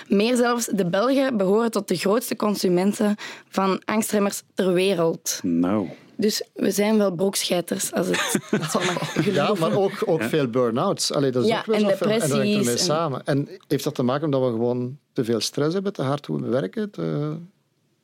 Meer 0.08 0.36
zelfs, 0.36 0.66
de 0.66 0.86
Belgen 0.90 1.38
behoren 1.38 1.72
tot 1.72 1.88
de 1.88 1.96
grootste 1.96 2.36
consumenten 2.36 3.16
van 3.50 3.82
angstremmers 3.86 4.42
ter 4.54 4.74
wereld. 4.74 5.40
Nou, 5.44 5.88
Dus 6.16 6.44
we 6.54 6.72
zijn 6.72 6.98
wel 6.98 7.12
broekscheiters 7.12 7.94
als 7.94 8.08
het 8.08 8.38
zo 8.72 8.80
mag 8.80 9.26
Ja, 9.26 9.54
maar 9.60 9.78
ook, 9.78 9.92
ook 10.06 10.24
veel 10.24 10.48
burn-outs. 10.48 11.12
Allee, 11.12 11.32
dat 11.32 11.44
is 11.44 11.50
Ja, 11.50 11.60
ook 11.68 11.74
en 11.76 11.80
zo 11.80 11.88
veel- 11.88 11.90
En 11.90 11.98
dat 12.00 12.10
hangt 12.10 12.28
depressies 12.34 12.58
ermee 12.68 12.78
samen. 12.78 13.22
En 13.26 13.48
heeft 13.68 13.84
dat 13.84 13.96
te 13.96 14.04
maken 14.04 14.26
omdat 14.26 14.42
we 14.42 14.48
gewoon 14.48 14.98
te 15.14 15.24
veel 15.24 15.40
stress 15.40 15.74
hebben, 15.74 15.94
te 15.94 16.02
hard 16.02 16.28
moeten 16.28 16.50
werken, 16.52 16.92
te... 16.92 17.36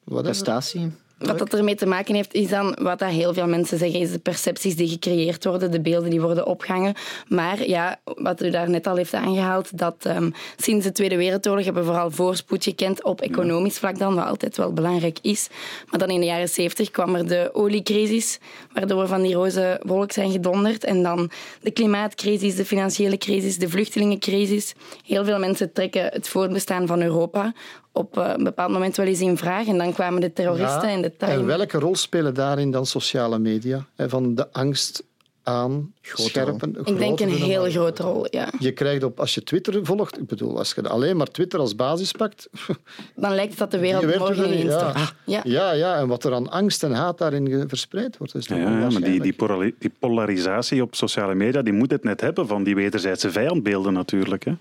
Prestatie. 0.05 0.91
Wat 1.26 1.39
dat 1.39 1.53
ermee 1.53 1.76
te 1.76 1.86
maken 1.86 2.15
heeft, 2.15 2.34
is 2.34 2.49
dan 2.49 2.78
wat 2.82 2.99
dat 2.99 3.09
heel 3.09 3.34
veel 3.34 3.47
mensen 3.47 3.78
zeggen, 3.78 3.99
is 3.99 4.11
de 4.11 4.19
percepties 4.19 4.76
die 4.76 4.88
gecreëerd 4.88 5.45
worden, 5.45 5.71
de 5.71 5.82
beelden 5.82 6.09
die 6.09 6.21
worden 6.21 6.45
opgehangen. 6.45 6.93
Maar 7.28 7.67
ja, 7.67 7.99
wat 8.03 8.41
u 8.41 8.49
daar 8.49 8.69
net 8.69 8.88
al 8.88 8.95
heeft 8.95 9.13
aangehaald, 9.13 9.78
dat 9.78 9.95
ehm, 9.99 10.30
sinds 10.57 10.86
de 10.86 10.91
Tweede 10.91 11.15
Wereldoorlog 11.15 11.65
hebben 11.65 11.84
we 11.84 11.89
vooral 11.89 12.11
voorspoed 12.11 12.63
gekend 12.63 13.03
op 13.03 13.21
economisch 13.21 13.78
vlak 13.78 13.99
dan, 13.99 14.15
wat 14.15 14.26
altijd 14.26 14.57
wel 14.57 14.74
belangrijk 14.74 15.17
is. 15.21 15.47
Maar 15.89 15.99
dan 15.99 16.09
in 16.09 16.19
de 16.19 16.26
jaren 16.26 16.49
zeventig 16.49 16.91
kwam 16.91 17.15
er 17.15 17.28
de 17.28 17.49
oliecrisis, 17.53 18.39
waardoor 18.74 19.01
we 19.01 19.07
van 19.07 19.21
die 19.21 19.34
roze 19.34 19.80
wolk 19.84 20.11
zijn 20.11 20.32
gedonderd. 20.32 20.84
En 20.84 21.03
dan 21.03 21.30
de 21.61 21.71
klimaatcrisis, 21.71 22.55
de 22.55 22.65
financiële 22.65 23.17
crisis, 23.17 23.57
de 23.57 23.69
vluchtelingencrisis. 23.69 24.74
Heel 25.05 25.26
veel 25.26 25.39
mensen 25.39 25.74
trekken 25.74 26.05
het 26.05 26.28
voortbestaan 26.28 26.88
van 26.88 27.01
Europa 27.01 27.53
op 27.91 28.17
eh, 28.17 28.32
een 28.36 28.43
bepaald 28.43 28.71
moment 28.71 28.95
wel 28.95 29.05
eens 29.05 29.21
in 29.21 29.38
vraag. 29.38 29.67
En 29.67 29.78
dan 29.78 29.93
kwamen 29.93 30.21
de 30.21 30.34
terroristen 30.34 30.89
Ja, 30.89 30.95
en 30.95 31.01
de 31.01 31.15
time. 31.15 31.32
En 31.32 31.45
welke 31.45 31.80
rol 31.80 31.95
spelen 31.95 32.34
daarin 32.34 32.71
dan 32.71 32.86
sociale 32.86 33.39
media? 33.39 33.86
Van 33.97 34.36
de 34.36 34.51
angst 34.51 35.03
aan 35.43 35.93
scherpen. 36.03 36.75
Ik 36.83 36.97
denk 36.97 37.19
een 37.19 37.29
heel 37.29 37.69
grote 37.71 38.03
rol, 38.03 38.27
ja. 38.29 38.49
Je 38.59 38.71
krijgt 38.71 39.03
op, 39.03 39.19
als 39.19 39.33
je 39.33 39.43
Twitter 39.43 39.85
volgt, 39.85 40.17
ik 40.19 40.27
bedoel, 40.27 40.57
als 40.57 40.73
je 40.73 40.89
alleen 40.89 41.17
maar 41.17 41.27
Twitter 41.27 41.59
als 41.59 41.75
basis 41.75 42.11
pakt, 42.11 42.49
Dan 43.15 43.35
lijkt 43.35 43.49
het 43.49 43.59
dat 43.59 43.71
de 43.71 43.79
wereld 43.79 44.17
morgen 44.17 44.45
ineens 44.45 44.63
Ja. 44.63 44.89
stort. 44.91 45.13
Ja. 45.25 45.41
Ja, 45.43 45.71
ja, 45.71 45.97
en 45.97 46.07
wat 46.07 46.23
er 46.23 46.33
aan 46.33 46.49
angst 46.49 46.83
en 46.83 46.91
haat 46.91 47.17
daarin 47.17 47.63
verspreid 47.67 48.17
wordt. 48.17 48.35
is 48.35 48.45
toch 48.45 48.57
Ja, 48.57 48.69
maar 48.89 49.01
die, 49.01 49.21
die, 49.21 49.33
polari- 49.33 49.75
die 49.79 49.91
polarisatie 49.99 50.81
op 50.81 50.95
sociale 50.95 51.35
media, 51.35 51.61
die 51.61 51.73
moet 51.73 51.91
het 51.91 52.03
net 52.03 52.21
hebben 52.21 52.47
van 52.47 52.63
die 52.63 52.75
wederzijdse 52.75 53.31
vijandbeelden 53.31 53.93
natuurlijk. 53.93 54.43
Hè. 54.45 54.53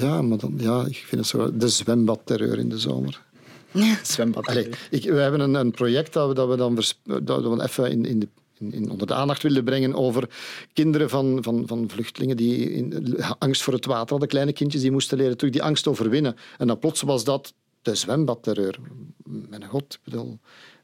Ja, 0.00 0.22
maar 0.22 0.38
dan, 0.38 0.54
ja, 0.56 0.84
ik 0.86 0.96
vind 0.96 1.20
het 1.20 1.26
zo. 1.30 1.56
De 1.56 1.68
zwembadterreur 1.68 2.58
in 2.58 2.68
de 2.68 2.78
zomer. 2.78 3.20
Zwembad. 4.02 4.46
Allee, 4.46 4.68
ik, 4.90 5.04
we 5.04 5.16
hebben 5.20 5.40
een, 5.40 5.54
een 5.54 5.70
project 5.70 6.12
dat 6.12 6.28
we, 6.28 6.34
dat 6.34 6.48
we 6.48 6.56
dan 6.56 6.74
vers- 6.74 7.00
dat 7.22 7.42
we 7.42 7.62
even 7.62 7.90
in, 7.90 8.04
in 8.04 8.18
de, 8.18 8.28
in, 8.58 8.72
in- 8.72 8.90
onder 8.90 9.06
de 9.06 9.14
aandacht 9.14 9.42
willen 9.42 9.64
brengen 9.64 9.94
over 9.94 10.28
kinderen 10.72 11.10
van, 11.10 11.38
van, 11.40 11.62
van 11.66 11.88
vluchtelingen 11.90 12.36
die 12.36 12.70
in, 12.72 13.16
angst 13.38 13.62
voor 13.62 13.72
het 13.72 13.86
water 13.86 14.10
hadden, 14.10 14.28
kleine 14.28 14.52
kindjes 14.52 14.82
die 14.82 14.90
moesten 14.90 15.18
leren 15.18 15.36
terug 15.36 15.52
die 15.52 15.62
angst 15.62 15.86
overwinnen. 15.86 16.36
En 16.58 16.66
dan 16.66 16.78
plots 16.78 17.02
was 17.02 17.24
dat 17.24 17.52
de 17.82 17.94
zwembadterreur. 17.94 18.78
Mijn 19.24 19.64
god, 19.64 19.98
bedoel, 20.04 20.38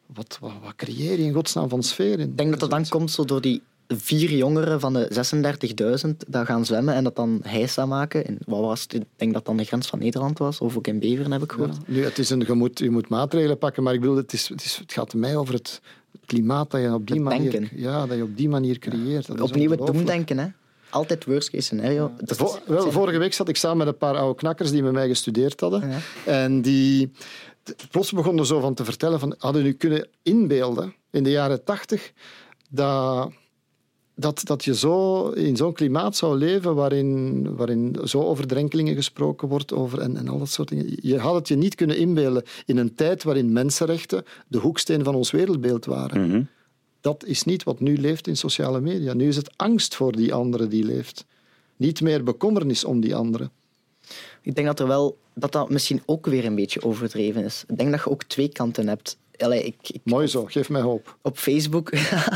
wat, 0.06 0.38
wat, 0.40 0.52
wat 0.62 0.74
creëer 0.76 1.18
je 1.18 1.24
in 1.24 1.32
godsnaam 1.32 1.68
van 1.68 1.82
sfeer? 1.82 2.20
Ik 2.20 2.36
denk 2.36 2.50
dat 2.50 2.60
dat 2.60 2.70
dan 2.70 2.88
komt 2.88 3.10
zo 3.10 3.24
door 3.24 3.40
die 3.40 3.62
vier 3.96 4.30
jongeren 4.30 4.80
van 4.80 4.92
de 4.92 6.02
36.000 6.04 6.16
dat 6.28 6.46
gaan 6.46 6.64
zwemmen 6.64 6.94
en 6.94 7.04
dat 7.04 7.16
dan 7.16 7.40
heisa 7.42 7.86
maken. 7.86 8.26
En 8.26 8.38
wat 8.46 8.60
was 8.60 8.82
het? 8.82 8.94
Ik 8.94 9.02
denk 9.16 9.32
dat 9.32 9.44
dan 9.44 9.56
de 9.56 9.64
grens 9.64 9.86
van 9.86 9.98
Nederland 9.98 10.38
was, 10.38 10.58
of 10.60 10.76
ook 10.76 10.86
in 10.86 10.98
Beveren 10.98 11.32
heb 11.32 11.42
ik 11.42 11.52
gehoord. 11.52 11.76
Nu, 11.86 12.04
het 12.04 12.18
is 12.18 12.30
een, 12.30 12.44
je, 12.46 12.52
moet, 12.52 12.78
je 12.78 12.90
moet 12.90 13.08
maatregelen 13.08 13.58
pakken, 13.58 13.82
maar 13.82 13.94
ik 13.94 14.00
bedoel, 14.00 14.16
het, 14.16 14.32
is, 14.32 14.48
het, 14.48 14.64
is, 14.64 14.76
het 14.76 14.92
gaat 14.92 15.14
mij 15.14 15.36
over 15.36 15.54
het 15.54 15.80
klimaat 16.26 16.70
dat 16.70 16.80
je 16.80 16.94
op 16.94 17.06
die, 17.06 17.20
manier, 17.20 17.70
ja, 17.74 18.06
dat 18.06 18.16
je 18.16 18.22
op 18.22 18.36
die 18.36 18.48
manier 18.48 18.78
creëert. 18.78 19.26
Dat 19.26 19.40
Opnieuw 19.40 19.70
het 19.70 19.86
doemdenken, 19.86 20.38
hè. 20.38 20.46
Altijd 20.90 21.24
worst 21.24 21.50
case 21.50 21.64
scenario. 21.64 22.12
Vo- 22.24 22.58
wel, 22.66 22.90
vorige 22.90 23.18
week 23.18 23.32
zat 23.34 23.48
ik 23.48 23.56
samen 23.56 23.78
met 23.78 23.86
een 23.86 23.96
paar 23.96 24.16
oude 24.16 24.34
knakkers 24.34 24.70
die 24.70 24.82
met 24.82 24.92
mij 24.92 25.08
gestudeerd 25.08 25.60
hadden. 25.60 25.90
En 26.26 26.62
die 26.62 27.12
plots 27.90 28.12
begonnen 28.12 28.46
zo 28.46 28.60
van 28.60 28.74
te 28.74 28.84
vertellen 28.84 29.20
van 29.20 29.34
hadden 29.38 29.62
nu 29.62 29.72
kunnen 29.72 30.08
inbeelden 30.22 30.94
in 31.10 31.22
de 31.22 31.30
jaren 31.30 31.64
tachtig 31.64 32.12
dat, 32.70 33.30
dat, 34.20 34.40
dat 34.44 34.64
je 34.64 34.74
zo 34.74 35.28
in 35.28 35.56
zo'n 35.56 35.72
klimaat 35.72 36.16
zou 36.16 36.38
leven 36.38 36.74
waarin, 36.74 37.54
waarin 37.56 37.96
zo 38.04 38.22
over 38.22 38.46
drenkelingen 38.46 38.94
gesproken 38.94 39.48
wordt 39.48 39.72
over, 39.72 40.00
en, 40.00 40.16
en 40.16 40.28
al 40.28 40.38
dat 40.38 40.50
soort 40.50 40.68
dingen. 40.68 40.96
Je 41.00 41.18
had 41.18 41.34
het 41.34 41.48
je 41.48 41.56
niet 41.56 41.74
kunnen 41.74 41.96
inbeelden 41.96 42.42
in 42.66 42.76
een 42.76 42.94
tijd 42.94 43.22
waarin 43.22 43.52
mensenrechten 43.52 44.24
de 44.48 44.58
hoeksteen 44.58 45.04
van 45.04 45.14
ons 45.14 45.30
wereldbeeld 45.30 45.84
waren. 45.84 46.48
Dat 47.00 47.24
is 47.24 47.44
niet 47.44 47.62
wat 47.62 47.80
nu 47.80 47.96
leeft 47.98 48.26
in 48.26 48.36
sociale 48.36 48.80
media. 48.80 49.12
Nu 49.12 49.28
is 49.28 49.36
het 49.36 49.50
angst 49.56 49.94
voor 49.94 50.12
die 50.12 50.34
andere 50.34 50.68
die 50.68 50.84
leeft. 50.84 51.24
Niet 51.76 52.00
meer 52.00 52.24
bekommernis 52.24 52.84
om 52.84 53.00
die 53.00 53.14
andere. 53.14 53.50
Ik 54.42 54.54
denk 54.54 54.66
dat 54.66 54.80
er 54.80 54.86
wel 54.86 55.18
dat 55.34 55.52
dat 55.52 55.70
misschien 55.70 56.02
ook 56.06 56.26
weer 56.26 56.44
een 56.44 56.54
beetje 56.54 56.82
overdreven 56.82 57.44
is. 57.44 57.64
Ik 57.68 57.78
denk 57.78 57.90
dat 57.90 58.00
je 58.04 58.10
ook 58.10 58.24
twee 58.24 58.48
kanten 58.48 58.88
hebt. 58.88 59.18
Allee, 59.40 59.62
ik, 59.62 59.74
ik, 59.82 60.00
Mooi 60.04 60.26
zo, 60.26 60.44
geef 60.44 60.68
mij 60.68 60.80
hoop. 60.80 61.16
op 61.22 61.38
Facebook, 61.38 61.90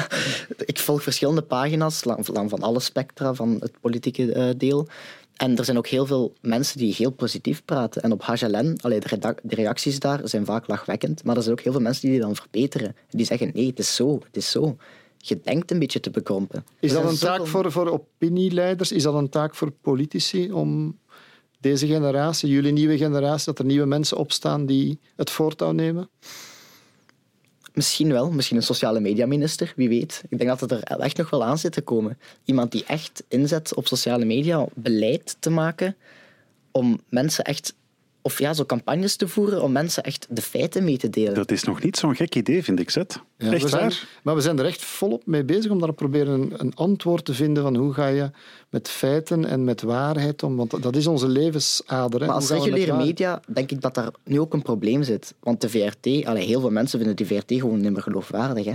ik 0.73 0.79
volg 0.79 1.03
verschillende 1.03 1.43
pagina's 1.43 2.03
van 2.25 2.61
alle 2.61 2.81
spectra 2.81 3.35
van 3.35 3.57
het 3.61 3.73
politieke 3.81 4.33
eh, 4.33 4.49
deel. 4.57 4.89
En 5.37 5.57
er 5.57 5.65
zijn 5.65 5.77
ook 5.77 5.87
heel 5.87 6.07
veel 6.07 6.33
mensen 6.41 6.79
die 6.79 6.95
heel 6.95 7.11
positief 7.11 7.65
praten. 7.65 8.03
En 8.03 8.13
op 8.13 8.23
HLN, 8.23 8.79
allee, 8.81 9.01
de, 9.01 9.37
reacties 9.47 9.99
daar 9.99 10.21
zijn 10.25 10.45
vaak 10.45 10.67
lachwekkend, 10.69 11.25
maar 11.25 11.37
er 11.37 11.43
zijn 11.43 11.55
ook 11.55 11.61
heel 11.61 11.73
veel 11.73 11.81
mensen 11.81 12.03
die 12.03 12.11
die 12.11 12.21
dan 12.21 12.37
verbeteren. 12.37 12.97
Die 13.11 13.27
zeggen, 13.27 13.51
nee, 13.55 13.67
het 13.67 13.79
is 13.79 13.95
zo, 13.95 14.19
het 14.27 14.37
is 14.37 14.51
zo. 14.51 14.77
Je 15.19 15.41
denkt 15.43 15.71
een 15.71 15.79
beetje 15.79 16.01
te 16.01 16.11
bekrompen. 16.11 16.65
Is 16.81 16.93
dat 16.93 17.11
een 17.11 17.19
taak 17.19 17.47
voor, 17.47 17.73
voor 17.73 17.91
opinieleiders? 17.91 18.93
Is 18.93 19.03
dat 19.03 19.15
een 19.15 19.29
taak 19.29 19.55
voor 19.55 19.71
politici 19.71 20.53
om 20.53 20.99
deze 21.61 21.87
generatie, 21.87 22.49
jullie 22.49 22.73
nieuwe 22.73 22.97
generatie, 22.97 23.45
dat 23.45 23.59
er 23.59 23.65
nieuwe 23.65 23.87
mensen 23.87 24.17
opstaan 24.17 24.67
die 24.67 24.99
het 25.17 25.31
voortouw 25.31 25.73
nemen? 25.73 26.09
Misschien 27.75 28.13
wel, 28.13 28.31
misschien 28.31 28.57
een 28.57 28.63
sociale 28.63 29.01
media-minister, 29.01 29.73
wie 29.77 29.89
weet. 29.89 30.23
Ik 30.29 30.39
denk 30.39 30.51
dat 30.51 30.61
het 30.61 30.71
er 30.71 31.01
echt 31.01 31.17
nog 31.17 31.31
wel 31.31 31.45
aan 31.45 31.59
zit 31.59 31.73
te 31.73 31.81
komen. 31.81 32.19
Iemand 32.45 32.73
die 32.73 32.85
echt 32.85 33.25
inzet 33.29 33.75
op 33.75 33.87
sociale 33.87 34.25
media 34.25 34.67
beleid 34.75 35.37
te 35.39 35.51
maken 35.51 35.97
om 36.71 37.01
mensen 37.09 37.45
echt, 37.45 37.75
of 38.27 38.39
ja, 38.39 38.53
zo 38.55 38.65
campagnes 38.65 39.17
te 39.17 39.29
voeren 39.29 39.63
om 39.63 39.73
mensen 39.73 40.03
echt 40.03 40.27
de 40.31 40.43
feiten 40.43 40.85
mee 40.85 40.97
te 40.97 41.11
delen. 41.11 41.35
Dat 41.35 41.51
is 41.51 41.65
nog 41.65 41.83
niet 41.83 41.97
zo'n 41.97 42.17
gek 42.17 42.35
idee, 42.35 42.65
vind 42.65 42.81
ik, 42.81 42.91
Zet. 42.91 43.21
Ja, 43.39 43.53
Echt 43.53 43.63
we 43.63 43.69
zijn, 43.69 43.83
waar? 43.83 44.07
maar 44.23 44.35
we 44.35 44.41
zijn 44.41 44.59
er 44.59 44.65
echt 44.65 44.85
volop 44.85 45.27
mee 45.27 45.45
bezig 45.45 45.71
om 45.71 45.81
daar 45.81 45.93
proberen 45.93 46.41
een, 46.41 46.53
een 46.57 46.75
antwoord 46.75 47.25
te 47.25 47.35
vinden 47.35 47.63
van 47.63 47.77
hoe 47.77 47.93
ga 47.93 48.07
je 48.07 48.31
met 48.71 48.89
feiten 48.89 49.45
en 49.45 49.65
met 49.65 49.83
waarheid 49.83 50.43
om. 50.43 50.57
Want 50.57 50.83
dat 50.83 50.97
is 50.97 51.07
onze 51.07 51.29
levensader. 51.29 52.21
Hè. 52.21 52.27
Maar 52.27 52.35
als 52.35 52.51
reguliere 52.51 52.93
waar- 52.93 53.05
media 53.05 53.41
denk 53.47 53.71
ik 53.71 53.81
dat 53.81 53.95
daar 53.95 54.11
nu 54.25 54.41
ook 54.41 54.53
een 54.55 54.63
probleem 54.63 55.03
zit. 55.03 55.35
Want 55.41 55.61
de 55.61 55.69
VRT, 55.69 56.25
allee, 56.27 56.47
heel 56.47 56.61
veel 56.61 56.71
mensen 56.71 56.99
vinden 56.99 57.17
de 57.17 57.27
VRT 57.27 57.53
gewoon 57.53 57.81
niet 57.81 57.93
meer 57.93 58.03
geloofwaardig. 58.03 58.65
Hè. 58.65 58.75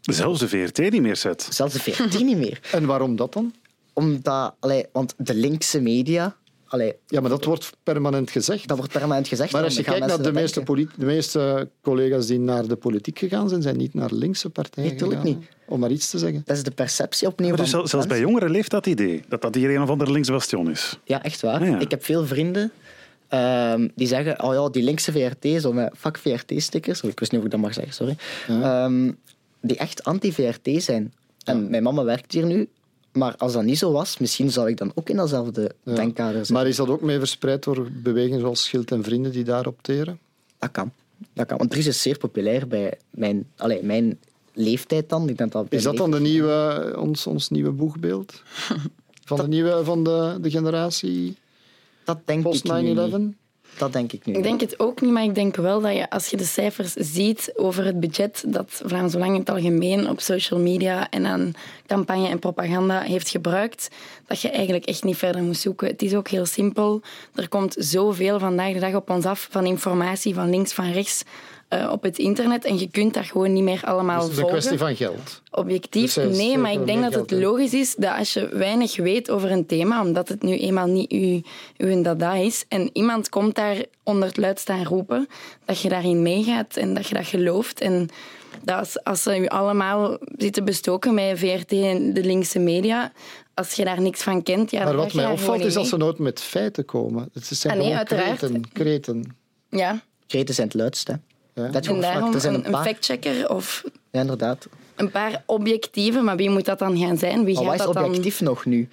Zelfs 0.00 0.40
de 0.40 0.48
VRT 0.48 0.78
niet 0.78 1.02
meer, 1.02 1.16
Zet. 1.16 1.48
Zelfs 1.50 1.72
de 1.74 1.80
VRT 1.80 2.22
niet 2.24 2.36
meer. 2.38 2.60
En 2.72 2.86
waarom 2.86 3.16
dat 3.16 3.32
dan? 3.32 3.54
Omdat, 3.92 4.54
allee, 4.60 4.84
want 4.92 5.14
de 5.16 5.34
linkse 5.34 5.80
media... 5.80 6.36
Allee, 6.70 6.94
Ja, 7.06 7.20
maar 7.20 7.30
dat 7.30 7.44
wordt 7.44 7.70
permanent 7.82 8.30
gezegd. 8.30 8.68
dat 8.68 8.76
wordt 8.76 8.92
permanent 8.92 9.28
gezegd. 9.28 9.52
Maar 9.52 9.64
als 9.64 9.76
je 9.76 9.82
kijkt 9.82 10.06
naar 10.06 10.22
de 10.22 10.32
meeste, 10.32 10.62
de 10.98 11.04
meeste 11.04 11.68
collega's 11.82 12.26
die 12.26 12.38
naar 12.38 12.66
de 12.66 12.76
politiek 12.76 13.18
gegaan 13.18 13.48
zijn, 13.48 13.62
zijn 13.62 13.76
niet 13.76 13.94
naar 13.94 14.12
linkse 14.12 14.50
partijen 14.50 14.88
Nee, 14.90 14.98
tuurlijk 14.98 15.20
gegaan, 15.20 15.38
niet. 15.38 15.48
Om 15.66 15.80
maar 15.80 15.90
iets 15.90 16.10
te 16.10 16.18
zeggen. 16.18 16.42
Dat 16.44 16.56
is 16.56 16.62
de 16.62 16.70
perceptie 16.70 17.28
opnieuw 17.28 17.48
Maar 17.48 17.58
dus 17.58 17.70
zelfs 17.90 18.06
bij 18.06 18.20
jongeren 18.20 18.50
leeft 18.50 18.70
dat 18.70 18.86
idee, 18.86 19.22
dat 19.28 19.42
dat 19.42 19.54
hier 19.54 19.70
een 19.74 19.82
of 19.82 19.88
ander 19.88 20.12
linksbastion 20.12 20.70
is. 20.70 20.98
Ja, 21.04 21.22
echt 21.22 21.40
waar. 21.40 21.60
Ah, 21.60 21.66
ja. 21.68 21.78
Ik 21.78 21.90
heb 21.90 22.04
veel 22.04 22.26
vrienden 22.26 22.72
ehm, 23.28 23.88
die 23.94 24.06
zeggen, 24.06 24.42
oh 24.42 24.54
ja, 24.54 24.68
die 24.68 24.82
linkse 24.82 25.12
VRT, 25.12 25.62
zo 25.62 25.72
met 25.72 25.90
vak 25.96 26.18
VRT-stickers, 26.18 27.02
ik 27.02 27.18
wist 27.18 27.30
niet 27.32 27.40
of 27.40 27.46
ik 27.46 27.52
dat 27.52 27.60
mag 27.60 27.74
zeggen, 27.74 27.92
sorry, 27.94 28.16
Ehm, 28.48 29.12
die 29.60 29.76
echt 29.76 30.04
anti-VRT 30.04 30.82
zijn. 30.82 31.12
En 31.44 31.70
mijn 31.70 31.82
mama 31.82 32.04
werkt 32.04 32.32
hier 32.32 32.46
nu, 32.46 32.68
maar 33.12 33.34
als 33.36 33.52
dat 33.52 33.62
niet 33.62 33.78
zo 33.78 33.92
was, 33.92 34.18
misschien 34.18 34.50
zou 34.50 34.68
ik 34.68 34.76
dan 34.76 34.92
ook 34.94 35.08
in 35.08 35.16
datzelfde 35.16 35.70
Ja. 35.82 35.94
denkkader 35.94 36.34
zitten. 36.36 36.54
Maar 36.54 36.66
is 36.66 36.76
dat 36.76 36.88
ook 36.88 37.00
mee 37.00 37.18
verspreid 37.18 37.62
door 37.64 37.88
bewegingen 37.92 38.40
zoals 38.40 38.64
Schild 38.64 38.90
en 38.90 39.02
Vrienden 39.04 39.32
die 39.32 39.44
daarop 39.44 39.78
teren? 39.82 40.18
Dat 40.58 40.70
kan. 40.70 40.92
Dat 41.32 41.46
kan. 41.46 41.58
Want 41.58 41.70
Dries 41.70 41.86
is 41.86 42.02
zeer 42.02 42.18
populair 42.18 42.68
bij 42.68 42.98
mijn, 43.10 43.46
allee, 43.56 43.82
mijn 43.82 44.18
leeftijd 44.54 45.08
dan. 45.08 45.28
Ik 45.28 45.38
denk 45.38 45.52
dat 45.52 45.66
Is 45.68 45.82
dat 45.82 45.96
dan 45.96 46.10
de 46.10 46.20
nieuwe, 46.20 46.94
ons, 46.98 47.26
ons 47.26 47.48
nieuwe 47.48 47.70
boegbeeld? 47.70 48.42
Van 49.24 49.36
de, 49.38 49.48
nieuwe, 49.48 49.84
van 49.84 50.04
de, 50.04 50.38
de 50.40 50.50
generatie 50.50 51.36
Dat 52.04 52.18
denk 52.24 52.42
post 52.42 52.64
ik 52.64 52.82
nu 52.82 52.94
9-11? 53.32 53.36
Dat 53.78 53.92
denk 53.92 54.12
ik 54.12 54.26
nu 54.26 54.34
Ik 54.34 54.42
denk 54.42 54.60
het 54.60 54.80
ook 54.80 55.00
niet, 55.00 55.10
maar 55.10 55.22
ik 55.22 55.34
denk 55.34 55.56
wel 55.56 55.80
dat 55.80 55.94
je, 55.94 56.10
als 56.10 56.28
je 56.28 56.36
de 56.36 56.44
cijfers 56.44 56.92
ziet 56.92 57.52
over 57.56 57.84
het 57.84 58.00
budget 58.00 58.44
dat 58.46 58.82
Vlaams 58.84 59.12
Belang 59.12 59.32
in 59.32 59.40
het 59.40 59.50
algemeen 59.50 60.08
op 60.08 60.20
social 60.20 60.60
media 60.60 61.10
en 61.10 61.26
aan 61.26 61.52
campagne 61.86 62.28
en 62.28 62.38
propaganda 62.38 63.00
heeft 63.00 63.28
gebruikt, 63.28 63.88
dat 64.26 64.40
je 64.40 64.50
eigenlijk 64.50 64.84
echt 64.84 65.04
niet 65.04 65.16
verder 65.16 65.42
moet 65.42 65.56
zoeken. 65.56 65.88
Het 65.88 66.02
is 66.02 66.14
ook 66.14 66.28
heel 66.28 66.46
simpel. 66.46 67.00
Er 67.34 67.48
komt 67.48 67.74
zoveel 67.78 68.38
vandaag 68.38 68.72
de 68.72 68.80
dag 68.80 68.94
op 68.94 69.10
ons 69.10 69.24
af 69.24 69.48
van 69.50 69.66
informatie 69.66 70.34
van 70.34 70.50
links, 70.50 70.72
van 70.72 70.92
rechts 70.92 71.22
eh, 71.70 71.88
op 71.92 72.02
het 72.02 72.18
internet 72.18 72.64
en 72.64 72.78
je 72.78 72.88
kunt 72.90 73.14
dat 73.14 73.24
gewoon 73.24 73.52
niet 73.52 73.62
meer 73.62 73.80
allemaal 73.84 74.18
Dus 74.18 74.24
het 74.28 74.32
is 74.32 74.38
een 74.38 74.48
volgen. 74.48 74.58
kwestie 74.60 74.78
van 74.78 74.96
geld. 74.96 75.42
Objectief, 75.50 76.12
Dus 76.14 76.36
nee, 76.36 76.58
maar 76.58 76.72
ik 76.72 76.86
denk 76.86 77.02
dat 77.02 77.14
het 77.14 77.30
logisch 77.30 77.74
is 77.74 77.94
dat 77.94 78.16
als 78.18 78.32
je 78.32 78.48
weinig 78.48 78.96
weet 78.96 79.30
over 79.30 79.50
een 79.50 79.66
thema, 79.66 80.02
omdat 80.02 80.28
het 80.28 80.42
nu 80.42 80.58
eenmaal 80.58 80.86
niet 80.86 81.10
uw, 81.10 81.40
uw 81.76 82.02
dada 82.02 82.34
is, 82.34 82.64
en 82.68 82.90
iemand 82.92 83.28
komt 83.28 83.54
daar 83.54 83.84
onder 84.02 84.28
het 84.28 84.36
luid 84.36 84.58
staan 84.58 84.84
roepen, 84.84 85.28
dat 85.64 85.80
je 85.80 85.88
daarin 85.88 86.22
meegaat 86.22 86.76
en 86.76 86.94
dat 86.94 87.06
je 87.06 87.14
dat 87.14 87.26
gelooft. 87.26 87.80
En 87.80 88.08
dat 88.62 88.78
als, 88.78 89.04
als 89.04 89.22
ze 89.22 89.38
u 89.38 89.46
allemaal 89.46 90.18
zitten 90.36 90.64
bestoken 90.64 91.14
met 91.14 91.38
VRT 91.38 91.72
en 91.72 92.14
de 92.14 92.24
linkse 92.24 92.58
media, 92.58 93.12
als 93.54 93.72
je 93.72 93.84
daar 93.84 94.00
niks 94.00 94.22
van 94.22 94.42
kent, 94.42 94.70
ja, 94.70 94.84
Maar 94.84 94.96
wat 94.96 95.14
mij 95.14 95.24
daar 95.24 95.32
opvalt 95.32 95.64
is 95.64 95.74
dat 95.74 95.86
ze 95.86 95.96
nooit 95.96 96.18
met 96.18 96.40
feiten 96.40 96.84
komen. 96.84 97.28
Het 97.32 97.44
zijn 97.46 97.72
Ah, 97.74 97.78
nee, 97.78 97.86
gewoon 97.90 97.98
uiteraard. 97.98 98.38
kreten. 98.38 98.70
kreten. 98.72 99.36
Ja, 99.68 100.00
Kreten 100.26 100.54
zijn 100.54 100.66
het 100.66 100.76
luidst, 100.76 101.08
hè. 101.08 101.14
Dat 101.70 101.84
je 101.84 101.92
En 101.92 102.00
daarom 102.00 102.34
een, 102.34 102.44
een 102.44 102.64
een 102.64 102.70
paar. 102.70 102.84
factchecker 102.84 103.48
of 103.50 103.84
Ja, 104.10 104.20
inderdaad. 104.20 104.68
een 104.96 105.10
paar 105.10 105.42
objectieven, 105.46 106.24
maar 106.24 106.36
wie 106.36 106.50
moet 106.50 106.64
dat 106.64 106.78
dan 106.78 106.98
gaan 106.98 107.18
zijn? 107.18 107.44
Wie 107.44 107.54
Maar 107.54 107.64
gaat 107.64 107.64
wat 107.64 107.80
is 107.80 107.84
dat 107.84 107.94
dan... 107.94 108.04
objectief 108.04 108.40
nog 108.40 108.64
nu? 108.64 108.88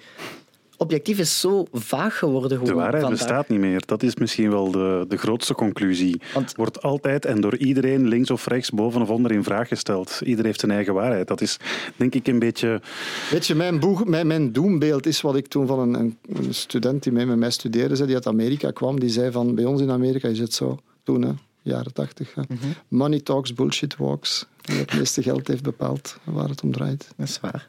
Objectief 0.80 1.18
is 1.18 1.40
zo 1.40 1.66
vaag 1.72 2.18
geworden. 2.18 2.64
De 2.64 2.72
waarheid 2.74 2.92
vandaag. 3.02 3.10
bestaat 3.10 3.48
niet 3.48 3.58
meer. 3.58 3.82
Dat 3.86 4.02
is 4.02 4.14
misschien 4.16 4.50
wel 4.50 4.70
de, 4.70 5.04
de 5.08 5.16
grootste 5.16 5.54
conclusie. 5.54 6.20
Wordt 6.56 6.82
altijd 6.82 7.24
en 7.24 7.40
door 7.40 7.56
iedereen 7.56 8.08
links 8.08 8.30
of 8.30 8.46
rechts, 8.46 8.70
boven 8.70 9.02
of 9.02 9.08
onder 9.08 9.32
in 9.32 9.42
vraag 9.44 9.68
gesteld. 9.68 10.20
Iedereen 10.24 10.44
heeft 10.46 10.60
zijn 10.60 10.72
eigen 10.72 10.94
waarheid. 10.94 11.28
Dat 11.28 11.40
is 11.40 11.56
denk 11.96 12.14
ik 12.14 12.26
een 12.26 12.38
beetje... 12.38 12.80
Weet 13.30 13.46
je, 13.46 13.54
mijn, 13.54 13.80
boeg, 13.80 14.04
mijn, 14.04 14.26
mijn 14.26 14.52
doembeeld 14.52 15.06
is 15.06 15.20
wat 15.20 15.36
ik 15.36 15.46
toen 15.46 15.66
van 15.66 15.78
een, 15.78 15.94
een, 15.94 16.16
een 16.34 16.54
student 16.54 17.02
die 17.02 17.12
mee 17.12 17.26
met 17.26 17.38
mij 17.38 17.50
studeerde, 17.50 17.94
zei, 17.94 18.06
die 18.06 18.16
uit 18.16 18.26
Amerika 18.26 18.70
kwam, 18.70 19.00
die 19.00 19.10
zei 19.10 19.30
van, 19.32 19.54
bij 19.54 19.64
ons 19.64 19.80
in 19.80 19.90
Amerika 19.90 20.28
is 20.28 20.38
het 20.38 20.54
zo, 20.54 20.78
toen, 21.02 21.22
hè, 21.22 21.32
jaren 21.62 21.92
tachtig, 21.92 22.34
hè. 22.34 22.42
money 22.88 23.20
talks, 23.20 23.54
bullshit 23.54 23.96
walks. 23.96 24.46
Die 24.60 24.76
het 24.78 24.94
meeste 24.94 25.22
geld 25.22 25.48
heeft 25.48 25.62
bepaald 25.62 26.16
waar 26.24 26.48
het 26.48 26.62
om 26.62 26.72
draait. 26.72 27.08
Dat 27.16 27.28
is 27.28 27.40
waar. 27.40 27.68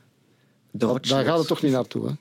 Dat- 0.72 1.06
Daar 1.06 1.26
gaat 1.26 1.38
het 1.38 1.48
toch 1.48 1.62
niet 1.62 1.72
naartoe, 1.72 2.08
hè? 2.08 2.14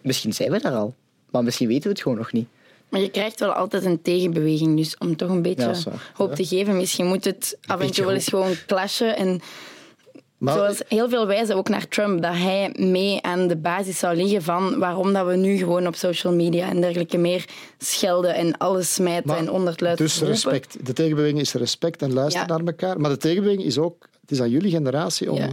Misschien 0.00 0.32
zijn 0.32 0.50
we 0.50 0.60
daar 0.60 0.72
al. 0.74 0.94
Maar 1.30 1.44
misschien 1.44 1.68
weten 1.68 1.82
we 1.82 1.88
het 1.88 2.02
gewoon 2.02 2.18
nog 2.18 2.32
niet. 2.32 2.48
Maar 2.88 3.00
je 3.00 3.10
krijgt 3.10 3.40
wel 3.40 3.52
altijd 3.52 3.84
een 3.84 4.02
tegenbeweging, 4.02 4.76
dus 4.76 4.98
om 4.98 5.16
toch 5.16 5.30
een 5.30 5.42
beetje 5.42 5.64
hoop 6.14 6.34
te 6.34 6.44
geven. 6.46 6.76
Misschien 6.76 7.06
moet 7.06 7.24
het 7.24 7.58
af 7.66 7.80
en 7.80 7.90
toe 7.92 8.04
wel 8.04 8.14
eens 8.14 8.28
gewoon 8.28 8.54
clashen. 8.66 9.16
En 9.16 9.40
Maar- 10.38 10.54
zoals 10.54 10.82
heel 10.88 11.08
veel 11.08 11.26
wijzen 11.26 11.56
ook 11.56 11.68
naar 11.68 11.88
Trump, 11.88 12.22
dat 12.22 12.32
hij 12.34 12.74
mee 12.78 13.22
aan 13.22 13.46
de 13.48 13.56
basis 13.56 13.98
zou 13.98 14.16
liggen 14.16 14.42
van 14.42 14.78
waarom 14.78 15.12
dat 15.12 15.26
we 15.26 15.36
nu 15.36 15.56
gewoon 15.56 15.86
op 15.86 15.94
social 15.94 16.32
media 16.34 16.68
en 16.68 16.80
dergelijke 16.80 17.18
meer 17.18 17.44
schelden 17.78 18.34
en 18.34 18.58
alles 18.58 18.94
smijten 18.94 19.28
Maar 19.28 19.38
en 19.38 19.50
onder 19.50 19.70
het 19.70 19.80
luid 19.80 19.98
Dus 19.98 20.20
respect. 20.20 20.86
De 20.86 20.92
tegenbeweging 20.92 21.40
is 21.40 21.52
respect 21.54 22.02
en 22.02 22.12
luisteren 22.12 22.48
Ja. 22.48 22.56
naar 22.56 22.66
elkaar. 22.66 23.00
Maar 23.00 23.10
de 23.10 23.16
tegenbeweging 23.16 23.64
is 23.66 23.78
ook, 23.78 24.08
het 24.20 24.30
is 24.30 24.40
aan 24.40 24.50
jullie 24.50 24.70
generatie 24.70 25.30
om... 25.32 25.38
Ja. 25.38 25.48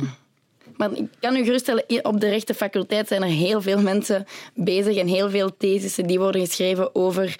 Maar 0.77 0.91
ik 0.91 1.05
kan 1.19 1.35
u 1.35 1.43
geruststellen, 1.43 1.83
op 2.01 2.19
de 2.19 2.29
rechtenfaculteit 2.29 3.07
zijn 3.07 3.21
er 3.21 3.27
heel 3.27 3.61
veel 3.61 3.81
mensen 3.81 4.25
bezig 4.55 4.97
en 4.97 5.07
heel 5.07 5.29
veel 5.29 5.57
thesissen 5.57 6.07
die 6.07 6.19
worden 6.19 6.45
geschreven 6.45 6.95
over 6.95 7.35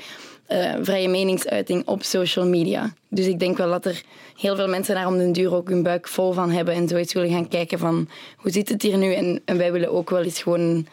eh, 0.46 0.74
vrije 0.82 1.08
meningsuiting 1.10 1.88
op 1.88 2.04
social 2.04 2.46
media. 2.48 2.94
Dus 3.10 3.26
ik 3.28 3.39
denk 3.39 3.58
wel 3.58 3.70
dat 3.70 3.86
er 3.86 4.04
heel 4.38 4.56
veel 4.56 4.68
mensen 4.68 4.96
daar 4.96 5.08
om 5.08 5.18
den 5.18 5.32
duur 5.32 5.54
ook 5.54 5.70
hun 5.70 5.84
buik 5.84 6.08
vol 6.08 6.32
van 6.32 6.52
hebben 6.52 6.74
en 6.74 6.88
zoiets 6.88 7.14
willen 7.14 7.30
gaan 7.30 7.48
kijken 7.48 7.80
van 7.80 8.10
hoe 8.38 8.52
zit 8.52 8.70
het 8.70 8.82
hier 8.82 8.98
nu? 8.98 9.14
En, 9.14 9.41
en 9.46 9.58
wij 9.58 9.72
willen 9.72 9.91
ook 9.91 10.10
wel 10.10 10.22
eens 10.22 10.41
gewoon 10.41 10.88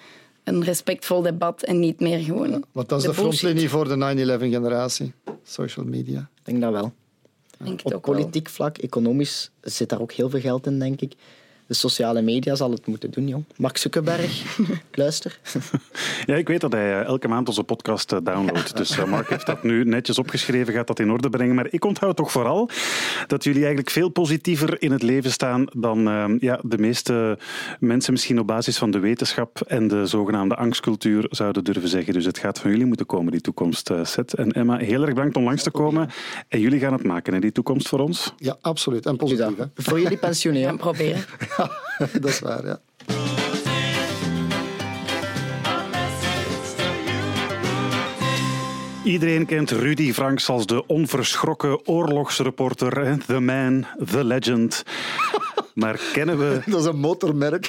een, 0.45 0.65
respectvol 0.65 1.23
debat 1.23 1.63
en 1.63 1.81
niet 1.81 2.01
meer 2.01 2.19
gewoon 2.19 2.65
Want 2.73 2.89
dat 2.89 2.99
is 2.99 3.05
de, 3.05 3.13
bullshit. 3.13 3.39
frontlinie 3.39 3.69
voor 3.69 3.89
de 3.89 4.39
9-11 4.39 4.51
generatie. 4.51 5.13
Social 5.45 5.87
media. 5.87 6.19
Ik 6.21 6.45
denk 6.45 6.61
dat 6.61 6.73
wel. 6.73 6.93
Denk 7.59 7.77
het 7.83 7.85
Op 7.85 7.91
wel. 7.91 8.01
politiek 8.01 8.49
vlak, 8.49 8.79
economisch, 8.79 9.51
zit 9.61 9.89
daar 9.89 10.01
ook 10.01 10.13
heel 10.13 10.31
veel 10.31 10.41
geld 10.41 10.67
in, 10.67 10.79
denk 10.79 11.01
ik. 11.01 11.13
De 11.71 11.77
sociale 11.77 12.23
media 12.23 12.55
zal 12.55 12.71
het 12.71 12.87
moeten 12.87 13.11
doen, 13.11 13.29
jong. 13.29 13.45
Mark 13.57 13.77
Zuckerberg, 13.77 14.59
luister. 14.95 15.39
Ja, 16.27 16.35
ik 16.35 16.49
weet 16.49 16.61
dat 16.61 16.73
hij 16.73 17.01
eh, 17.01 17.05
elke 17.07 17.29
maand 17.29 17.49
onze 17.49 17.63
podcast 17.63 18.13
eh, 18.13 18.19
downloadt. 18.23 18.77
Dus 18.81 18.99
eh, 18.99 19.05
Mark 19.05 19.29
heeft 19.29 19.47
dat 19.47 19.63
nu 19.63 19.85
netjes 19.85 20.19
opgeschreven, 20.19 20.73
gaat 20.75 20.87
dat 20.87 20.99
in 20.99 21.11
orde 21.11 21.31
brengen. 21.31 21.55
Maar 21.55 21.67
ik 21.71 21.85
onthoud 21.85 22.17
toch 22.17 22.33
vooral 22.33 22.69
dat 23.27 23.45
jullie 23.45 23.59
eigenlijk 23.61 23.91
veel 23.91 24.09
positiever 24.09 24.83
in 24.83 24.93
het 24.93 25.03
leven 25.03 25.33
staan 25.33 25.65
dan 25.77 26.09
eh, 26.09 26.25
ja, 26.39 26.61
de 26.63 26.79
meeste 26.79 27.39
mensen 27.81 28.13
misschien 28.13 28.39
op 28.41 28.47
basis 28.47 28.79
van 28.79 28.91
de 28.91 28.99
wetenschap 28.99 29.61
en 29.67 29.89
de 29.89 30.07
zogenaamde 30.07 30.55
angstcultuur 30.57 31.27
zouden 31.31 31.65
durven 31.65 31.89
zeggen. 31.89 32.13
Dus 32.13 32.25
het 32.25 32.39
gaat 32.39 32.59
van 32.59 32.71
jullie 32.71 32.87
moeten 32.87 33.07
komen, 33.07 33.33
die 33.33 33.41
toekomst. 33.41 33.91
eh, 33.91 34.05
Seth 34.05 34.35
en 34.35 34.53
Emma, 34.53 34.77
heel 34.77 35.03
erg 35.03 35.15
bedankt 35.15 35.37
om 35.37 35.45
langs 35.45 35.63
te 35.63 35.71
komen. 35.71 36.09
En 36.49 36.61
jullie 36.61 36.81
gaan 36.81 36.93
het 36.93 37.05
maken, 37.05 37.35
hè, 37.35 37.41
die 37.41 37.53
toekomst 37.53 37.89
voor 37.89 37.99
ons. 38.01 38.35
Ja, 38.37 38.57
absoluut. 38.61 39.07
En 39.07 39.17
positief, 39.17 39.57
hè? 39.57 39.65
Voor 39.75 40.01
jullie 40.01 40.19
pensioneren. 40.19 40.69
Gaan 40.69 40.77
proberen. 40.79 41.25
Dessverre. 42.23 42.69
ja. 42.69 42.79
Iedereen 49.05 49.47
kent 49.47 49.71
Rudy 49.71 50.13
Franks 50.13 50.49
als 50.49 50.67
de 50.67 50.87
onverschrokken 50.87 51.87
oorlogsreporter. 51.87 53.19
The 53.27 53.41
man, 53.41 53.87
the 54.11 54.25
legend. 54.25 54.83
Maar 55.75 56.01
kennen 56.13 56.39
we, 56.39 56.61
Dat 56.67 56.81
is 56.81 56.87
een 56.87 56.99
motormerk. 56.99 57.67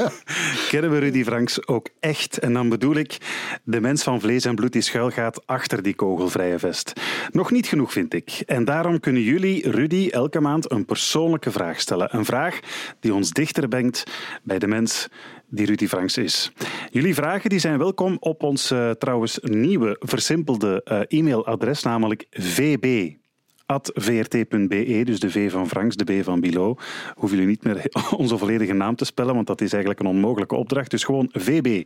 kennen 0.70 0.90
we 0.90 0.98
Rudy 0.98 1.24
Franks 1.24 1.66
ook 1.66 1.88
echt? 2.00 2.38
En 2.38 2.52
dan 2.52 2.68
bedoel 2.68 2.94
ik 2.94 3.16
de 3.64 3.80
mens 3.80 4.02
van 4.02 4.20
vlees 4.20 4.44
en 4.44 4.54
bloed 4.54 4.72
die 4.72 4.82
schuilgaat 4.82 5.46
achter 5.46 5.82
die 5.82 5.94
kogelvrije 5.94 6.58
vest. 6.58 6.92
Nog 7.30 7.50
niet 7.50 7.66
genoeg, 7.66 7.92
vind 7.92 8.14
ik. 8.14 8.42
En 8.46 8.64
daarom 8.64 9.00
kunnen 9.00 9.22
jullie 9.22 9.70
Rudy 9.70 10.08
elke 10.10 10.40
maand 10.40 10.70
een 10.70 10.84
persoonlijke 10.84 11.50
vraag 11.50 11.80
stellen. 11.80 12.16
Een 12.16 12.24
vraag 12.24 12.58
die 13.00 13.14
ons 13.14 13.30
dichter 13.30 13.68
brengt 13.68 14.04
bij 14.42 14.58
de 14.58 14.66
mens 14.66 15.08
die 15.48 15.66
Rudy 15.66 15.86
Franks 15.86 16.16
is. 16.16 16.52
Jullie 16.90 17.14
vragen 17.14 17.50
die 17.50 17.58
zijn 17.58 17.78
welkom 17.78 18.16
op 18.20 18.42
ons 18.42 18.70
eh, 18.70 18.90
trouwens 18.90 19.38
nieuwe, 19.42 19.96
versimpelde 19.98 20.82
eh, 20.84 21.18
e-mailadres, 21.18 21.82
namelijk 21.82 22.26
vb 22.30 23.10
vrt.be, 23.76 25.02
dus 25.04 25.20
de 25.20 25.30
V 25.30 25.50
van 25.50 25.68
Franks, 25.68 25.96
de 25.96 26.04
B 26.04 26.24
van 26.24 26.40
Bilo. 26.40 26.76
Hoeven 27.14 27.38
jullie 27.38 27.52
niet 27.52 27.64
meer 27.64 27.84
onze 28.16 28.38
volledige 28.38 28.72
naam 28.72 28.96
te 28.96 29.04
spellen, 29.04 29.34
want 29.34 29.46
dat 29.46 29.60
is 29.60 29.72
eigenlijk 29.72 30.02
een 30.02 30.06
onmogelijke 30.06 30.54
opdracht. 30.54 30.90
Dus 30.90 31.04
gewoon 31.04 31.28
vb.vrt.be. 31.32 31.84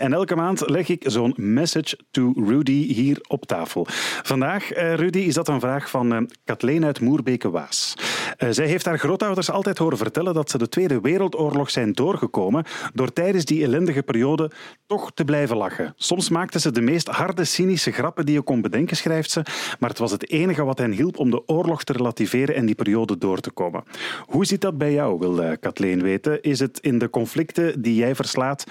En 0.00 0.12
elke 0.12 0.36
maand 0.36 0.70
leg 0.70 0.88
ik 0.88 1.04
zo'n 1.06 1.34
message 1.36 1.98
to 2.10 2.32
Rudy 2.36 2.92
hier 2.94 3.18
op 3.28 3.46
tafel. 3.46 3.86
Vandaag, 4.22 4.72
eh, 4.72 4.94
Rudy, 4.94 5.18
is 5.18 5.34
dat 5.34 5.48
een 5.48 5.60
vraag 5.60 5.90
van 5.90 6.12
eh, 6.12 6.20
Kathleen 6.44 6.84
uit 6.84 7.00
Moerbeke-Waas. 7.00 7.94
Eh, 8.36 8.48
zij 8.50 8.66
heeft 8.66 8.84
haar 8.84 8.98
grootouders 8.98 9.50
altijd 9.50 9.78
horen 9.78 9.98
vertellen 9.98 10.34
dat 10.34 10.50
ze 10.50 10.58
de 10.58 10.68
Tweede 10.68 11.00
Wereldoorlog 11.00 11.70
zijn 11.70 11.92
doorgekomen 11.92 12.64
door 12.94 13.12
tijdens 13.12 13.44
die 13.44 13.64
ellendige 13.64 14.02
periode 14.02 14.50
toch 14.86 15.12
te 15.14 15.24
blijven 15.24 15.56
lachen. 15.56 15.92
Soms 15.96 16.28
maakten 16.28 16.60
ze 16.60 16.70
de 16.70 16.80
meest 16.80 17.08
harde, 17.08 17.44
cynische 17.44 17.90
grappen 17.90 18.26
die 18.26 18.34
je 18.34 18.42
kon 18.42 18.60
bedenken, 18.60 18.96
schrijft 18.96 19.30
ze, 19.30 19.42
maar 19.78 19.90
het 19.90 19.98
was 19.98 20.11
het 20.12 20.30
enige 20.30 20.64
wat 20.64 20.78
hen 20.78 20.92
hielp 20.92 21.18
om 21.18 21.30
de 21.30 21.48
oorlog 21.48 21.84
te 21.84 21.92
relativeren 21.92 22.54
en 22.54 22.66
die 22.66 22.74
periode 22.74 23.18
door 23.18 23.40
te 23.40 23.50
komen. 23.50 23.82
Hoe 24.26 24.44
zit 24.46 24.60
dat 24.60 24.78
bij 24.78 24.92
jou, 24.92 25.18
wil 25.18 25.58
Kathleen 25.58 26.02
weten? 26.02 26.42
Is 26.42 26.58
het 26.58 26.78
in 26.80 26.98
de 26.98 27.10
conflicten 27.10 27.82
die 27.82 27.94
jij 27.94 28.14
verslaat 28.14 28.64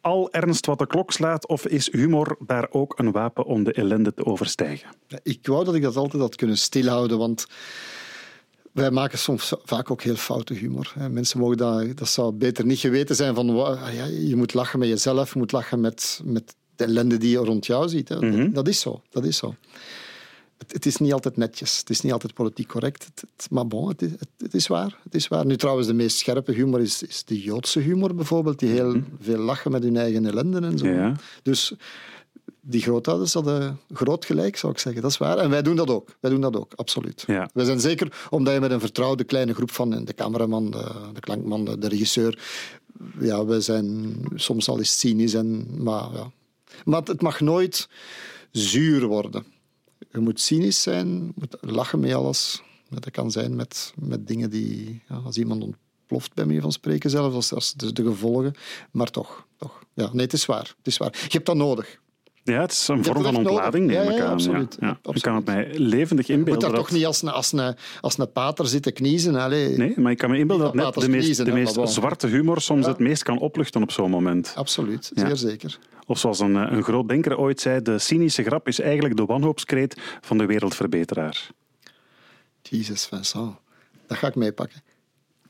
al 0.00 0.32
ernst 0.32 0.66
wat 0.66 0.78
de 0.78 0.86
klok 0.86 1.12
slaat, 1.12 1.48
of 1.48 1.66
is 1.66 1.92
humor 1.92 2.36
daar 2.46 2.66
ook 2.70 2.98
een 2.98 3.12
wapen 3.12 3.44
om 3.44 3.64
de 3.64 3.72
ellende 3.72 4.14
te 4.14 4.24
overstijgen? 4.24 4.88
Ik 5.22 5.46
wou 5.46 5.64
dat 5.64 5.74
ik 5.74 5.82
dat 5.82 5.96
altijd 5.96 6.22
had 6.22 6.36
kunnen 6.36 6.58
stilhouden, 6.58 7.18
want 7.18 7.46
wij 8.72 8.90
maken 8.90 9.18
soms 9.18 9.54
vaak 9.64 9.90
ook 9.90 10.02
heel 10.02 10.16
foute 10.16 10.54
humor. 10.54 10.92
Mensen 11.10 11.38
mogen 11.38 11.56
dat, 11.56 11.96
dat 11.96 12.08
zou 12.08 12.32
beter 12.32 12.66
niet 12.66 12.78
geweten 12.78 13.16
zijn 13.16 13.34
van 13.34 13.54
wa- 13.54 13.88
ja, 13.90 14.04
je 14.04 14.36
moet 14.36 14.54
lachen 14.54 14.78
met 14.78 14.88
jezelf, 14.88 15.32
je 15.32 15.38
moet 15.38 15.52
lachen 15.52 15.80
met, 15.80 16.20
met 16.24 16.54
de 16.76 16.84
ellende 16.84 17.16
die 17.16 17.30
je 17.30 17.38
rond 17.38 17.66
jou 17.66 17.88
ziet. 17.88 18.08
Dat, 18.08 18.54
dat 18.54 18.68
is 18.68 18.80
zo, 18.80 19.02
dat 19.10 19.24
is 19.24 19.36
zo. 19.36 19.54
Het, 20.58 20.72
het 20.72 20.86
is 20.86 20.96
niet 20.96 21.12
altijd 21.12 21.36
netjes, 21.36 21.78
het 21.78 21.90
is 21.90 22.00
niet 22.00 22.12
altijd 22.12 22.34
politiek 22.34 22.68
correct, 22.68 23.04
het, 23.04 23.24
het- 23.36 23.50
maar 23.50 23.66
bon, 23.66 23.88
het 23.88 24.02
is, 24.02 24.10
het, 24.38 24.54
is 24.54 24.66
waar, 24.66 24.98
het 25.02 25.14
is 25.14 25.28
waar. 25.28 25.46
Nu 25.46 25.56
trouwens, 25.56 25.86
de 25.86 25.94
meest 25.94 26.16
scherpe 26.16 26.52
humor 26.52 26.80
is, 26.80 27.02
is 27.02 27.24
de 27.24 27.40
Joodse 27.40 27.80
humor 27.80 28.14
bijvoorbeeld, 28.14 28.58
die 28.58 28.68
heel 28.68 29.02
veel 29.20 29.38
lachen 29.38 29.70
met 29.70 29.82
hun 29.82 29.96
eigen 29.96 30.26
ellende 30.26 30.60
en 30.66 30.78
zo. 30.78 30.86
Ja. 30.86 31.16
Dus 31.42 31.72
die 32.60 32.82
grootouders 32.82 33.32
hadden 33.32 33.80
groot 33.92 34.24
gelijk, 34.24 34.56
zou 34.56 34.72
ik 34.72 34.78
zeggen. 34.78 35.02
Dat 35.02 35.10
is 35.10 35.18
waar. 35.18 35.38
En 35.38 35.50
wij 35.50 35.62
doen 35.62 35.76
dat 35.76 35.90
ook. 35.90 36.16
Wij 36.20 36.30
doen 36.30 36.40
dat 36.40 36.56
ook, 36.56 36.72
absoluut. 36.74 37.24
Ja. 37.26 37.50
Wij 37.54 37.64
zijn 37.64 37.80
zeker, 37.80 38.26
omdat 38.30 38.54
je 38.54 38.60
met 38.60 38.70
een 38.70 38.80
vertrouwde 38.80 39.24
kleine 39.24 39.54
groep 39.54 39.70
van 39.70 40.04
de 40.04 40.14
cameraman, 40.14 40.70
de, 40.70 40.90
de 41.12 41.20
klankman, 41.20 41.64
de, 41.64 41.78
de 41.78 41.88
regisseur, 41.88 42.38
ja, 43.20 43.44
we 43.44 43.60
zijn 43.60 44.14
soms 44.34 44.68
al 44.68 44.78
eens 44.78 44.98
cynisch, 44.98 45.34
en, 45.34 45.66
maar, 45.82 46.08
ja. 46.12 46.30
maar 46.84 47.02
het 47.02 47.22
mag 47.22 47.40
nooit 47.40 47.88
zuur 48.50 49.06
worden. 49.06 49.44
Je 50.12 50.18
moet 50.18 50.40
cynisch 50.40 50.82
zijn, 50.82 51.32
moet 51.34 51.56
lachen 51.60 52.00
met 52.00 52.12
alles. 52.12 52.62
Dat 52.88 53.10
kan 53.10 53.30
zijn 53.30 53.56
met, 53.56 53.92
met 53.96 54.26
dingen 54.26 54.50
die, 54.50 55.02
als 55.24 55.36
iemand 55.36 55.62
ontploft, 55.62 56.34
bij 56.34 56.46
mij 56.46 56.60
van 56.60 56.72
spreken 56.72 57.10
zelfs, 57.10 57.34
als, 57.34 57.52
als 57.52 57.72
de, 57.72 57.92
de 57.92 58.04
gevolgen. 58.04 58.54
Maar 58.90 59.10
toch, 59.10 59.46
toch. 59.56 59.82
Ja, 59.94 60.10
nee, 60.12 60.24
het 60.24 60.32
is 60.32 60.46
waar. 60.46 60.74
Het 60.76 60.86
is 60.86 60.96
waar. 60.96 61.12
Je 61.12 61.28
hebt 61.28 61.46
dat 61.46 61.56
nodig. 61.56 62.00
Ja, 62.46 62.60
het 62.60 62.72
is 62.72 62.88
een 62.88 63.04
vorm 63.04 63.22
van 63.22 63.36
ontlading, 63.36 63.86
nodig. 63.86 63.98
neem 63.98 64.06
Ja, 64.06 64.12
ik 64.12 64.18
ja, 64.18 64.24
aan. 64.26 64.32
absoluut. 64.32 64.76
Ja, 64.80 64.86
ja. 64.86 64.98
Ja, 65.02 65.12
Ik 65.14 65.22
kan 65.22 65.34
het 65.34 65.44
mij 65.44 65.68
levendig 65.78 66.26
Je 66.26 66.32
moet 66.32 66.38
inbeelden. 66.40 66.60
daar 66.62 66.70
dat- 66.78 66.80
toch 66.88 66.96
niet 66.96 67.06
als 67.06 67.22
een, 67.22 67.28
als 67.28 67.52
een, 67.52 67.74
als 68.00 68.18
een 68.18 68.32
pater 68.32 68.66
zitten 68.66 68.92
kniezen. 68.92 69.34
Allee. 69.36 69.76
Nee, 69.76 69.92
maar 69.96 70.12
ik 70.12 70.18
kan 70.18 70.30
me 70.30 70.38
inbeelden 70.38 70.66
dat 70.66 70.74
net 70.74 70.94
de 71.04 71.08
meest, 71.08 71.24
kniezen, 71.24 71.44
de 71.44 71.52
meest 71.52 71.78
zwarte 71.84 72.26
humor 72.26 72.60
soms 72.60 72.86
het 72.86 72.98
meest 72.98 73.22
kan 73.22 73.38
opluchten 73.38 73.82
op 73.82 73.90
zo'n 73.90 74.10
moment. 74.10 74.52
Absoluut, 74.56 75.10
Ja. 75.14 75.26
zeer 75.26 75.36
zeker. 75.36 75.78
Of 76.06 76.18
zoals 76.18 76.40
een, 76.40 76.56
eh, 76.56 76.72
een 76.76 76.82
groot 76.82 77.08
denker 77.08 77.38
ooit 77.38 77.60
zei, 77.60 77.82
de 77.82 77.98
cynische 77.98 78.42
grap 78.42 78.68
is 78.68 78.80
eigenlijk 78.80 79.16
de 79.16 79.24
wanhoopskreet 79.24 79.96
van 80.20 80.38
de 80.38 80.46
wereldverbeteraar. 80.46 81.50
Jezus 82.62 83.06
Vincent, 83.06 83.54
dat 84.06 84.18
ga 84.18 84.26
ik 84.26 84.34
meepakken. 84.34 84.82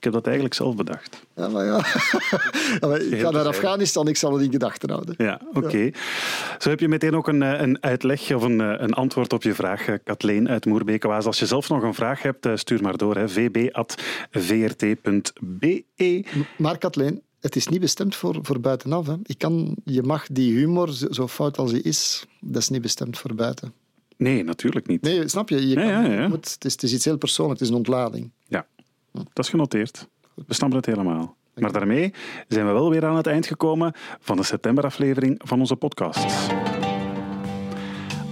Ik 0.04 0.12
heb 0.12 0.22
dat 0.22 0.26
eigenlijk 0.32 0.54
zelf 0.56 0.76
bedacht. 0.76 1.22
Ja, 1.36 1.48
maar 1.48 1.64
ja. 1.64 1.76
Ja, 2.80 2.88
maar 2.88 3.00
ik 3.00 3.20
ga 3.20 3.30
naar. 3.30 3.46
Afghanistan, 3.46 4.08
ik 4.08 4.16
zal 4.16 4.32
het 4.32 4.42
in 4.42 4.50
gedachten 4.50 4.90
houden. 4.90 5.14
Ja, 5.18 5.40
oké. 5.52 5.90
Zo 6.58 6.68
heb 6.68 6.80
je 6.80 6.88
meteen 6.88 7.14
ook 7.16 7.28
een, 7.28 7.42
eh, 7.42 7.60
een 7.60 7.82
uitleg 7.82 8.34
of 8.34 8.42
een, 8.42 8.60
eh, 8.60 8.74
een 8.76 8.92
antwoord 8.92 9.32
op 9.32 9.42
je 9.42 9.54
vraag, 9.54 9.86
eh, 9.88 9.94
Kathleen 10.04 10.48
uit 10.48 10.64
Moerbekewaas. 10.66 11.24
Als 11.26 11.38
je 11.38 11.46
zelf 11.46 11.68
nog 11.68 11.82
een 11.82 11.94
vraag 11.94 12.22
hebt, 12.22 12.48
stuur 12.54 12.82
maar 12.82 12.96
door. 12.96 13.16
hè. 13.16 13.28
vb.vrt.be. 14.84 16.24
Maar 16.58 16.78
Kathleen, 16.78 17.22
het 17.40 17.56
is 17.56 17.68
niet 17.68 17.80
bestemd 17.80 18.16
voor, 18.16 18.38
voor 18.42 18.60
buitenaf. 18.60 19.06
Hè. 19.06 19.14
Ik 19.22 19.38
kan, 19.38 19.76
je 19.84 20.02
mag 20.02 20.26
die 20.26 20.54
humor, 20.56 20.92
zo 21.10 21.28
fout 21.28 21.56
als 21.58 21.72
die 21.72 21.82
is, 21.82 22.26
dat 22.40 22.62
is 22.62 22.68
niet 22.68 22.82
bestemd 22.82 23.18
voor 23.18 23.34
buiten. 23.34 23.72
Nee, 24.16 24.44
natuurlijk 24.44 24.86
niet. 24.86 25.02
Nee, 25.02 25.28
snap 25.28 25.48
je? 25.48 25.68
je 25.68 25.74
kan- 25.74 25.86
ja, 25.86 26.02
ja. 26.04 26.30
het, 26.30 26.56
is, 26.60 26.72
het 26.72 26.82
is 26.82 26.92
iets 26.92 27.04
heel 27.04 27.16
persoonlijks, 27.18 27.60
het 27.60 27.68
is 27.70 27.74
een 27.74 27.80
ontlading. 27.86 28.30
Ja, 28.48 28.66
dat 29.14 29.44
is 29.44 29.48
genoteerd. 29.48 30.08
We 30.34 30.54
snappen 30.54 30.78
het 30.78 30.86
helemaal. 30.86 31.36
Maar 31.54 31.72
daarmee 31.72 32.14
zijn 32.48 32.66
we 32.66 32.72
wel 32.72 32.90
weer 32.90 33.04
aan 33.06 33.16
het 33.16 33.26
eind 33.26 33.46
gekomen 33.46 33.92
van 34.20 34.36
de 34.36 34.42
septemberaflevering 34.42 35.40
van 35.44 35.60
onze 35.60 35.76
podcast. 35.76 36.52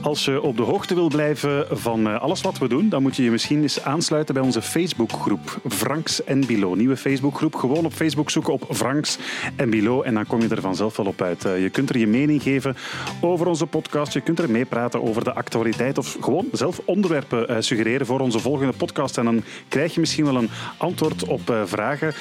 Als 0.02 0.24
je 0.24 0.42
op 0.42 0.56
de 0.56 0.62
hoogte 0.62 0.94
wil 0.94 1.08
blijven 1.08 1.66
van 1.70 2.08
eh, 2.08 2.20
alles 2.20 2.40
wat 2.40 2.58
we 2.58 2.68
doen, 2.68 2.88
dan 2.88 3.02
moet 3.02 3.16
je 3.16 3.22
je 3.22 3.30
misschien 3.30 3.62
eens 3.62 3.82
aansluiten 3.82 4.34
bij 4.34 4.42
onze 4.42 4.62
Facebookgroep 4.62 5.60
Franks 5.68 6.24
en 6.24 6.46
Bilo. 6.46 6.74
Nieuwe 6.74 6.96
Facebookgroep. 6.96 7.54
Gewoon 7.54 7.84
op 7.84 7.92
Facebook 7.92 8.30
zoeken 8.30 8.52
op 8.52 8.66
Franks 8.70 9.18
en 9.56 9.70
Bilo 9.70 10.02
en 10.02 10.14
dan 10.14 10.26
kom 10.26 10.40
je 10.40 10.48
er 10.48 10.60
vanzelf 10.60 10.96
wel 10.96 11.06
op 11.06 11.22
uit. 11.22 11.44
Eh, 11.44 11.62
Je 11.62 11.70
kunt 11.70 11.90
er 11.90 11.98
je 11.98 12.06
mening 12.06 12.42
geven 12.42 12.76
over 13.20 13.46
onze 13.46 13.66
podcast. 13.66 14.12
Je 14.12 14.20
kunt 14.20 14.38
er 14.38 14.50
meepraten 14.50 15.02
over 15.02 15.24
de 15.24 15.32
actualiteit 15.32 15.98
of 15.98 16.16
gewoon 16.20 16.46
zelf 16.52 16.80
onderwerpen 16.84 17.48
eh, 17.48 17.56
suggereren 17.58 18.06
voor 18.06 18.20
onze 18.20 18.38
volgende 18.38 18.72
podcast. 18.72 19.18
En 19.18 19.24
dan 19.24 19.42
krijg 19.68 19.94
je 19.94 20.00
misschien 20.00 20.24
wel 20.24 20.36
een 20.36 20.50
antwoord 20.76 21.24
op 21.24 21.54
vragen 21.64 22.14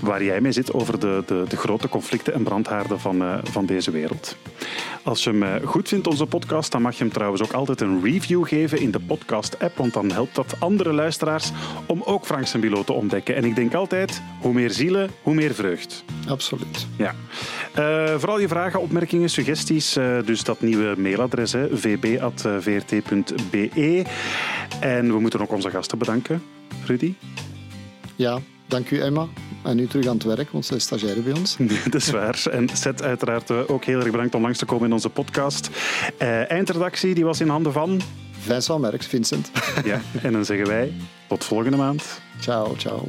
waar 0.00 0.24
jij 0.24 0.40
mee 0.40 0.52
zit 0.52 0.72
over 0.72 1.00
de, 1.00 1.22
de, 1.26 1.44
de 1.48 1.56
grote 1.56 1.88
conflicten 1.88 2.34
en 2.34 2.42
brandhaarden 2.42 3.00
van, 3.00 3.22
eh, 3.22 3.38
van 3.42 3.66
deze 3.66 3.90
wereld. 3.90 4.36
Als 5.02 5.24
je 5.24 5.30
hem 5.30 5.42
eh, 5.42 5.54
goed 5.64 5.88
vindt, 5.88 6.06
onze 6.06 6.26
podcast, 6.26 6.72
dan 6.72 6.82
mag 6.82 6.96
je 6.96 7.04
hem 7.04 7.12
trouwens 7.12 7.42
ook 7.42 7.52
altijd 7.52 7.80
een 7.80 8.02
review 8.04 8.46
geven 8.46 8.80
in 8.80 8.90
de 8.90 9.00
podcast-app, 9.00 9.76
want 9.76 9.92
dan 9.92 10.12
helpt 10.12 10.34
dat 10.34 10.54
andere 10.58 10.92
luisteraars 10.92 11.50
om 11.86 12.02
ook 12.04 12.24
Franks 12.24 12.54
en 12.54 12.60
Bilo 12.60 12.84
te 12.84 12.92
ontdekken. 12.92 13.34
En 13.34 13.44
ik 13.44 13.54
denk 13.54 13.74
altijd, 13.74 14.22
hoe 14.40 14.52
meer 14.52 14.70
zielen, 14.70 15.10
hoe 15.22 15.34
meer 15.34 15.54
vreugd. 15.54 16.04
Absoluut. 16.28 16.86
Ja. 16.96 17.14
Eh, 17.74 18.14
vooral 18.18 18.40
je 18.40 18.48
vragen, 18.48 18.80
opmerkingen, 18.80 19.30
suggesties. 19.30 19.92
dus 20.24 20.44
dat 20.44 20.60
nieuwe 20.60 20.94
mailadres, 20.98 21.52
hè, 21.52 21.76
vb.vrt.be. 21.76 23.22
En 24.80 25.06
we 25.06 25.20
moeten 25.20 25.40
ook 25.40 25.52
onze 25.52 25.70
gasten 25.70 25.98
bedanken. 25.98 26.42
Rudy? 26.86 27.14
Ja, 28.16 28.40
dank 28.72 28.90
u 28.90 29.00
Emma. 29.00 29.28
En 29.62 29.76
nu 29.76 29.86
terug 29.86 30.06
aan 30.06 30.14
het 30.14 30.22
werk, 30.22 30.50
want 30.50 30.66
ze 30.66 30.74
is 30.74 30.82
stagiaire 30.82 31.20
bij 31.20 31.32
ons. 31.32 31.56
Dat 31.84 31.94
is 31.94 32.10
waar. 32.10 32.42
En 32.50 32.68
Seth 32.72 33.02
uiteraard 33.02 33.50
eh, 33.50 33.58
ook 33.66 33.84
heel 33.84 34.00
erg 34.00 34.10
bedankt 34.10 34.34
om 34.34 34.42
langs 34.42 34.58
te 34.58 34.64
komen 34.64 34.86
in 34.86 34.92
onze 34.92 35.08
podcast. 35.08 35.70
Eh, 36.18 36.50
eindredactie 36.50 37.14
die 37.14 37.24
was 37.24 37.40
in 37.40 37.48
handen 37.48 37.72
van... 37.72 38.00
Vincent 38.38 38.80
Merks, 38.80 39.06
Vincent. 39.06 39.50
Ja, 39.84 40.00
en 40.22 40.32
dan 40.32 40.44
zeggen 40.44 40.66
wij 40.66 40.92
tot 41.28 41.44
volgende 41.44 41.76
maand. 41.76 42.20
Ciao, 42.40 42.74
ciao. 42.76 43.08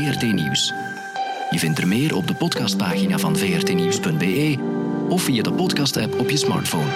VRT 0.00 0.32
Nieuws. 0.32 0.72
Je 1.50 1.58
vindt 1.58 1.78
er 1.78 1.88
meer 1.88 2.16
op 2.16 2.26
de 2.26 2.34
podcastpagina 2.34 3.18
van 3.18 3.36
vrtnieuws.be 3.36 4.58
of 5.08 5.22
via 5.22 5.42
de 5.42 5.52
podcast-app 5.52 6.18
op 6.18 6.30
je 6.30 6.36
smartphone. 6.36 6.90